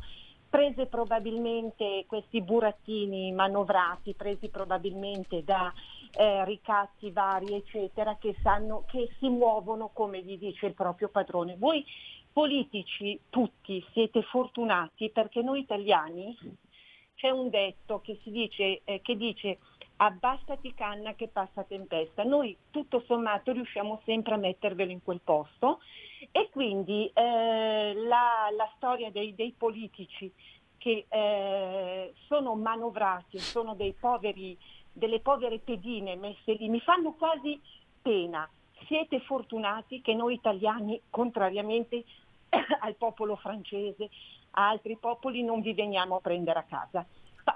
prese 0.50 0.88
probabilmente 0.88 2.06
questi 2.08 2.42
burattini 2.42 3.32
manovrati, 3.32 4.16
presi 4.16 4.50
probabilmente 4.50 5.44
da 5.44 5.72
eh, 6.12 6.44
ricatti 6.46 7.12
vari, 7.12 7.54
eccetera, 7.54 8.18
che, 8.18 8.36
sanno, 8.42 8.84
che 8.88 9.10
si 9.20 9.30
muovono 9.30 9.90
come 9.94 10.22
gli 10.22 10.38
dice 10.38 10.66
il 10.66 10.74
proprio 10.74 11.10
padrone. 11.10 11.56
Voi 11.58 11.86
politici 12.32 13.20
tutti 13.30 13.84
siete 13.92 14.24
fortunati 14.24 15.10
perché 15.10 15.42
noi 15.42 15.62
italiani 15.62 16.36
c'è 17.16 17.30
un 17.30 17.50
detto 17.50 18.00
che, 18.02 18.18
dice, 18.24 18.82
eh, 18.86 19.02
che 19.02 19.18
dice 19.18 19.60
abbassati 20.02 20.74
canna 20.74 21.14
che 21.14 21.28
passa 21.28 21.64
tempesta. 21.64 22.24
Noi 22.24 22.56
tutto 22.72 23.04
sommato 23.06 23.52
riusciamo 23.52 24.02
sempre 24.06 24.36
a 24.36 24.38
mettervelo 24.38 24.92
in 24.92 25.04
quel 25.04 25.20
posto 25.24 25.80
e 26.32 26.50
quindi 26.52 27.10
eh, 27.14 27.94
la, 27.96 28.50
la, 28.56 28.72
storia 28.76 29.12
dei, 29.12 29.36
dei 29.36 29.54
politici 29.58 30.32
che 30.78 31.06
eh, 31.10 32.14
sono 32.28 32.56
manovrati, 32.56 33.40
sono 33.40 33.76
poveri, 34.00 34.58
delle 34.92 35.20
povere 35.20 35.60
pedine 35.60 36.16
messe 36.16 36.54
lì, 36.54 36.70
mi 36.70 36.80
fanno 36.80 37.14
quasi 37.14 37.60
pena. 38.02 38.50
Siete 38.88 39.20
fortunati 39.20 40.02
che 40.02 40.14
noi 40.14 40.36
italiani, 40.36 41.00
contrariamente 41.10 42.06
al 42.80 42.96
popolo 42.96 43.36
francese, 43.36 44.10
a 44.52 44.70
altri 44.70 44.96
popoli, 44.96 45.44
non 45.44 45.60
vi 45.60 45.74
veniamo 45.74 46.16
a 46.16 46.22
prendere 46.22 46.60
a 46.60 46.64
casa. 46.64 47.06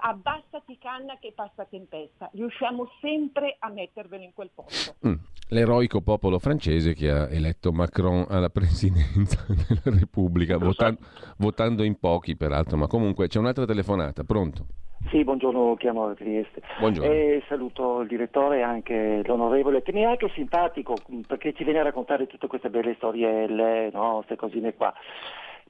Abbassati 0.00 0.78
canna 0.78 1.16
che 1.20 1.32
passa 1.34 1.64
tempesta, 1.64 2.30
riusciamo 2.32 2.88
sempre 3.00 3.56
a 3.58 3.68
mettervelo 3.68 4.22
in 4.22 4.32
quel 4.32 4.50
posto. 4.54 4.94
Mm. 5.06 5.14
L'eroico 5.48 6.00
popolo 6.00 6.38
francese 6.38 6.94
che 6.94 7.10
ha 7.10 7.30
eletto 7.30 7.72
Macron 7.72 8.24
alla 8.28 8.48
presidenza 8.48 9.44
della 9.48 9.98
Repubblica, 9.98 10.58
votan- 10.58 10.96
votando 11.38 11.82
in 11.82 11.98
pochi 11.98 12.36
peraltro, 12.36 12.76
ma 12.76 12.86
comunque 12.86 13.28
c'è 13.28 13.38
un'altra 13.38 13.66
telefonata, 13.66 14.24
pronto? 14.24 14.66
Sì, 15.10 15.22
buongiorno, 15.22 15.74
chiamo 15.76 16.06
da 16.06 16.14
Trieste. 16.14 16.62
Buongiorno. 16.78 17.12
E 17.12 17.42
saluto 17.46 18.00
il 18.00 18.08
direttore 18.08 18.58
e 18.58 18.62
anche 18.62 19.22
l'onorevole, 19.24 19.82
che 19.82 19.92
mi 19.92 20.00
è 20.00 20.04
anche 20.04 20.30
simpatico 20.34 20.96
perché 21.26 21.52
ci 21.52 21.62
viene 21.62 21.80
a 21.80 21.82
raccontare 21.82 22.26
tutte 22.26 22.46
queste 22.46 22.70
belle 22.70 22.94
storielle, 22.94 23.90
no? 23.92 24.16
queste 24.16 24.36
cosine 24.36 24.74
qua. 24.74 24.92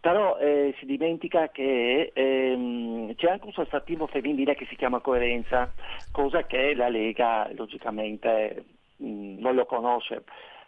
Però 0.05 0.37
eh, 0.37 0.75
si 0.79 0.85
dimentica 0.85 1.49
che 1.49 2.13
ehm, 2.13 3.15
c'è 3.15 3.31
anche 3.31 3.47
un 3.47 3.53
sostantivo 3.53 4.07
femminile 4.07 4.55
che 4.55 4.67
si 4.67 4.77
chiama 4.77 5.01
coerenza, 5.01 5.73
cosa 6.11 6.45
che 6.45 6.75
la 6.75 6.91
Lega 6.91 7.49
logicamente 7.55 8.65
mh, 8.97 9.39
non 9.39 9.55
lo 9.55 9.65
conosce 9.65 10.25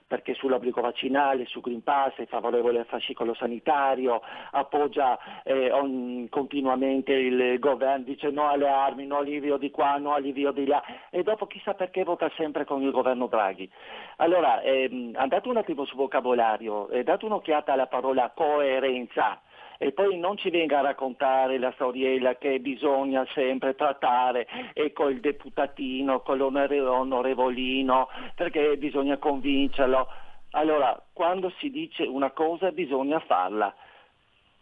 perché 0.07 0.35
sull'obbligo 0.35 0.81
vaccinale, 0.81 1.47
su 1.47 1.61
Green 1.61 1.83
Pass 1.83 2.15
è 2.17 2.27
favorevole 2.27 2.81
al 2.81 2.87
fascicolo 2.87 3.35
sanitario, 3.35 4.21
appoggia 4.53 5.19
eh, 5.43 5.71
on, 5.73 6.29
continuamente 6.31 7.13
il 7.13 7.59
governo, 7.59 8.05
dice 8.05 8.31
no 8.31 8.49
alle 8.49 8.69
armi, 8.69 9.07
no 9.07 9.19
all'invio 9.19 9.57
di 9.57 9.71
qua, 9.71 9.97
no 9.97 10.15
all'invio 10.15 10.53
di 10.53 10.67
là 10.67 10.83
e 11.11 11.23
dopo 11.23 11.47
chissà 11.47 11.75
perché 11.75 12.05
vota 12.05 12.31
sempre 12.37 12.65
con 12.65 12.83
il 12.83 12.91
governo 12.91 13.27
Draghi. 13.27 13.69
Allora, 14.17 14.61
ehm, 14.63 15.13
andate 15.17 15.49
un 15.49 15.57
attimo 15.57 15.85
sul 15.85 15.97
vocabolario, 15.97 16.89
eh, 16.89 17.03
date 17.03 17.25
un'occhiata 17.25 17.73
alla 17.73 17.87
parola 17.87 18.31
coerenza 18.35 19.41
e 19.79 19.93
poi 19.93 20.19
non 20.19 20.37
ci 20.37 20.51
venga 20.51 20.79
a 20.79 20.83
raccontare 20.83 21.59
la 21.59 21.73
storiella 21.73 22.37
che 22.37 22.59
bisogna 22.61 23.27
sempre 23.35 23.75
trattare 23.75 24.47
e 24.73 24.93
col 24.93 25.21
deputatino, 25.21 26.21
con 26.21 26.39
l'onorevolino, 26.39 28.09
perché 28.35 28.77
bisogna 28.77 29.19
convincerlo. 29.19 30.07
Allora, 30.51 31.01
quando 31.13 31.53
si 31.59 31.71
dice 31.71 32.05
una 32.05 32.31
cosa 32.31 32.71
bisogna 32.71 33.19
farla. 33.21 33.75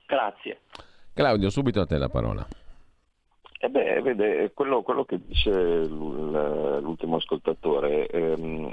Grazie. 0.07 0.61
Claudio, 1.15 1.51
subito 1.51 1.81
a 1.81 1.87
te 1.87 1.97
la 1.97 2.09
parola. 2.09 2.64
Eh 3.65 3.71
beh, 3.71 4.03
vede, 4.03 4.53
quello, 4.53 4.83
quello, 4.83 5.07
che 5.07 5.19
dice 5.25 5.87
l'ultimo 5.87 7.17
ascoltatore. 7.17 8.09
Ehm, 8.09 8.71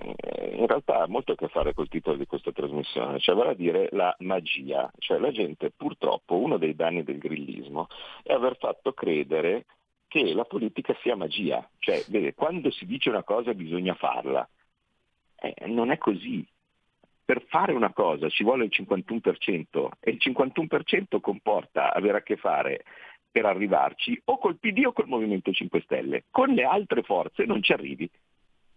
in 0.57 0.67
realtà 0.67 1.03
ha 1.03 1.07
molto 1.07 1.31
a 1.31 1.35
che 1.35 1.47
fare 1.47 1.73
col 1.73 1.87
titolo 1.87 2.17
di 2.17 2.25
questa 2.25 2.51
trasmissione, 2.51 3.17
cioè 3.19 3.33
vale 3.33 3.51
a 3.51 3.53
dire 3.53 3.87
la 3.93 4.13
magia, 4.19 4.91
cioè 4.97 5.17
la 5.17 5.31
gente 5.31 5.71
purtroppo 5.71 6.35
uno 6.35 6.57
dei 6.57 6.75
danni 6.75 7.05
del 7.05 7.19
grillismo 7.19 7.87
è 8.21 8.33
aver 8.33 8.57
fatto 8.57 8.91
credere 8.91 9.63
che 10.09 10.33
la 10.33 10.43
politica 10.43 10.93
sia 11.01 11.15
magia, 11.15 11.65
cioè 11.79 12.03
vede, 12.09 12.33
quando 12.33 12.69
si 12.69 12.85
dice 12.85 13.07
una 13.07 13.23
cosa 13.23 13.53
bisogna 13.53 13.93
farla, 13.93 14.45
eh, 15.39 15.67
non 15.67 15.91
è 15.91 15.97
così, 15.97 16.45
per 17.23 17.45
fare 17.47 17.71
una 17.71 17.93
cosa 17.93 18.27
ci 18.27 18.43
vuole 18.43 18.65
il 18.65 18.71
51% 18.73 19.87
e 20.01 20.11
il 20.11 20.17
51% 20.19 21.21
comporta 21.21 21.93
avere 21.93 22.17
a 22.17 22.23
che 22.23 22.35
fare 22.35 22.83
per 23.31 23.45
arrivarci 23.45 24.19
o 24.25 24.37
col 24.37 24.57
PD 24.57 24.85
o 24.85 24.91
col 24.91 25.07
Movimento 25.07 25.51
5 25.51 25.81
Stelle. 25.81 26.23
Con 26.29 26.49
le 26.49 26.63
altre 26.63 27.01
forze 27.01 27.45
non 27.45 27.63
ci 27.63 27.71
arrivi. 27.71 28.09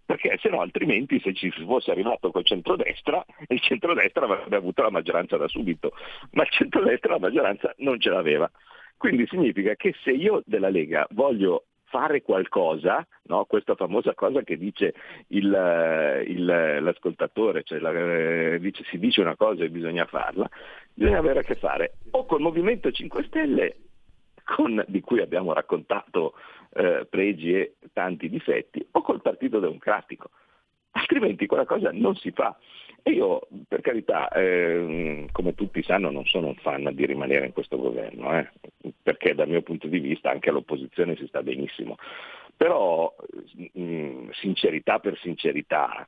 Perché 0.07 0.37
se 0.39 0.51
no 0.51 0.61
altrimenti 0.61 1.19
se 1.21 1.33
ci 1.33 1.51
fosse 1.51 1.91
arrivato 1.91 2.31
col 2.31 2.45
centrodestra, 2.45 3.25
il 3.49 3.61
centrodestra 3.61 4.27
avrebbe 4.27 4.57
avuto 4.57 4.83
la 4.83 4.91
maggioranza 4.91 5.39
da 5.39 5.49
subito, 5.49 5.93
ma 6.33 6.43
il 6.43 6.51
centrodestra 6.51 7.15
la 7.15 7.19
maggioranza 7.19 7.73
non 7.79 7.99
ce 7.99 8.11
l'aveva. 8.11 8.51
Quindi 8.99 9.27
significa 9.27 9.75
che 9.75 9.95
se 10.03 10.11
io 10.11 10.43
della 10.45 10.69
Lega 10.69 11.07
voglio 11.11 11.65
fare 11.95 12.23
qualcosa, 12.23 13.07
no? 13.25 13.45
questa 13.45 13.77
famosa 13.77 14.15
cosa 14.15 14.43
che 14.43 14.59
dice 14.59 14.95
il, 15.29 16.25
il, 16.27 16.45
l'ascoltatore, 16.45 17.63
cioè 17.63 17.79
la, 17.79 17.93
eh, 17.93 18.59
dice, 18.59 18.83
si 18.91 18.99
dice 18.99 19.21
una 19.21 19.37
cosa 19.37 19.63
e 19.63 19.71
bisogna 19.71 20.05
farla, 20.05 20.49
bisogna 20.93 21.19
avere 21.19 21.39
a 21.39 21.43
che 21.43 21.55
fare 21.55 21.99
o 22.11 22.27
col 22.27 22.41
Movimento 22.41 22.91
5 22.91 23.23
Stelle 23.25 23.77
con, 24.45 24.85
di 24.87 25.01
cui 25.01 25.21
abbiamo 25.21 25.53
raccontato 25.53 26.35
eh, 26.75 27.07
pregi 27.09 27.55
e 27.55 27.75
tanti 27.93 28.29
difetti, 28.29 28.87
o 28.93 29.03
col 29.03 29.23
Partito 29.23 29.59
Democratico. 29.59 30.31
Altrimenti 30.93 31.47
quella 31.47 31.65
cosa 31.65 31.91
non 31.93 32.15
si 32.15 32.31
fa. 32.31 32.57
E 33.03 33.11
io, 33.11 33.47
per 33.69 33.81
carità, 33.81 34.29
eh, 34.29 35.27
come 35.33 35.55
tutti 35.55 35.83
sanno, 35.83 36.11
non 36.11 36.25
sono 36.25 36.47
un 36.49 36.55
fan 36.55 36.89
di 36.95 37.05
rimanere 37.05 37.47
in 37.47 37.53
questo 37.53 37.77
governo, 37.77 38.39
eh, 38.39 38.51
perché 39.03 39.35
dal 39.35 39.49
mio 39.49 39.63
punto 39.63 39.89
di 39.89 39.99
vista 39.99 40.31
anche 40.31 40.51
all'opposizione 40.51 41.17
si 41.17 41.27
sta 41.27 41.43
benissimo. 41.43 41.97
Però, 42.57 43.15
mh, 43.55 43.81
mm, 43.83 44.29
sincerità 44.31 45.01
per 45.01 45.19
sincerità, 45.19 46.07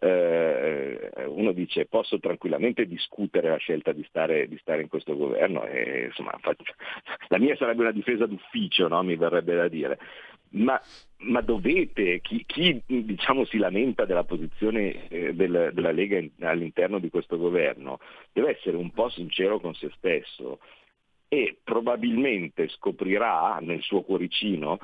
eh, 0.00 1.10
uno 1.26 1.52
dice 1.52 1.86
posso 1.86 2.18
tranquillamente 2.18 2.86
discutere 2.86 3.48
la 3.48 3.56
scelta 3.56 3.92
di 3.92 4.04
stare, 4.08 4.48
di 4.48 4.58
stare 4.58 4.82
in 4.82 4.88
questo 4.88 5.16
governo 5.16 5.64
e 5.64 6.06
insomma 6.06 6.38
la 7.28 7.38
mia 7.38 7.56
sarebbe 7.56 7.82
una 7.82 7.92
difesa 7.92 8.26
d'ufficio, 8.26 8.88
no? 8.88 9.02
mi 9.02 9.16
verrebbe 9.16 9.54
da 9.54 9.68
dire. 9.68 9.98
Ma, 10.50 10.80
ma 11.18 11.42
dovete, 11.42 12.20
chi, 12.20 12.44
chi 12.46 12.80
diciamo, 12.86 13.44
si 13.44 13.58
lamenta 13.58 14.06
della 14.06 14.24
posizione 14.24 15.08
eh, 15.08 15.34
del, 15.34 15.72
della 15.74 15.90
Lega 15.90 16.16
in, 16.16 16.30
all'interno 16.40 16.98
di 16.98 17.10
questo 17.10 17.36
governo 17.36 17.98
deve 18.32 18.56
essere 18.56 18.76
un 18.76 18.90
po' 18.92 19.10
sincero 19.10 19.60
con 19.60 19.74
se 19.74 19.90
stesso 19.96 20.60
e 21.28 21.58
probabilmente 21.62 22.68
scoprirà 22.68 23.58
nel 23.60 23.82
suo 23.82 24.00
cuoricino 24.00 24.78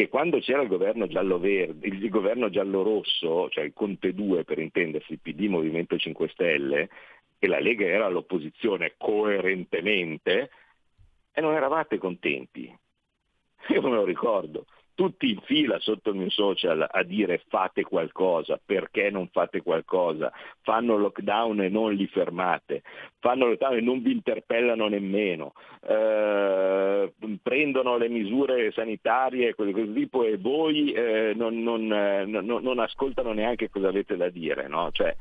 che 0.00 0.08
quando 0.08 0.38
c'era 0.38 0.62
il 0.62 0.68
governo 0.68 1.06
giallo-verde, 1.06 1.86
il 1.86 2.08
governo 2.08 2.48
giallo-rosso, 2.48 3.50
cioè 3.50 3.64
il 3.64 3.74
Conte 3.74 4.14
2 4.14 4.44
per 4.44 4.58
intendersi, 4.58 5.18
PD 5.18 5.42
Movimento 5.42 5.98
5 5.98 6.28
Stelle, 6.28 6.88
e 7.38 7.46
la 7.46 7.60
Lega 7.60 7.84
era 7.84 8.06
all'opposizione 8.06 8.94
coerentemente, 8.96 10.50
e 11.32 11.40
non 11.42 11.54
eravate 11.54 11.98
contenti. 11.98 12.74
Io 13.68 13.82
me 13.82 13.90
lo 13.90 14.04
ricordo 14.04 14.64
tutti 15.00 15.30
in 15.30 15.40
fila 15.44 15.78
sotto 15.78 16.10
il 16.10 16.16
mio 16.16 16.28
social 16.28 16.86
a 16.86 17.02
dire 17.04 17.42
fate 17.48 17.84
qualcosa, 17.84 18.60
perché 18.62 19.08
non 19.08 19.28
fate 19.28 19.62
qualcosa, 19.62 20.30
fanno 20.60 20.98
lockdown 20.98 21.62
e 21.62 21.70
non 21.70 21.94
li 21.94 22.06
fermate, 22.06 22.82
fanno 23.18 23.46
lockdown 23.46 23.78
e 23.78 23.80
non 23.80 24.02
vi 24.02 24.12
interpellano 24.12 24.88
nemmeno, 24.88 25.54
eh, 25.88 27.14
prendono 27.42 27.96
le 27.96 28.08
misure 28.10 28.72
sanitarie 28.72 29.54
così 29.54 29.90
tipo 29.94 30.22
e 30.22 30.36
voi 30.36 30.92
eh, 30.92 31.32
non, 31.34 31.62
non, 31.62 31.90
eh, 31.90 32.26
non, 32.26 32.44
non, 32.44 32.78
ascoltano 32.78 33.32
neanche 33.32 33.70
cosa 33.70 33.88
avete 33.88 34.18
da 34.18 34.28
dire. 34.28 34.68
No? 34.68 34.90
Cioè, 34.92 35.16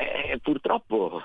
Eh, 0.00 0.38
purtroppo, 0.40 1.20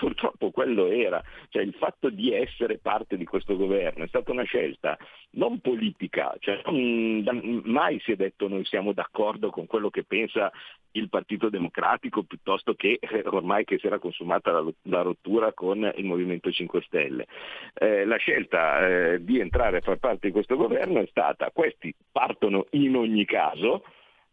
purtroppo 0.00 0.50
quello 0.50 0.86
era, 0.86 1.22
cioè 1.50 1.62
il 1.62 1.74
fatto 1.74 2.10
di 2.10 2.32
essere 2.32 2.78
parte 2.78 3.16
di 3.16 3.24
questo 3.24 3.56
governo 3.56 4.02
è 4.02 4.08
stata 4.08 4.32
una 4.32 4.42
scelta 4.42 4.98
non 5.36 5.60
politica, 5.60 6.34
cioè 6.40 6.60
non, 6.64 7.62
mai 7.66 8.00
si 8.00 8.10
è 8.10 8.16
detto 8.16 8.48
noi 8.48 8.64
siamo 8.64 8.92
d'accordo 8.92 9.50
con 9.50 9.66
quello 9.66 9.90
che 9.90 10.02
pensa 10.02 10.50
il 10.92 11.08
Partito 11.08 11.50
Democratico 11.50 12.24
piuttosto 12.24 12.74
che 12.74 12.98
eh, 13.00 13.22
ormai 13.26 13.64
che 13.64 13.78
si 13.78 13.86
era 13.86 14.00
consumata 14.00 14.50
la, 14.50 14.64
la, 14.82 15.02
rottura 15.02 15.52
con 15.52 15.88
il 15.94 16.04
Movimento 16.04 16.50
5 16.50 16.82
Stelle. 16.82 17.26
Eh, 17.74 18.04
la 18.06 18.16
scelta 18.16 19.12
eh, 19.12 19.24
di 19.24 19.38
entrare 19.38 19.76
a 19.76 19.82
far 19.82 19.98
parte 19.98 20.26
di 20.26 20.32
questo 20.32 20.56
governo 20.56 20.98
è 20.98 21.06
stata 21.10 21.52
questi 21.52 21.94
partono 22.10 22.66
in 22.70 22.96
ogni 22.96 23.24
caso, 23.24 23.84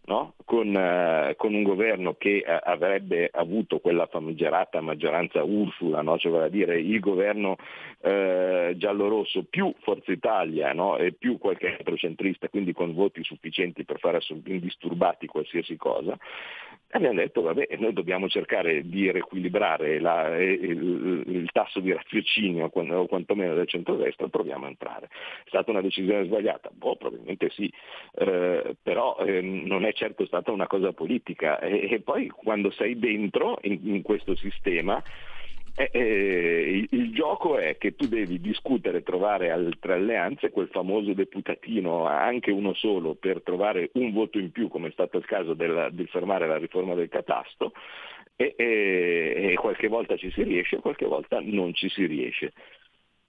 no? 0.06 0.34
con, 0.44 0.76
eh, 0.76 1.36
con, 1.38 1.54
un 1.54 1.64
governo 1.64 2.16
che 2.18 2.44
eh, 2.46 2.60
avrebbe 2.64 3.30
avuto 3.32 3.80
quella 3.80 4.08
famigerata 4.08 4.82
maggioranza 4.82 5.44
Ursula, 5.44 6.02
no? 6.02 6.18
cioè 6.18 6.32
vale 6.32 6.46
a 6.46 6.50
dire 6.50 6.80
il 6.80 7.00
governo 7.00 7.56
eh, 8.02 8.74
giallo-rosso 8.76 9.46
più 9.50 9.74
Forza 9.80 10.12
Italia 10.12 10.74
no? 10.74 10.98
e 10.98 11.14
più 11.14 11.38
qualche 11.38 11.76
altro 11.78 11.96
centrista, 11.96 12.50
quindi 12.50 12.74
con 12.74 12.94
voti 12.94 13.24
sufficienti 13.24 13.86
per 13.86 14.00
fare 14.00 14.20
indisturbati 14.46 15.28
qualsiasi 15.28 15.78
cosa, 15.78 16.18
abbiamo 16.94 17.20
detto 17.20 17.42
vabbè 17.42 17.68
noi 17.78 17.94
dobbiamo 17.94 18.28
cercare 18.28 18.88
di 18.88 19.12
riequilibrare 19.12 20.00
la, 20.00 20.38
il, 20.38 21.24
il, 21.26 21.50
tasso 21.52 21.80
di 21.80 21.92
raziocinio 21.92 22.70
o 22.72 23.06
quantomeno 23.08 23.54
del 23.56 23.68
centro-destra, 23.68 24.28
proviamo 24.28 24.66
a 24.66 24.70
entrare. 24.70 25.08
È 25.44 25.48
stata 25.48 25.72
una 25.72 25.82
decisione 25.82 26.26
sbagliata? 26.26 26.70
Boh, 26.74 26.96
probabilmente 26.96 27.50
sì, 27.50 27.72
eh, 28.16 28.76
però 28.82 29.18
eh, 29.18 29.42
non 29.42 29.86
è 29.86 29.93
certo 29.94 30.26
stata 30.26 30.52
una 30.52 30.68
cosa 30.68 30.92
politica 30.92 31.60
e, 31.60 31.88
e 31.90 32.02
poi 32.02 32.28
quando 32.28 32.72
sei 32.72 32.98
dentro 33.00 33.58
in, 33.62 33.80
in 33.84 34.02
questo 34.02 34.36
sistema 34.36 35.02
eh, 35.76 35.90
eh, 35.92 36.78
il, 36.78 36.88
il, 36.92 37.14
gioco 37.14 37.58
è 37.58 37.78
che 37.78 37.96
tu 37.96 38.08
devi 38.08 38.40
discutere, 38.40 39.02
trovare 39.02 39.50
altre 39.50 39.94
alleanze, 39.94 40.52
quel 40.52 40.68
famoso 40.68 41.14
deputatino, 41.14 42.06
anche 42.06 42.52
uno 42.52 42.74
solo, 42.76 43.16
per 43.16 43.42
trovare 43.42 43.90
un 43.94 44.14
voto 44.14 44.38
in 44.38 44.52
più, 44.52 44.68
come 44.68 44.90
è 44.90 44.92
stato 44.92 45.18
il 45.18 45.26
caso 45.26 45.56
del, 45.56 45.90
di 45.94 46.06
fermare 46.06 46.46
la 46.48 46.58
riforma 46.58 46.94
del 46.94 47.10
catasto, 47.10 47.74
e, 48.36 48.54
e, 48.56 49.52
e 49.52 49.54
qualche 49.56 49.88
volta 49.88 50.16
ci 50.16 50.30
si 50.32 50.44
riesce, 50.44 50.78
qualche 50.78 51.06
volta 51.06 51.40
non 51.42 51.74
ci 51.74 51.90
si 51.90 52.06
riesce. 52.06 52.54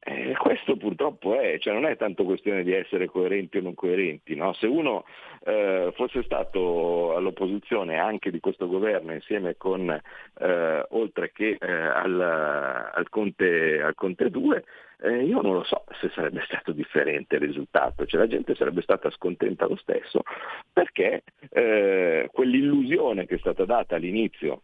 Eh, 0.06 0.34
questo 0.36 0.76
purtroppo 0.76 1.40
è, 1.40 1.58
cioè 1.58 1.72
non 1.72 1.86
è 1.86 1.96
tanto 1.96 2.24
questione 2.24 2.62
di 2.62 2.74
essere 2.74 3.06
coerenti 3.06 3.56
o 3.56 3.62
non 3.62 3.72
coerenti, 3.72 4.34
no? 4.34 4.52
se 4.52 4.66
uno 4.66 5.06
eh, 5.44 5.92
fosse 5.94 6.22
stato 6.24 7.16
all'opposizione 7.16 7.96
anche 7.96 8.30
di 8.30 8.38
questo 8.38 8.68
governo 8.68 9.14
insieme 9.14 9.56
con, 9.56 9.88
eh, 9.88 10.86
oltre 10.90 11.32
che 11.32 11.56
eh, 11.58 11.72
al, 11.72 12.20
al, 12.20 13.08
Conte, 13.08 13.80
al, 13.80 13.94
Conte, 13.94 14.28
2, 14.28 14.64
eh, 15.04 15.24
io 15.24 15.40
non 15.40 15.54
lo 15.54 15.64
so 15.64 15.86
se 15.98 16.10
sarebbe 16.10 16.42
stato 16.44 16.72
differente 16.72 17.36
il 17.36 17.40
risultato, 17.40 18.04
cioè 18.04 18.20
la 18.20 18.28
gente 18.28 18.54
sarebbe 18.54 18.82
stata 18.82 19.10
scontenta 19.10 19.66
lo 19.66 19.76
stesso 19.76 20.20
perché 20.70 21.22
eh, 21.48 22.28
quell'illusione 22.30 23.24
che 23.24 23.36
è 23.36 23.38
stata 23.38 23.64
data 23.64 23.96
all'inizio 23.96 24.60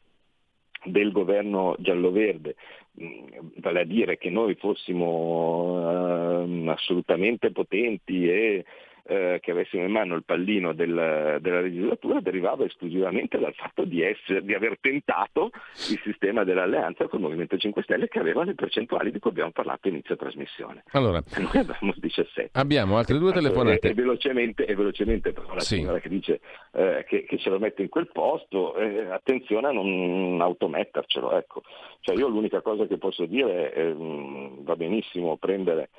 del 0.85 1.13
governo 1.13 1.77
giallo-verde, 1.79 2.57
mm, 3.03 3.25
vale 3.57 3.81
a 3.81 3.85
dire 3.85 4.19
che 4.19 4.31
noi 4.31 4.55
fossimo 4.55 6.43
uh, 6.43 6.69
assolutamente 6.69 7.53
potenti 7.53 8.29
e 8.29 8.65
eh, 9.05 9.39
che 9.41 9.51
avessimo 9.51 9.85
in 9.85 9.91
mano 9.91 10.15
il 10.15 10.25
pallino 10.25 10.73
del, 10.73 11.39
della 11.41 11.61
legislatura 11.61 12.21
derivava 12.21 12.65
esclusivamente 12.65 13.39
dal 13.39 13.55
fatto 13.55 13.85
di, 13.85 14.03
essere, 14.03 14.43
di, 14.43 14.55
aver 14.55 14.79
tentato 14.81 15.51
il 15.91 16.01
sistema 16.03 16.45
dell'alleanza 16.45 17.09
col 17.09 17.21
Movimento 17.21 17.57
5 17.57 17.83
Stelle 17.83 18.09
che 18.09 18.19
aveva 18.19 18.45
le 18.45 18.55
percentuali 18.55 19.11
di 19.11 19.19
cui 19.19 19.31
abbiamo 19.31 19.51
parlato 19.51 19.89
inizio 19.89 20.17
trasmissione. 20.17 20.85
Allora, 20.93 21.23
noi 21.39 21.57
abbiamo 21.57 21.93
17. 21.97 22.51
Abbiamo 22.53 22.97
altre 22.97 23.19
due 23.19 23.33
telefonate. 23.33 23.89
E, 23.89 23.91
e 23.91 23.95
velocemente, 23.95 24.65
e 24.65 24.75
velocemente 24.75 25.33
però 25.33 25.55
la 25.55 25.61
sì. 25.61 25.77
signora 25.77 25.99
che 25.99 26.09
dice 26.09 26.41
eh, 26.73 27.05
che, 27.09 27.25
che, 27.25 27.39
ce 27.39 27.51
lo 27.51 27.59
mette 27.59 27.83
in 27.83 27.89
quel 27.89 28.11
posto, 28.13 28.77
eh, 28.77 29.07
attenzione 29.11 29.69
a 29.69 29.73
non 29.73 30.41
automettercelo. 30.41 31.37
Ecco. 31.37 31.63
Cioè 32.01 32.17
io 32.17 32.29
l'unica 32.29 32.61
cosa 32.61 32.87
che 32.87 32.99
posso 32.99 33.27
dire 33.27 33.73
è 33.73 33.93
mm, 33.93 34.63
va 34.63 34.77
benissimo 34.77 35.37
prendere 35.37 35.91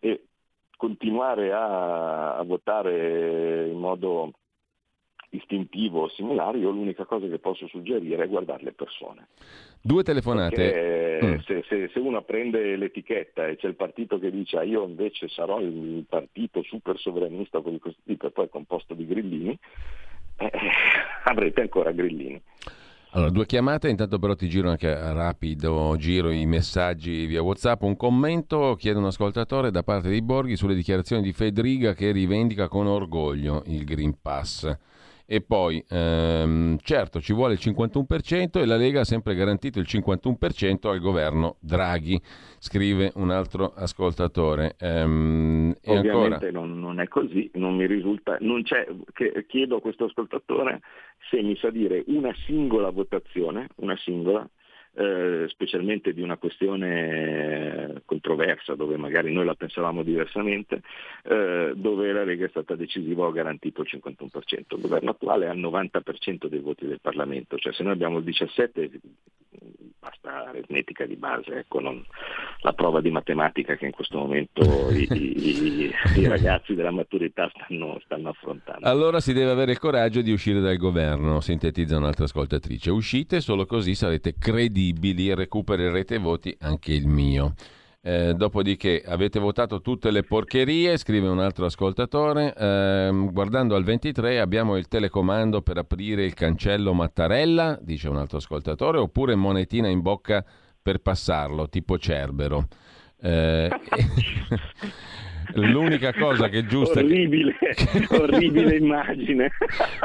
e 0.00 0.22
continuare 0.76 1.52
a, 1.52 2.36
a 2.36 2.42
votare 2.42 3.68
in 3.68 3.78
modo 3.78 4.32
istintivo 5.30 6.02
o 6.02 6.08
similare, 6.08 6.58
io 6.58 6.70
l'unica 6.70 7.04
cosa 7.04 7.26
che 7.26 7.38
posso 7.38 7.66
suggerire 7.66 8.24
è 8.24 8.28
guardare 8.28 8.62
le 8.64 8.72
persone. 8.72 9.28
Due 9.80 10.02
telefonate. 10.02 11.20
Mm. 11.24 11.38
se, 11.46 11.64
se, 11.68 11.90
se, 11.92 11.98
uno 11.98 12.22
prende 12.22 12.76
l'etichetta 12.76 13.46
e 13.46 13.56
c'è 13.56 13.68
il 13.68 13.74
partito 13.74 14.18
che 14.18 14.30
dice 14.30 14.58
ah, 14.58 14.62
io 14.62 14.84
invece 14.84 15.28
sarò 15.28 15.60
il 15.60 16.04
partito 16.08 16.62
super 16.62 16.98
sovranista 16.98 17.60
di 17.60 17.78
questo 17.78 18.00
tipo 18.04 18.26
e 18.26 18.30
poi 18.30 18.46
è 18.46 18.48
composto 18.50 18.94
di 18.94 19.06
grillini, 19.06 19.58
eh, 20.36 20.50
avrete 21.24 21.62
ancora 21.62 21.92
grillini. 21.92 22.40
Allora, 23.10 23.30
due 23.30 23.46
chiamate, 23.46 23.88
intanto 23.88 24.18
però 24.18 24.34
ti 24.34 24.48
giro 24.48 24.68
anche 24.68 24.94
a 24.94 25.12
rapido 25.12 25.94
giro 25.96 26.30
i 26.30 26.44
messaggi 26.44 27.24
via 27.24 27.40
WhatsApp. 27.40 27.82
Un 27.82 27.96
commento 27.96 28.74
chiede 28.78 28.98
un 28.98 29.06
ascoltatore 29.06 29.70
da 29.70 29.82
parte 29.82 30.10
di 30.10 30.20
Borghi 30.20 30.56
sulle 30.56 30.74
dichiarazioni 30.74 31.22
di 31.22 31.32
Federica 31.32 31.94
che 31.94 32.10
rivendica 32.10 32.68
con 32.68 32.86
orgoglio 32.86 33.62
il 33.66 33.84
Green 33.84 34.20
Pass. 34.20 34.76
E 35.28 35.40
poi, 35.40 35.84
ehm, 35.88 36.78
certo, 36.82 37.20
ci 37.20 37.32
vuole 37.32 37.54
il 37.54 37.58
51% 37.60 38.60
e 38.60 38.64
la 38.64 38.76
Lega 38.76 39.00
ha 39.00 39.04
sempre 39.04 39.34
garantito 39.34 39.80
il 39.80 39.86
51% 39.88 40.88
al 40.88 41.00
governo 41.00 41.56
Draghi, 41.60 42.20
scrive 42.58 43.10
un 43.16 43.30
altro 43.30 43.72
ascoltatore. 43.74 44.76
Ehm, 44.78 45.74
Ovviamente 45.86 46.52
non, 46.52 46.78
non, 46.78 47.00
è 47.00 47.08
così, 47.08 47.50
non 47.54 47.74
mi 47.74 47.86
risulta, 47.86 48.36
non 48.40 48.62
chiedo 49.48 49.76
a 49.76 49.80
questo 49.80 50.04
ascoltatore 50.04 50.80
se 51.28 51.42
mi 51.42 51.56
sa 51.56 51.70
dire 51.70 52.04
una 52.06 52.32
singola 52.46 52.90
votazione, 52.90 53.68
una 53.76 53.96
singola, 53.96 54.48
eh, 54.96 55.46
specialmente 55.48 56.14
di 56.14 56.22
una 56.22 56.38
questione 56.38 58.00
controversa 58.06 58.74
dove 58.74 58.96
magari 58.96 59.30
noi 59.32 59.44
la 59.44 59.54
pensavamo 59.54 60.02
diversamente, 60.02 60.80
eh, 61.24 61.72
dove 61.74 62.12
la 62.12 62.24
Lega 62.24 62.46
è 62.46 62.48
stata 62.48 62.74
decisiva 62.74 63.26
ha 63.26 63.30
garantito 63.30 63.82
il 63.82 63.88
51%. 63.92 64.74
Il 64.76 64.80
governo 64.80 65.10
attuale 65.10 65.48
ha 65.48 65.52
il 65.52 65.60
90% 65.60 66.46
dei 66.46 66.60
voti 66.60 66.86
del 66.86 67.00
Parlamento, 67.00 67.58
cioè 67.58 67.74
se 67.74 67.82
noi 67.82 67.92
abbiamo 67.92 68.18
il 68.18 68.24
17% 68.24 68.98
basta 69.98 70.48
aritmetica 70.48 71.04
di 71.04 71.16
base, 71.16 71.58
ecco, 71.58 71.80
non, 71.80 72.04
la 72.60 72.72
prova 72.72 73.00
di 73.00 73.10
matematica 73.10 73.74
che 73.74 73.86
in 73.86 73.90
questo 73.90 74.18
momento 74.18 74.90
i, 74.90 75.08
i, 75.10 75.92
i 76.16 76.26
ragazzi 76.28 76.74
della 76.74 76.92
maturità 76.92 77.50
stanno, 77.52 77.98
stanno, 78.04 78.28
affrontando. 78.28 78.86
Allora 78.86 79.18
si 79.18 79.32
deve 79.32 79.50
avere 79.50 79.72
il 79.72 79.78
coraggio 79.80 80.20
di 80.20 80.30
uscire 80.30 80.60
dal 80.60 80.76
governo, 80.76 81.40
sintetizza 81.40 81.96
un'altra 81.96 82.24
ascoltatrice. 82.24 82.90
Uscite, 82.90 83.40
solo 83.40 83.66
così 83.66 83.96
sarete 83.96 84.34
credibili 84.38 84.85
e 84.94 85.34
recupererete 85.34 86.18
voti 86.18 86.56
anche 86.60 86.92
il 86.92 87.06
mio. 87.06 87.54
Eh, 88.06 88.34
dopodiché 88.34 89.02
avete 89.04 89.40
votato 89.40 89.80
tutte 89.80 90.12
le 90.12 90.22
porcherie, 90.22 90.96
scrive 90.96 91.26
un 91.26 91.40
altro 91.40 91.66
ascoltatore. 91.66 92.54
Eh, 92.56 93.10
guardando 93.32 93.74
al 93.74 93.82
23 93.82 94.38
abbiamo 94.38 94.76
il 94.76 94.86
telecomando 94.86 95.60
per 95.60 95.78
aprire 95.78 96.24
il 96.24 96.32
cancello 96.32 96.92
Mattarella, 96.92 97.76
dice 97.82 98.08
un 98.08 98.18
altro 98.18 98.38
ascoltatore, 98.38 98.98
oppure 98.98 99.34
monetina 99.34 99.88
in 99.88 100.02
bocca 100.02 100.44
per 100.80 100.98
passarlo, 100.98 101.68
tipo 101.68 101.98
Cerbero. 101.98 102.68
Eh, 103.20 103.68
L'unica 105.54 106.12
cosa 106.12 106.48
che 106.48 106.60
è 106.60 106.64
giusta... 106.64 107.00
Orribile, 107.00 107.56
orribile 108.10 108.76
immagine. 108.78 109.50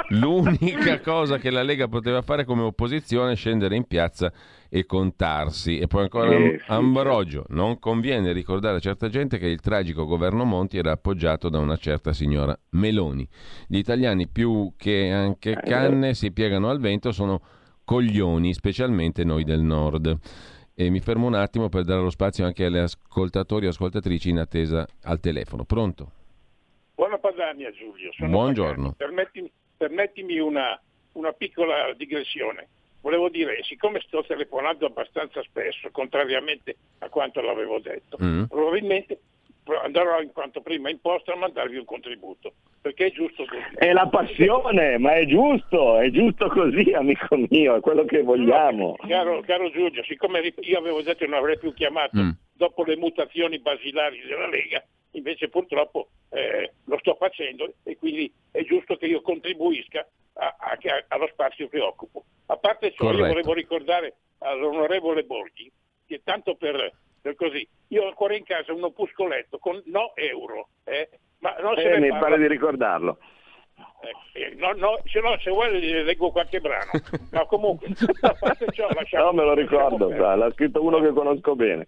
L'unica 0.10 1.00
cosa 1.02 1.38
che 1.38 1.52
la 1.52 1.62
Lega 1.62 1.88
poteva 1.88 2.22
fare 2.22 2.46
come 2.46 2.64
opposizione 2.64 3.34
è 3.34 3.36
scendere 3.36 3.76
in 3.76 3.86
piazza 3.86 4.32
e 4.74 4.86
contarsi. 4.86 5.80
E 5.80 5.88
poi 5.88 6.04
ancora 6.04 6.34
eh, 6.34 6.62
Ambrogio, 6.68 7.44
non 7.50 7.78
conviene 7.78 8.32
ricordare 8.32 8.78
a 8.78 8.80
certa 8.80 9.10
gente 9.10 9.38
che 9.38 9.48
il 9.48 9.60
tragico 9.60 10.06
governo 10.06 10.46
Monti 10.46 10.78
era 10.78 10.92
appoggiato 10.92 11.50
da 11.50 11.60
una 11.60 11.76
certa 11.76 12.14
signora 12.14 12.58
Meloni. 12.70 13.28
Gli 13.68 13.78
italiani 13.78 14.30
più 14.30 14.72
che 14.78 15.12
anche 15.12 15.52
eh, 15.52 15.62
canne 15.62 16.14
si 16.14 16.32
piegano 16.32 16.70
al 16.70 16.80
vento 16.80 17.12
sono 17.12 17.42
coglioni, 17.84 18.54
specialmente 18.54 19.26
noi 19.26 19.44
del 19.44 19.60
nord. 19.60 20.18
E 20.74 20.90
mi 20.90 21.02
fermo 21.02 21.28
un 21.28 21.34
attimo 21.34 21.68
per 21.68 21.84
dare 21.84 22.02
lo 22.02 22.10
spazio 22.10 22.46
anche 22.46 22.64
alle 22.64 22.80
ascoltatori 22.80 23.66
e 23.66 23.70
ascoltatrici 23.70 24.30
in 24.30 24.40
attesa 24.40 24.88
al 25.04 25.20
telefono. 25.20 25.66
Pronto? 25.66 26.12
Buona 26.96 27.18
Padania 27.18 27.72
Giulio. 27.72 28.10
Sono 28.14 28.30
Buongiorno. 28.30 28.94
Permettimi, 28.94 29.52
permettimi 29.76 30.40
una, 30.40 30.80
una 31.12 31.34
piccola 31.34 31.94
digressione. 31.98 32.70
Volevo 33.02 33.30
dire, 33.30 33.64
siccome 33.64 34.00
sto 34.00 34.24
telefonando 34.24 34.86
abbastanza 34.86 35.42
spesso, 35.44 35.90
contrariamente 35.92 36.76
a 37.00 37.10
quanto 37.10 37.42
l'avevo 37.42 37.80
detto, 37.80 38.18
mm. 38.22 38.44
probabilmente 38.44 39.20
andrò 39.84 40.22
in 40.22 40.32
quanto 40.32 40.62
prima 40.62 40.90
in 40.90 41.00
posta 41.00 41.34
a 41.34 41.38
mandarvi 41.38 41.78
un 41.78 41.86
contributo 41.86 42.54
perché 42.82 43.08
è 43.08 43.12
giusto 43.12 43.46
così. 43.46 43.76
È 43.76 43.94
la 43.94 44.08
passione, 44.08 44.98
ma 44.98 45.16
è 45.16 45.26
giusto, 45.26 46.00
è 46.00 46.10
giusto 46.10 46.48
così, 46.48 46.92
amico 46.94 47.38
mio, 47.50 47.76
è 47.76 47.80
quello 47.80 48.06
che 48.06 48.24
vogliamo. 48.24 48.96
No, 49.00 49.08
caro, 49.08 49.42
caro, 49.42 49.70
Giulio, 49.70 50.04
siccome 50.04 50.54
io 50.62 50.80
avevo 50.80 51.02
detto 51.04 51.20
che 51.20 51.28
non 51.28 51.38
avrei 51.38 51.60
più 51.60 51.74
chiamato 51.74 52.20
mm. 52.20 52.30
dopo 52.54 52.84
le 52.84 52.98
mutazioni 52.98 53.60
basilari 53.60 54.22
della 54.28 54.48
Lega, 54.48 54.84
invece 55.12 55.50
purtroppo 55.50 56.10
eh, 56.30 56.74
lo 56.86 56.98
sto 56.98 57.16
facendo 57.16 57.72
e 57.84 57.98
quindi 57.98 58.32
è 58.52 58.64
giusto 58.64 58.96
che 58.98 59.06
io 59.06 59.22
contribuisca 59.22 60.08
a, 60.34 60.56
a, 60.58 60.78
allo 61.10 61.28
spazio 61.28 61.68
che 61.68 61.80
occupo. 61.80 62.11
A 62.64 62.68
parte 62.68 62.92
ciò, 62.92 63.06
Corretto. 63.06 63.24
io 63.24 63.28
volevo 63.28 63.54
ricordare 63.54 64.14
all'onorevole 64.38 65.24
Borghi 65.24 65.72
che 66.06 66.22
tanto 66.24 66.54
per, 66.56 66.92
per, 67.20 67.34
così, 67.34 67.68
io 67.88 68.04
ho 68.04 68.08
ancora 68.08 68.36
in 68.36 68.44
casa 68.44 68.72
un 68.72 68.84
opuscoletto 68.84 69.58
con 69.58 69.82
no 69.86 70.16
euro, 70.16 70.70
eh, 70.84 71.10
ma 71.40 71.56
non 71.60 71.76
se 71.76 71.92
eh, 71.92 71.98
ne 71.98 72.12
mi 72.12 72.20
pare 72.20 72.38
di 72.38 72.48
ricordarlo. 72.48 73.18
Eh, 74.04 74.42
eh, 74.42 74.54
no, 74.58 74.74
no, 74.74 75.00
se, 75.06 75.22
no, 75.22 75.36
se 75.40 75.50
vuoi 75.50 75.80
leggo 76.04 76.30
qualche 76.30 76.60
brano, 76.60 76.92
ma 77.32 77.46
comunque 77.46 77.88
a 78.22 78.36
parte 78.40 78.68
ciò 78.72 78.88
lasciamo. 78.94 79.26
No, 79.26 79.34
me 79.34 79.44
lo 79.44 79.54
ricordo, 79.56 80.10
l'ha 80.10 80.52
scritto 80.52 80.84
uno 80.84 81.00
che 81.00 81.14
conosco 81.14 81.56
bene. 81.56 81.88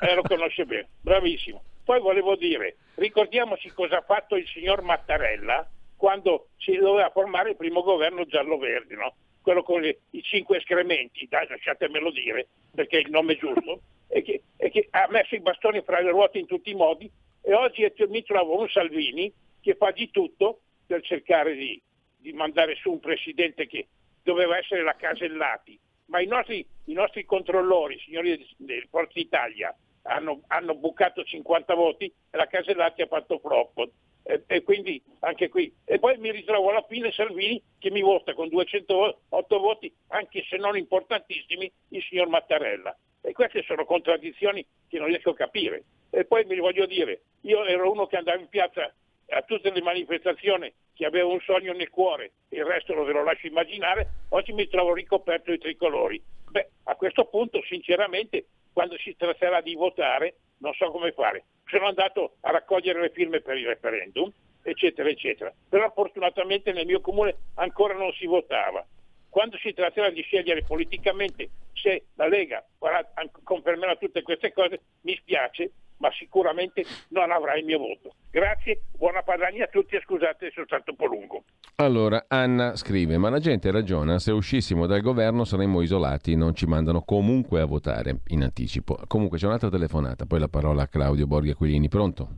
Eh, 0.00 0.14
lo 0.14 0.22
conosce 0.22 0.64
bene, 0.64 0.88
bravissimo. 1.02 1.62
Poi 1.84 2.00
volevo 2.00 2.36
dire, 2.36 2.76
ricordiamoci 2.94 3.70
cosa 3.70 3.98
ha 3.98 4.02
fatto 4.02 4.34
il 4.36 4.46
signor 4.46 4.80
Mattarella 4.80 5.68
quando 5.96 6.48
si 6.58 6.76
doveva 6.76 7.10
formare 7.10 7.50
il 7.50 7.56
primo 7.56 7.82
governo 7.82 8.24
giallo-verde, 8.24 8.94
no? 8.94 9.14
quello 9.40 9.62
con 9.62 9.84
i, 9.84 9.96
i 10.10 10.22
cinque 10.22 10.58
escrementi, 10.58 11.26
dai, 11.28 11.46
lasciatemelo 11.48 12.10
dire, 12.10 12.48
perché 12.74 12.98
è 12.98 13.00
il 13.00 13.10
nome 13.10 13.36
giusto, 13.36 13.80
e 14.08 14.22
che, 14.22 14.42
e 14.56 14.70
che 14.70 14.88
ha 14.90 15.06
messo 15.10 15.34
i 15.34 15.40
bastoni 15.40 15.82
fra 15.82 16.00
le 16.00 16.10
ruote 16.10 16.38
in 16.38 16.46
tutti 16.46 16.70
i 16.70 16.74
modi 16.74 17.10
e 17.42 17.54
oggi 17.54 17.86
mi 18.08 18.22
trovo 18.22 18.60
un 18.60 18.68
Salvini 18.68 19.32
che 19.60 19.74
fa 19.74 19.92
di 19.92 20.10
tutto 20.10 20.60
per 20.86 21.02
cercare 21.02 21.54
di, 21.54 21.80
di 22.16 22.32
mandare 22.32 22.74
su 22.76 22.90
un 22.90 23.00
presidente 23.00 23.66
che 23.66 23.86
doveva 24.22 24.58
essere 24.58 24.82
la 24.82 24.96
Casellati, 24.96 25.78
ma 26.06 26.20
i 26.20 26.26
nostri, 26.26 26.66
i 26.86 26.92
nostri 26.92 27.24
controllori, 27.24 27.98
signori 28.00 28.44
del 28.56 28.86
Forza 28.90 29.18
Italia, 29.18 29.72
hanno, 30.06 30.42
hanno, 30.48 30.74
bucato 30.74 31.24
50 31.24 31.74
voti 31.74 32.06
e 32.06 32.36
la 32.36 32.46
Casellati 32.46 33.02
ha 33.02 33.06
fatto 33.06 33.38
flop. 33.38 33.88
E, 34.22 34.42
e, 34.46 34.62
quindi 34.62 35.00
anche 35.20 35.48
qui. 35.48 35.72
E 35.84 35.98
poi 35.98 36.16
mi 36.18 36.32
ritrovo 36.32 36.70
alla 36.70 36.84
fine 36.88 37.12
Salvini 37.12 37.62
che 37.78 37.90
mi 37.90 38.00
vota 38.00 38.34
con 38.34 38.48
208 38.48 39.58
voti, 39.58 39.92
anche 40.08 40.44
se 40.48 40.56
non 40.56 40.76
importantissimi, 40.76 41.70
il 41.90 42.02
signor 42.02 42.28
Mattarella. 42.28 42.96
E 43.20 43.32
queste 43.32 43.62
sono 43.62 43.84
contraddizioni 43.84 44.64
che 44.88 44.98
non 44.98 45.08
riesco 45.08 45.30
a 45.30 45.34
capire. 45.34 45.84
E 46.10 46.24
poi 46.24 46.44
mi 46.44 46.58
voglio 46.58 46.86
dire, 46.86 47.22
io 47.42 47.64
ero 47.64 47.90
uno 47.90 48.06
che 48.06 48.16
andava 48.16 48.40
in 48.40 48.48
piazza 48.48 48.92
a 49.28 49.42
tutte 49.42 49.70
le 49.70 49.82
manifestazioni, 49.82 50.72
che 50.94 51.04
aveva 51.04 51.28
un 51.28 51.40
sogno 51.40 51.72
nel 51.72 51.90
cuore, 51.90 52.32
il 52.50 52.64
resto 52.64 52.94
lo 52.94 53.04
ve 53.04 53.12
lo 53.12 53.24
lascio 53.24 53.46
immaginare, 53.46 54.08
oggi 54.30 54.52
mi 54.52 54.68
trovo 54.68 54.94
ricoperto 54.94 55.50
di 55.50 55.58
tricolori. 55.58 56.22
Beh, 56.50 56.68
a 56.84 56.94
questo 56.94 57.26
punto, 57.26 57.60
sinceramente, 57.62 58.46
quando 58.76 58.98
si 58.98 59.16
tratterà 59.16 59.62
di 59.62 59.74
votare, 59.74 60.34
non 60.58 60.74
so 60.74 60.90
come 60.90 61.10
fare. 61.12 61.44
Sono 61.64 61.86
andato 61.86 62.34
a 62.40 62.50
raccogliere 62.50 63.00
le 63.00 63.08
firme 63.08 63.40
per 63.40 63.56
il 63.56 63.64
referendum, 63.64 64.30
eccetera, 64.62 65.08
eccetera. 65.08 65.50
Però 65.66 65.90
fortunatamente 65.94 66.72
nel 66.72 66.84
mio 66.84 67.00
comune 67.00 67.34
ancora 67.54 67.94
non 67.94 68.12
si 68.12 68.26
votava 68.26 68.86
quando 69.30 69.56
si 69.56 69.72
tratterà 69.72 70.10
di 70.10 70.20
scegliere 70.20 70.62
politicamente 70.62 71.48
se 71.72 72.04
la 72.16 72.28
Lega 72.28 72.62
farà, 72.78 73.06
confermerà 73.42 73.96
tutte 73.96 74.20
queste 74.20 74.52
cose, 74.52 74.80
mi 75.02 75.16
spiace, 75.16 75.70
ma 75.98 76.10
sicuramente 76.12 76.84
non 77.08 77.30
avrà 77.30 77.56
il 77.56 77.64
mio 77.64 77.78
voto. 77.78 78.12
Grazie, 78.30 78.82
buona 78.96 79.22
Padania 79.22 79.64
a 79.64 79.68
tutti 79.68 79.96
e 79.96 80.00
scusate 80.00 80.46
se 80.46 80.52
sono 80.52 80.66
stato 80.66 80.90
un 80.90 80.96
po' 80.96 81.06
lungo. 81.06 81.44
Allora, 81.76 82.24
Anna 82.28 82.76
scrive, 82.76 83.18
ma 83.18 83.30
la 83.30 83.38
gente 83.38 83.70
ragiona, 83.70 84.18
se 84.18 84.32
uscissimo 84.32 84.86
dal 84.86 85.00
governo 85.00 85.44
saremmo 85.44 85.82
isolati, 85.82 86.36
non 86.36 86.54
ci 86.54 86.66
mandano 86.66 87.02
comunque 87.02 87.60
a 87.60 87.66
votare 87.66 88.20
in 88.28 88.42
anticipo. 88.42 88.98
Comunque 89.06 89.38
c'è 89.38 89.46
un'altra 89.46 89.70
telefonata, 89.70 90.26
poi 90.26 90.40
la 90.40 90.48
parola 90.48 90.82
a 90.82 90.88
Claudio 90.88 91.26
Borghi 91.26 91.50
Aquilini, 91.50 91.88
pronto? 91.88 92.28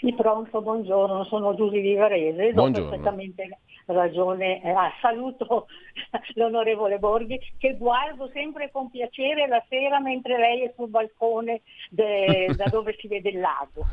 Sì, 0.00 0.12
pronto, 0.14 0.60
buongiorno, 0.60 1.24
sono 1.24 1.54
Giusy 1.54 1.80
di 1.80 1.94
Varese, 1.94 2.52
do 2.52 2.70
perfettamente 2.70 3.48
ragione, 3.86 4.62
eh, 4.62 4.70
ah, 4.70 4.92
saluto 5.00 5.66
l'onorevole 6.34 6.98
Borghi 6.98 7.40
che 7.58 7.76
guardo 7.76 8.30
sempre 8.32 8.70
con 8.70 8.90
piacere 8.90 9.46
la 9.46 9.62
sera 9.68 10.00
mentre 10.00 10.38
lei 10.38 10.62
è 10.62 10.72
sul 10.76 10.88
balcone 10.88 11.62
de, 11.90 12.52
da 12.56 12.66
dove 12.70 12.96
si 12.98 13.08
vede 13.08 13.30
il 13.30 13.40
lago. 13.40 13.86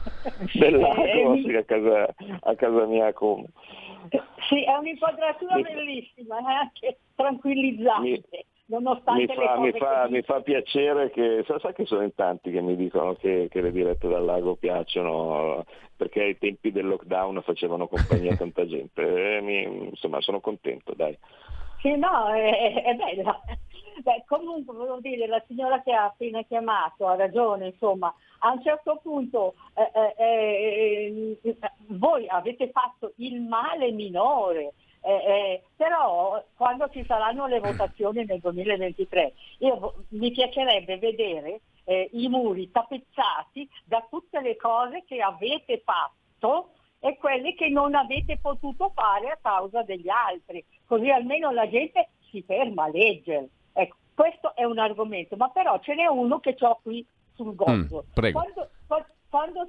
Del 0.53 0.77
lago, 0.77 1.03
eh, 1.03 1.41
sì, 1.43 1.55
a, 1.55 1.63
casa, 1.63 2.13
a 2.41 2.55
casa 2.55 2.85
mia 2.85 3.13
come. 3.13 3.47
Sì, 4.47 4.63
è 4.63 4.75
un'inquadratura 4.75 5.59
bellissima, 5.59 6.39
eh, 6.39 6.53
anche 6.53 6.97
tranquillizzante. 7.15 8.29
Mi 8.31 8.45
nonostante 8.69 9.21
mi 9.21 9.27
fa, 9.27 9.59
mi, 9.59 9.71
fa, 9.71 10.07
mi 10.09 10.21
fa, 10.21 10.41
piacere 10.41 11.09
che, 11.11 11.43
sa, 11.45 11.59
sa, 11.59 11.73
che 11.73 11.85
sono 11.85 12.03
in 12.03 12.13
tanti 12.15 12.51
che 12.51 12.61
mi 12.61 12.75
dicono 12.75 13.15
che, 13.15 13.47
che, 13.49 13.61
le 13.61 13.71
dirette 13.71 14.07
dal 14.07 14.23
lago 14.23 14.55
piacciono 14.55 15.65
perché 15.95 16.21
ai 16.21 16.37
tempi 16.37 16.71
del 16.71 16.87
lockdown 16.87 17.41
facevano 17.41 17.87
compagnia 17.87 18.33
a 18.33 18.37
tanta 18.37 18.65
gente. 18.65 19.37
E 19.37 19.41
mi, 19.41 19.89
insomma, 19.89 20.21
sono 20.21 20.39
contento, 20.39 20.93
dai. 20.95 21.17
Sì, 21.81 21.95
no, 21.95 22.27
è, 22.29 22.83
è 22.83 22.93
bella. 22.95 23.39
Beh, 24.01 24.23
comunque 24.27 24.75
volevo 24.75 24.99
dire, 25.01 25.27
la 25.27 25.43
signora 25.45 25.81
che 25.81 25.91
ha 25.91 26.05
appena 26.05 26.41
chiamato 26.43 27.05
ha 27.05 27.15
ragione, 27.15 27.67
insomma, 27.67 28.13
a 28.39 28.51
un 28.51 28.61
certo 28.61 28.99
punto 29.03 29.55
eh, 29.73 30.13
eh, 30.17 31.37
eh, 31.41 31.57
voi 31.87 32.25
avete 32.29 32.69
fatto 32.69 33.11
il 33.17 33.41
male 33.41 33.91
minore, 33.91 34.73
eh, 35.01 35.11
eh, 35.11 35.63
però 35.75 36.43
quando 36.55 36.89
ci 36.89 37.03
saranno 37.05 37.47
le 37.47 37.59
votazioni 37.59 38.25
nel 38.25 38.39
2023 38.39 39.33
io, 39.59 40.03
mi 40.09 40.31
piacerebbe 40.31 40.97
vedere 40.97 41.61
eh, 41.85 42.09
i 42.13 42.27
muri 42.27 42.69
tappezzati 42.69 43.67
da 43.85 44.05
tutte 44.09 44.41
le 44.41 44.55
cose 44.57 45.03
che 45.07 45.21
avete 45.21 45.81
fatto 45.83 46.71
e 46.99 47.17
quelle 47.17 47.55
che 47.55 47.69
non 47.69 47.95
avete 47.95 48.37
potuto 48.41 48.91
fare 48.93 49.29
a 49.29 49.39
causa 49.41 49.83
degli 49.83 50.09
altri, 50.09 50.63
così 50.85 51.09
almeno 51.09 51.49
la 51.51 51.67
gente 51.69 52.09
si 52.29 52.43
ferma 52.43 52.83
a 52.83 52.89
leggere. 52.89 53.47
Ecco, 53.73 53.95
questo 54.13 54.53
è 54.55 54.65
un 54.65 54.77
argomento, 54.77 55.35
ma 55.37 55.49
però 55.49 55.79
ce 55.79 55.95
n'è 55.95 56.05
uno 56.07 56.39
che 56.39 56.55
ho 56.59 56.79
qui 56.83 57.05
sul 57.35 57.55
gozzo. 57.55 58.05
Mm, 58.19 58.31
quando, 58.31 58.69
quando 58.85 59.07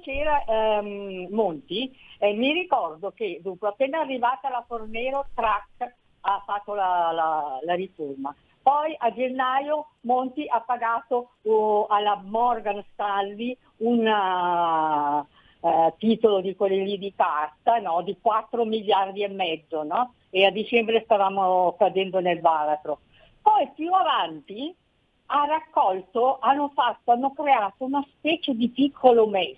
c'era 0.01 0.43
ehm, 0.43 1.27
Monti, 1.31 1.95
eh, 2.17 2.33
mi 2.33 2.51
ricordo 2.51 3.11
che 3.11 3.39
dunque, 3.41 3.69
appena 3.69 3.99
arrivata 3.99 4.49
la 4.49 4.63
Fornero, 4.67 5.27
Track 5.33 5.95
ha 6.21 6.43
fatto 6.45 6.73
la, 6.73 7.11
la, 7.11 7.59
la 7.63 7.73
riforma. 7.73 8.33
Poi 8.61 8.95
a 8.97 9.11
gennaio 9.11 9.87
Monti 10.01 10.45
ha 10.47 10.61
pagato 10.61 11.31
uh, 11.41 11.87
alla 11.89 12.21
Morgan 12.23 12.83
Stanley 12.91 13.57
un 13.77 14.05
uh, 14.05 15.93
titolo 15.97 16.41
di 16.41 16.55
quelli 16.55 16.83
lì 16.83 16.97
di 16.99 17.11
carta 17.15 17.79
no? 17.79 18.03
di 18.03 18.15
4 18.21 18.63
miliardi 18.65 19.23
e 19.23 19.29
mezzo 19.29 19.81
no? 19.81 20.13
e 20.29 20.45
a 20.45 20.51
dicembre 20.51 21.01
stavamo 21.03 21.75
cadendo 21.77 22.19
nel 22.19 22.39
baratro. 22.39 22.99
Poi 23.41 23.67
più 23.73 23.91
avanti 23.91 24.75
ha 25.31 25.45
raccolto, 25.45 26.39
hanno 26.39 26.71
fatto, 26.75 27.11
hanno 27.11 27.31
creato 27.31 27.85
una 27.85 28.05
specie 28.17 28.53
di 28.53 28.69
piccolo 28.69 29.27
MES, 29.27 29.57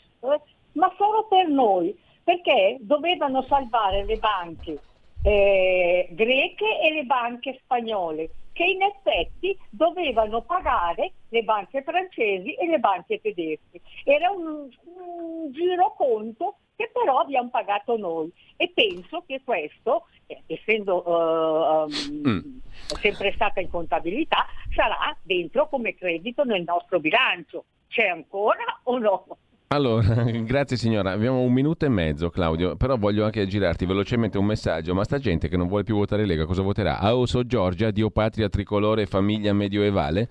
ma 0.73 0.93
solo 0.97 1.25
per 1.27 1.47
noi, 1.47 1.97
perché 2.23 2.77
dovevano 2.79 3.43
salvare 3.43 4.05
le 4.05 4.17
banche 4.17 4.79
eh, 5.23 6.07
greche 6.11 6.79
e 6.81 6.93
le 6.93 7.03
banche 7.03 7.59
spagnole, 7.63 8.29
che 8.51 8.65
in 8.65 8.83
effetti 8.83 9.57
dovevano 9.69 10.41
pagare 10.41 11.13
le 11.29 11.43
banche 11.43 11.81
francesi 11.81 12.53
e 12.53 12.67
le 12.67 12.77
banche 12.77 13.19
tedesche. 13.19 13.81
Era 14.03 14.29
un, 14.29 14.69
un 14.95 15.51
giroconto 15.51 16.57
che 16.75 16.89
però 16.91 17.19
abbiamo 17.19 17.49
pagato 17.49 17.97
noi 17.97 18.31
e 18.55 18.71
penso 18.73 19.23
che 19.25 19.41
questo, 19.43 20.07
eh, 20.27 20.41
essendo 20.47 21.03
uh, 21.07 21.85
um, 21.85 22.29
mm. 22.29 22.57
sempre 22.99 23.31
stata 23.33 23.59
in 23.59 23.69
contabilità, 23.69 24.45
sarà 24.73 25.15
dentro 25.21 25.67
come 25.69 25.95
credito 25.95 26.43
nel 26.43 26.63
nostro 26.63 26.99
bilancio. 26.99 27.65
C'è 27.87 28.07
ancora 28.07 28.79
o 28.83 28.97
no? 28.97 29.37
Allora, 29.73 30.21
grazie 30.45 30.77
signora. 30.77 31.11
Abbiamo 31.13 31.39
un 31.39 31.51
minuto 31.51 31.85
e 31.85 31.89
mezzo, 31.89 32.29
Claudio, 32.29 32.75
però 32.75 32.95
voglio 32.95 33.25
anche 33.25 33.47
girarti 33.47 33.87
velocemente 33.87 34.37
un 34.37 34.45
messaggio. 34.45 34.93
Ma 34.93 35.03
sta 35.03 35.17
gente 35.17 35.47
che 35.47 35.57
non 35.57 35.67
vuole 35.67 35.83
più 35.83 35.95
votare 35.95 36.27
Lega, 36.27 36.45
cosa 36.45 36.61
voterà? 36.61 36.99
Aoso 36.99 37.43
Giorgia, 37.43 37.89
Dio 37.89 38.11
Patria 38.11 38.49
Tricolore 38.49 39.07
Famiglia 39.07 39.51
Medioevale? 39.51 40.29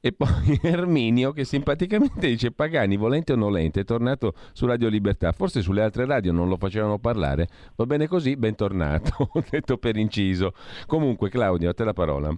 E 0.00 0.12
poi 0.12 0.28
Erminio 0.62 1.32
che 1.32 1.44
simpaticamente 1.44 2.28
dice 2.28 2.52
Pagani, 2.52 2.96
volente 2.96 3.32
o 3.32 3.36
nolente, 3.36 3.80
è 3.80 3.84
tornato 3.84 4.32
su 4.52 4.64
Radio 4.64 4.88
Libertà. 4.88 5.32
Forse 5.32 5.60
sulle 5.60 5.82
altre 5.82 6.06
radio 6.06 6.30
non 6.30 6.48
lo 6.48 6.56
facevano 6.56 7.00
parlare. 7.00 7.48
Va 7.74 7.86
bene 7.86 8.06
così, 8.06 8.36
bentornato, 8.36 9.28
detto 9.50 9.76
per 9.76 9.96
inciso. 9.96 10.54
Comunque, 10.86 11.30
Claudio, 11.30 11.68
a 11.68 11.74
te 11.74 11.82
la 11.82 11.92
parola. 11.92 12.32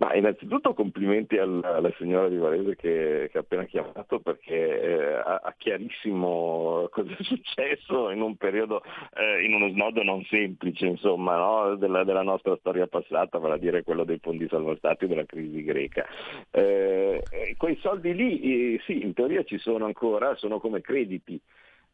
Ma 0.00 0.14
innanzitutto 0.14 0.72
complimenti 0.72 1.36
alla, 1.36 1.74
alla 1.76 1.92
signora 1.98 2.30
di 2.30 2.38
Varese 2.38 2.74
che, 2.74 3.28
che, 3.30 3.36
ha 3.36 3.40
appena 3.42 3.64
chiamato 3.64 4.18
perché 4.18 4.80
eh, 4.80 5.12
ha, 5.12 5.40
ha, 5.44 5.54
chiarissimo 5.58 6.88
cosa 6.90 7.14
è 7.14 7.22
successo 7.22 8.08
in 8.08 8.22
un 8.22 8.34
periodo, 8.36 8.82
eh, 9.12 9.44
in 9.44 9.52
uno 9.52 9.68
snodo 9.68 10.02
non 10.02 10.24
semplice 10.24 10.86
insomma, 10.86 11.36
no? 11.36 11.74
della, 11.74 12.02
della, 12.04 12.22
nostra 12.22 12.56
storia 12.60 12.86
passata, 12.86 13.36
vale 13.36 13.56
a 13.56 13.58
dire 13.58 13.82
quello 13.82 14.04
dei 14.04 14.18
fondi 14.22 14.48
salva 14.48 14.74
stati 14.76 15.04
e 15.04 15.08
della 15.08 15.26
crisi 15.26 15.62
greca. 15.62 16.06
Eh, 16.50 17.22
quei 17.58 17.76
soldi 17.82 18.14
lì 18.14 18.76
eh, 18.76 18.80
sì, 18.86 19.04
in 19.04 19.12
teoria 19.12 19.42
ci 19.42 19.58
sono 19.58 19.84
ancora, 19.84 20.34
sono 20.36 20.60
come 20.60 20.80
crediti 20.80 21.38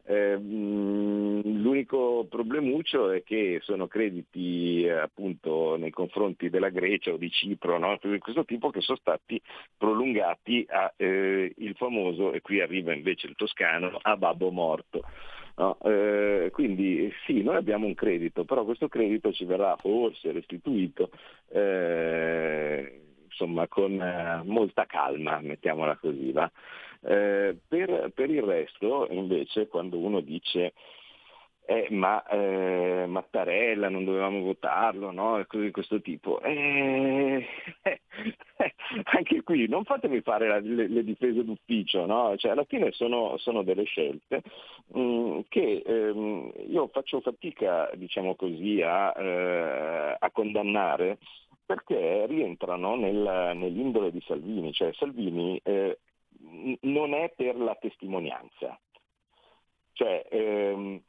eh, 0.09 0.36
l'unico 0.36 2.26
problemuccio 2.30 3.11
è 3.11 3.24
che 3.24 3.59
sono 3.62 3.88
crediti 3.88 4.84
eh, 4.84 4.92
appunto 4.92 5.76
nei 5.76 5.90
confronti 5.90 6.48
della 6.48 6.68
Grecia 6.68 7.12
o 7.12 7.16
di 7.16 7.28
Cipro, 7.30 7.76
no? 7.78 7.98
di 8.00 8.18
questo 8.18 8.44
tipo 8.44 8.70
che 8.70 8.80
sono 8.80 8.98
stati 8.98 9.40
prolungati 9.76 10.64
a 10.68 10.92
eh, 10.96 11.52
il 11.57 11.74
famoso, 11.74 12.32
e 12.32 12.40
qui 12.40 12.61
arriva 12.61 12.94
invece 12.94 13.26
il 13.26 13.34
toscano, 13.34 13.98
a 14.00 14.16
babbo 14.16 14.50
morto. 14.50 15.02
No? 15.57 15.78
Eh, 15.84 16.50
quindi 16.52 17.12
sì, 17.24 17.42
noi 17.42 17.57
abbiamo 17.57 17.86
un 17.86 17.94
credito, 17.94 18.44
però 18.44 18.64
questo 18.64 18.88
credito 18.88 19.32
ci 19.32 19.44
verrà 19.44 19.74
forse 19.76 20.30
restituito 20.30 21.11
eh, 21.48 23.00
insomma, 23.24 23.66
con 23.66 24.42
molta 24.44 24.86
calma, 24.86 25.40
mettiamola 25.40 25.96
così. 25.96 26.30
Va? 26.30 26.50
Eh, 27.07 27.57
per, 27.68 28.11
per, 28.12 28.30
il 28.30 28.42
resto, 28.42 29.07
invece, 29.11 29.68
quando 29.68 29.98
uno 29.98 30.20
dice 30.20 30.72
eh, 31.68 31.88
ma 31.90 32.24
eh, 32.26 33.07
Mattarella 33.09 33.88
non 33.88 34.04
dovevamo 34.04 34.40
votarlo, 34.40 35.11
no? 35.11 35.38
E 35.38 35.46
cose 35.46 35.64
di 35.64 35.70
questo 35.72 36.00
tipo. 36.00 36.40
Eh, 36.42 37.44
anche 39.04 39.42
qui 39.42 39.66
non 39.68 39.84
fatemi 39.84 40.20
fare 40.20 40.46
la, 40.46 40.59
le, 40.61 40.86
le, 40.86 41.04
difese 41.04 41.44
d'ufficio, 41.44 42.07
no? 42.07 42.36
Cioè, 42.36 42.52
alla 42.52 42.64
fine 42.64 42.92
sono, 42.92 43.36
sono 43.38 43.62
delle 43.62 43.84
scelte 43.84 44.42
mh, 44.92 45.00
mm, 45.00 45.40
che 45.48 45.82
ehm, 45.84 46.52
io 46.68 46.88
faccio 46.92 47.20
fatica, 47.20 47.90
diciamo 47.94 48.36
così, 48.36 48.80
a, 48.82 49.12
eh, 49.16 50.16
a 50.18 50.30
condannare 50.30 51.18
perché 51.66 52.26
rientrano 52.28 52.94
nel, 52.94 53.52
nell'indole 53.57 54.12
di 54.12 54.22
Salvini, 54.24 54.72
cioè 54.72 54.92
Salvini 54.92 55.61
eh, 55.64 55.98
non 56.80 57.14
è 57.14 57.32
per 57.34 57.57
la 57.57 57.74
testimonianza. 57.74 58.78
Cioè, 59.92 60.26
ehm, 60.30 61.01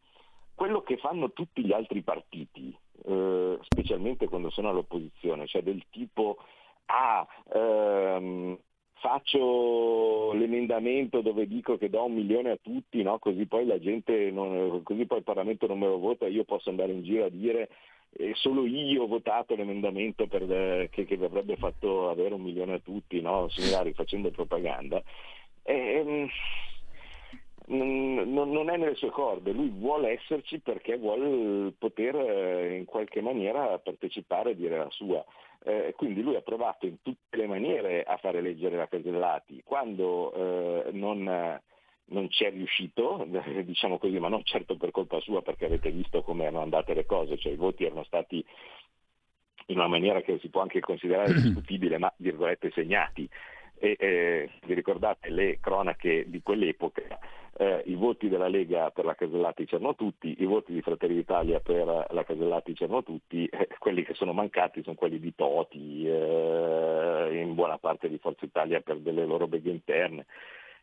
quello 0.55 0.81
che 0.81 0.97
fanno 0.97 1.31
tutti 1.31 1.63
gli 1.63 1.73
altri 1.73 2.01
partiti, 2.01 2.75
eh, 3.05 3.57
specialmente 3.61 4.27
quando 4.27 4.49
sono 4.49 4.69
all'opposizione, 4.69 5.45
cioè 5.45 5.61
del 5.61 5.83
tipo 5.89 6.37
ah, 6.85 7.27
ehm, 7.53 8.57
faccio 8.99 10.33
l'emendamento 10.33 11.21
dove 11.21 11.47
dico 11.47 11.77
che 11.77 11.89
do 11.89 12.05
un 12.05 12.13
milione 12.13 12.51
a 12.51 12.59
tutti, 12.61 13.03
no? 13.03 13.19
così 13.19 13.45
poi 13.45 13.65
la 13.65 13.79
gente 13.79 14.31
non, 14.31 14.81
così 14.83 15.05
poi 15.05 15.19
il 15.19 15.23
Parlamento 15.23 15.67
non 15.67 15.79
me 15.79 15.87
lo 15.87 15.99
vota, 15.99 16.27
io 16.27 16.43
posso 16.43 16.69
andare 16.69 16.91
in 16.91 17.03
giro 17.03 17.25
a 17.25 17.29
dire 17.29 17.69
eh, 18.11 18.31
solo 18.35 18.65
io 18.65 19.03
ho 19.03 19.07
votato 19.07 19.55
l'emendamento 19.55 20.27
per, 20.27 20.43
eh, 20.43 20.89
che, 20.91 21.05
che, 21.05 21.15
avrebbe 21.15 21.55
fatto 21.55 22.09
avere 22.09 22.33
un 22.33 22.41
milione 22.41 22.73
a 22.75 22.79
tutti, 22.79 23.21
no? 23.21 23.49
similari 23.49 23.93
facendo 23.93 24.31
propaganda. 24.31 25.01
E, 25.63 26.29
non, 27.67 28.31
non 28.31 28.69
è 28.69 28.77
nelle 28.77 28.95
sue 28.95 29.09
corde, 29.09 29.51
lui 29.51 29.69
vuole 29.69 30.11
esserci 30.11 30.59
perché 30.59 30.97
vuole 30.97 31.73
poter 31.77 32.15
eh, 32.15 32.77
in 32.77 32.85
qualche 32.85 33.21
maniera 33.21 33.77
partecipare 33.79 34.51
e 34.51 34.55
dire 34.55 34.77
la 34.77 34.89
sua. 34.89 35.23
Eh, 35.63 35.93
quindi 35.97 36.21
lui 36.21 36.35
ha 36.35 36.41
provato 36.41 36.85
in 36.85 37.01
tutte 37.01 37.35
le 37.35 37.47
maniere 37.47 38.03
a 38.03 38.15
fare 38.17 38.39
leggere 38.39 38.77
la 38.77 38.87
Casellati, 38.87 39.63
quando 39.65 40.33
eh, 40.85 40.91
non, 40.91 41.59
non 42.09 42.29
ci 42.29 42.43
è 42.43 42.51
riuscito, 42.51 43.25
diciamo 43.63 43.97
così, 43.97 44.19
ma 44.19 44.29
non 44.29 44.43
certo 44.43 44.77
per 44.77 44.91
colpa 44.91 45.19
sua 45.19 45.41
perché 45.41 45.65
avete 45.65 45.91
visto 45.91 46.21
come 46.21 46.43
erano 46.43 46.61
andate 46.61 46.93
le 46.93 47.05
cose, 47.05 47.37
cioè 47.37 47.51
i 47.51 47.57
voti 47.57 47.83
erano 47.85 48.03
stati 48.03 48.43
in 49.69 49.77
una 49.77 49.87
maniera 49.87 50.21
che 50.21 50.37
si 50.39 50.49
può 50.49 50.61
anche 50.61 50.79
considerare 50.79 51.33
discutibile, 51.33 51.97
ma 51.97 52.11
virgolette 52.17 52.71
segnati. 52.71 53.27
E 53.79 53.95
eh, 53.99 54.49
vi 54.65 54.73
ricordate 54.73 55.29
le 55.29 55.59
cronache 55.59 56.25
di 56.27 56.41
quell'epoca, 56.41 57.19
eh, 57.59 57.83
i 57.85 57.93
voti 57.93 58.27
della 58.27 58.47
Lega 58.47 58.89
per 58.89 59.05
la 59.05 59.13
Casellati 59.13 59.65
c'erano 59.65 59.93
tutti, 59.93 60.35
i 60.39 60.45
voti 60.45 60.73
di 60.73 60.81
Fratelli 60.81 61.13
d'Italia 61.13 61.59
per 61.59 62.07
la 62.09 62.23
Casellati 62.23 62.73
c'erano 62.73 63.03
tutti, 63.03 63.45
eh, 63.45 63.67
quelli 63.77 64.03
che 64.03 64.15
sono 64.15 64.33
mancati 64.33 64.81
sono 64.81 64.95
quelli 64.95 65.19
di 65.19 65.35
Toti, 65.35 66.07
eh, 66.07 67.39
in 67.39 67.53
buona 67.53 67.77
parte 67.77 68.09
di 68.09 68.17
Forza 68.17 68.45
Italia 68.45 68.79
per 68.81 68.97
delle 68.97 69.25
loro 69.25 69.47
beghe 69.47 69.69
interne 69.69 70.25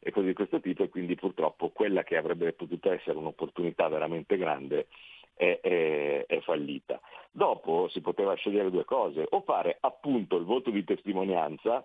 e 0.05 0.11
cose 0.11 0.27
di 0.27 0.35
questo 0.35 0.61
tipo 0.61 0.83
e 0.83 0.91
quindi 0.91 1.15
purtroppo 1.15 1.71
quella 1.71 2.03
che 2.03 2.19
avrebbe 2.19 2.53
potuto 2.53 2.93
essere 2.93 3.17
un'opportunità 3.17 3.89
veramente 3.89 4.37
grande 4.37 4.89
è, 5.33 5.59
è, 5.63 6.27
è, 6.27 6.41
fallita. 6.41 7.01
Dopo 7.31 7.89
si 7.89 8.03
poteva 8.03 8.35
scegliere 8.35 8.71
due 8.71 8.85
cose, 8.85 9.27
o 9.29 9.41
fare 9.41 9.79
appunto 9.81 10.37
il 10.37 10.45
voto 10.45 10.71
di 10.71 10.85
testimonianza, 10.85 11.85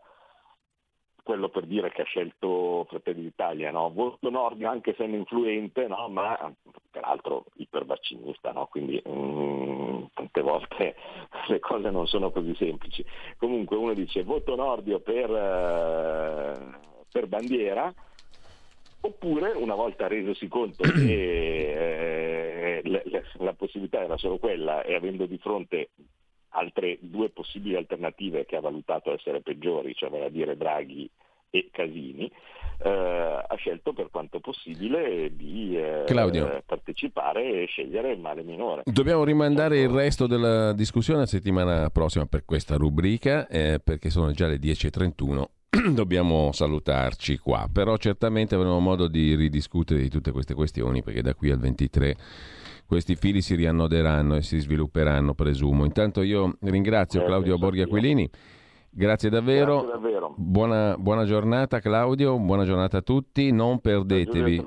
quello 1.24 1.50
per 1.50 1.66
dire 1.66 1.92
che 1.92 2.02
ha 2.02 2.06
scelto 2.06 2.86
Fratelli 2.90 3.22
d'Italia, 3.22 3.72
no? 3.72 3.90
voto 3.92 4.30
Nord 4.30 4.62
anche 4.64 4.94
se 4.96 5.06
è 5.06 5.08
influente, 5.08 5.88
no? 5.88 6.10
ma 6.10 6.54
peraltro 6.92 7.46
ipervaccinista, 7.56 8.52
no? 8.52 8.68
quindi 8.68 9.02
mm, 9.08 10.06
tante 10.14 10.42
volte 10.42 10.96
le 11.48 11.60
cose 11.60 11.90
non 11.90 12.08
sono 12.08 12.32
così 12.32 12.54
semplici. 12.56 13.06
Comunque 13.38 13.78
uno 13.78 13.94
dice 13.94 14.24
voto 14.24 14.56
Nordio 14.56 15.00
per, 15.00 15.30
eh, 15.30 16.80
per 17.12 17.28
bandiera, 17.28 17.94
oppure 19.02 19.52
una 19.52 19.76
volta 19.76 20.08
resosi 20.08 20.48
conto 20.48 20.84
che 20.90 22.78
eh, 22.78 22.82
la, 22.84 23.02
la 23.38 23.54
possibilità 23.54 24.04
era 24.04 24.18
solo 24.18 24.38
quella 24.38 24.84
e 24.84 24.96
avendo 24.96 25.26
di 25.26 25.38
fronte 25.38 25.90
altre 26.50 26.98
due 27.02 27.30
possibili 27.30 27.76
alternative 27.76 28.46
che 28.46 28.56
ha 28.56 28.62
valutato 28.62 29.14
essere 29.14 29.42
peggiori, 29.42 29.94
cioè 29.94 30.10
vale 30.10 30.26
a 30.26 30.30
dire 30.30 30.58
Draghi 30.58 31.10
e 31.52 31.70
Casini, 31.72 32.32
eh, 32.82 32.90
ha 32.90 33.56
scelto 33.56 33.94
per 33.94 34.10
quanto 34.10 34.40
possibile 34.40 35.36
di 35.36 35.78
eh, 35.78 36.64
partecipare 36.66 37.64
e 37.64 37.66
scegliere 37.66 38.12
il 38.12 38.20
male 38.20 38.44
minore. 38.44 38.84
Dobbiamo 38.86 39.24
rimandare 39.24 39.80
il 39.80 39.90
resto 39.90 40.28
della 40.28 40.74
discussione 40.74 41.20
la 41.20 41.26
settimana 41.26 41.90
prossima 41.90 42.26
per 42.26 42.46
questa 42.46 42.76
rubrica, 42.76 43.48
eh, 43.48 43.80
perché 43.84 44.10
sono 44.10 44.32
già 44.32 44.48
le 44.48 44.58
10.31 44.58 45.46
dobbiamo 45.94 46.52
salutarci 46.52 47.38
qua, 47.38 47.70
però 47.72 47.96
certamente 47.98 48.56
avremo 48.56 48.80
modo 48.80 49.08
di 49.08 49.36
ridiscutere 49.36 50.02
di 50.02 50.10
tutte 50.10 50.32
queste 50.32 50.56
questioni 50.56 51.04
perché 51.04 51.22
da 51.22 51.36
qui 51.36 51.52
al 51.52 51.60
23 51.60 52.18
questi 52.88 53.16
fili 53.16 53.42
si 53.42 53.54
riannoderanno 53.54 54.36
e 54.36 54.42
si 54.42 54.58
svilupperanno, 54.58 55.36
presumo. 55.36 55.86
Intanto 55.86 56.24
io 56.24 56.58
ringrazio 56.62 57.24
Claudio 57.24 57.60
Borghi 57.60 57.82
Aquilini. 57.82 58.28
Grazie 58.90 59.30
davvero. 59.30 59.82
Grazie 59.82 59.92
davvero. 59.92 60.34
Buona, 60.36 60.96
buona, 60.98 61.24
giornata 61.24 61.80
Claudio, 61.80 62.40
buona 62.40 62.66
giornata 62.66 62.98
a 62.98 63.02
tutti. 63.02 63.52
Non 63.52 63.80
perdetevi. 63.80 64.66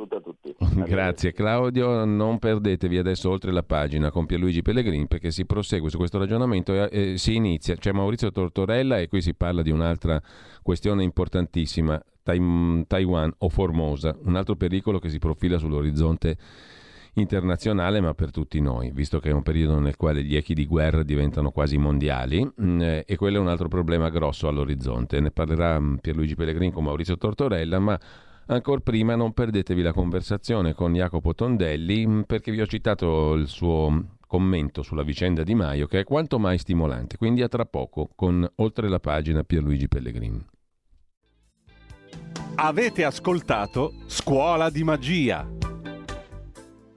Grazie 0.74 1.32
Claudio, 1.32 2.04
non 2.06 2.38
perdetevi 2.38 2.96
adesso 2.96 3.28
oltre 3.28 3.52
la 3.52 3.62
pagina 3.62 4.10
con 4.10 4.24
Pierluigi 4.24 4.62
Pellegrini 4.62 5.06
perché 5.06 5.30
si 5.30 5.44
prosegue 5.44 5.90
su 5.90 5.98
questo 5.98 6.18
ragionamento 6.18 6.72
e, 6.72 7.12
e 7.12 7.18
si 7.18 7.34
inizia. 7.34 7.76
C'è 7.76 7.92
Maurizio 7.92 8.30
Tortorella 8.30 8.98
e 8.98 9.08
qui 9.08 9.20
si 9.20 9.34
parla 9.34 9.60
di 9.60 9.70
un'altra 9.70 10.20
questione 10.62 11.02
importantissima, 11.02 12.02
Taiwan 12.22 13.34
o 13.38 13.48
Formosa, 13.50 14.16
un 14.24 14.36
altro 14.36 14.56
pericolo 14.56 14.98
che 14.98 15.10
si 15.10 15.18
profila 15.18 15.58
sull'orizzonte 15.58 16.36
internazionale, 17.14 18.00
ma 18.00 18.14
per 18.14 18.30
tutti 18.30 18.58
noi, 18.60 18.90
visto 18.92 19.20
che 19.20 19.28
è 19.28 19.32
un 19.32 19.42
periodo 19.42 19.78
nel 19.78 19.96
quale 19.96 20.22
gli 20.22 20.36
echi 20.36 20.54
di 20.54 20.64
guerra 20.64 21.02
diventano 21.02 21.50
quasi 21.50 21.76
mondiali 21.76 22.50
mm, 22.60 22.80
e 23.04 23.16
quello 23.16 23.36
è 23.36 23.40
un 23.40 23.48
altro 23.48 23.68
problema 23.68 24.08
grosso 24.08 24.48
all'orizzonte. 24.48 25.20
Ne 25.20 25.30
parlerà 25.30 25.78
mm, 25.78 25.96
Pierluigi 25.96 26.34
Pellegrini 26.34 26.72
con 26.72 26.84
Maurizio 26.84 27.18
Tortorella, 27.18 27.78
ma 27.78 28.00
ancora 28.46 28.80
prima 28.80 29.14
non 29.14 29.32
perdetevi 29.32 29.82
la 29.82 29.92
conversazione 29.92 30.74
con 30.74 30.92
Jacopo 30.94 31.34
Tondelli 31.34 32.06
mm, 32.06 32.20
perché 32.22 32.50
vi 32.50 32.60
ho 32.60 32.66
citato 32.66 33.34
il 33.34 33.48
suo 33.48 34.18
commento 34.26 34.82
sulla 34.82 35.02
vicenda 35.02 35.42
di 35.42 35.54
Maio 35.54 35.86
che 35.86 36.00
è 36.00 36.04
quanto 36.04 36.38
mai 36.38 36.58
stimolante. 36.58 37.16
Quindi 37.16 37.42
a 37.42 37.48
tra 37.48 37.64
poco 37.64 38.10
con 38.14 38.48
oltre 38.56 38.88
la 38.88 39.00
pagina 39.00 39.42
Pierluigi 39.42 39.88
Pellegrini. 39.88 40.46
Avete 42.54 43.04
ascoltato 43.04 43.92
Scuola 44.06 44.70
di 44.70 44.84
Magia 44.84 45.46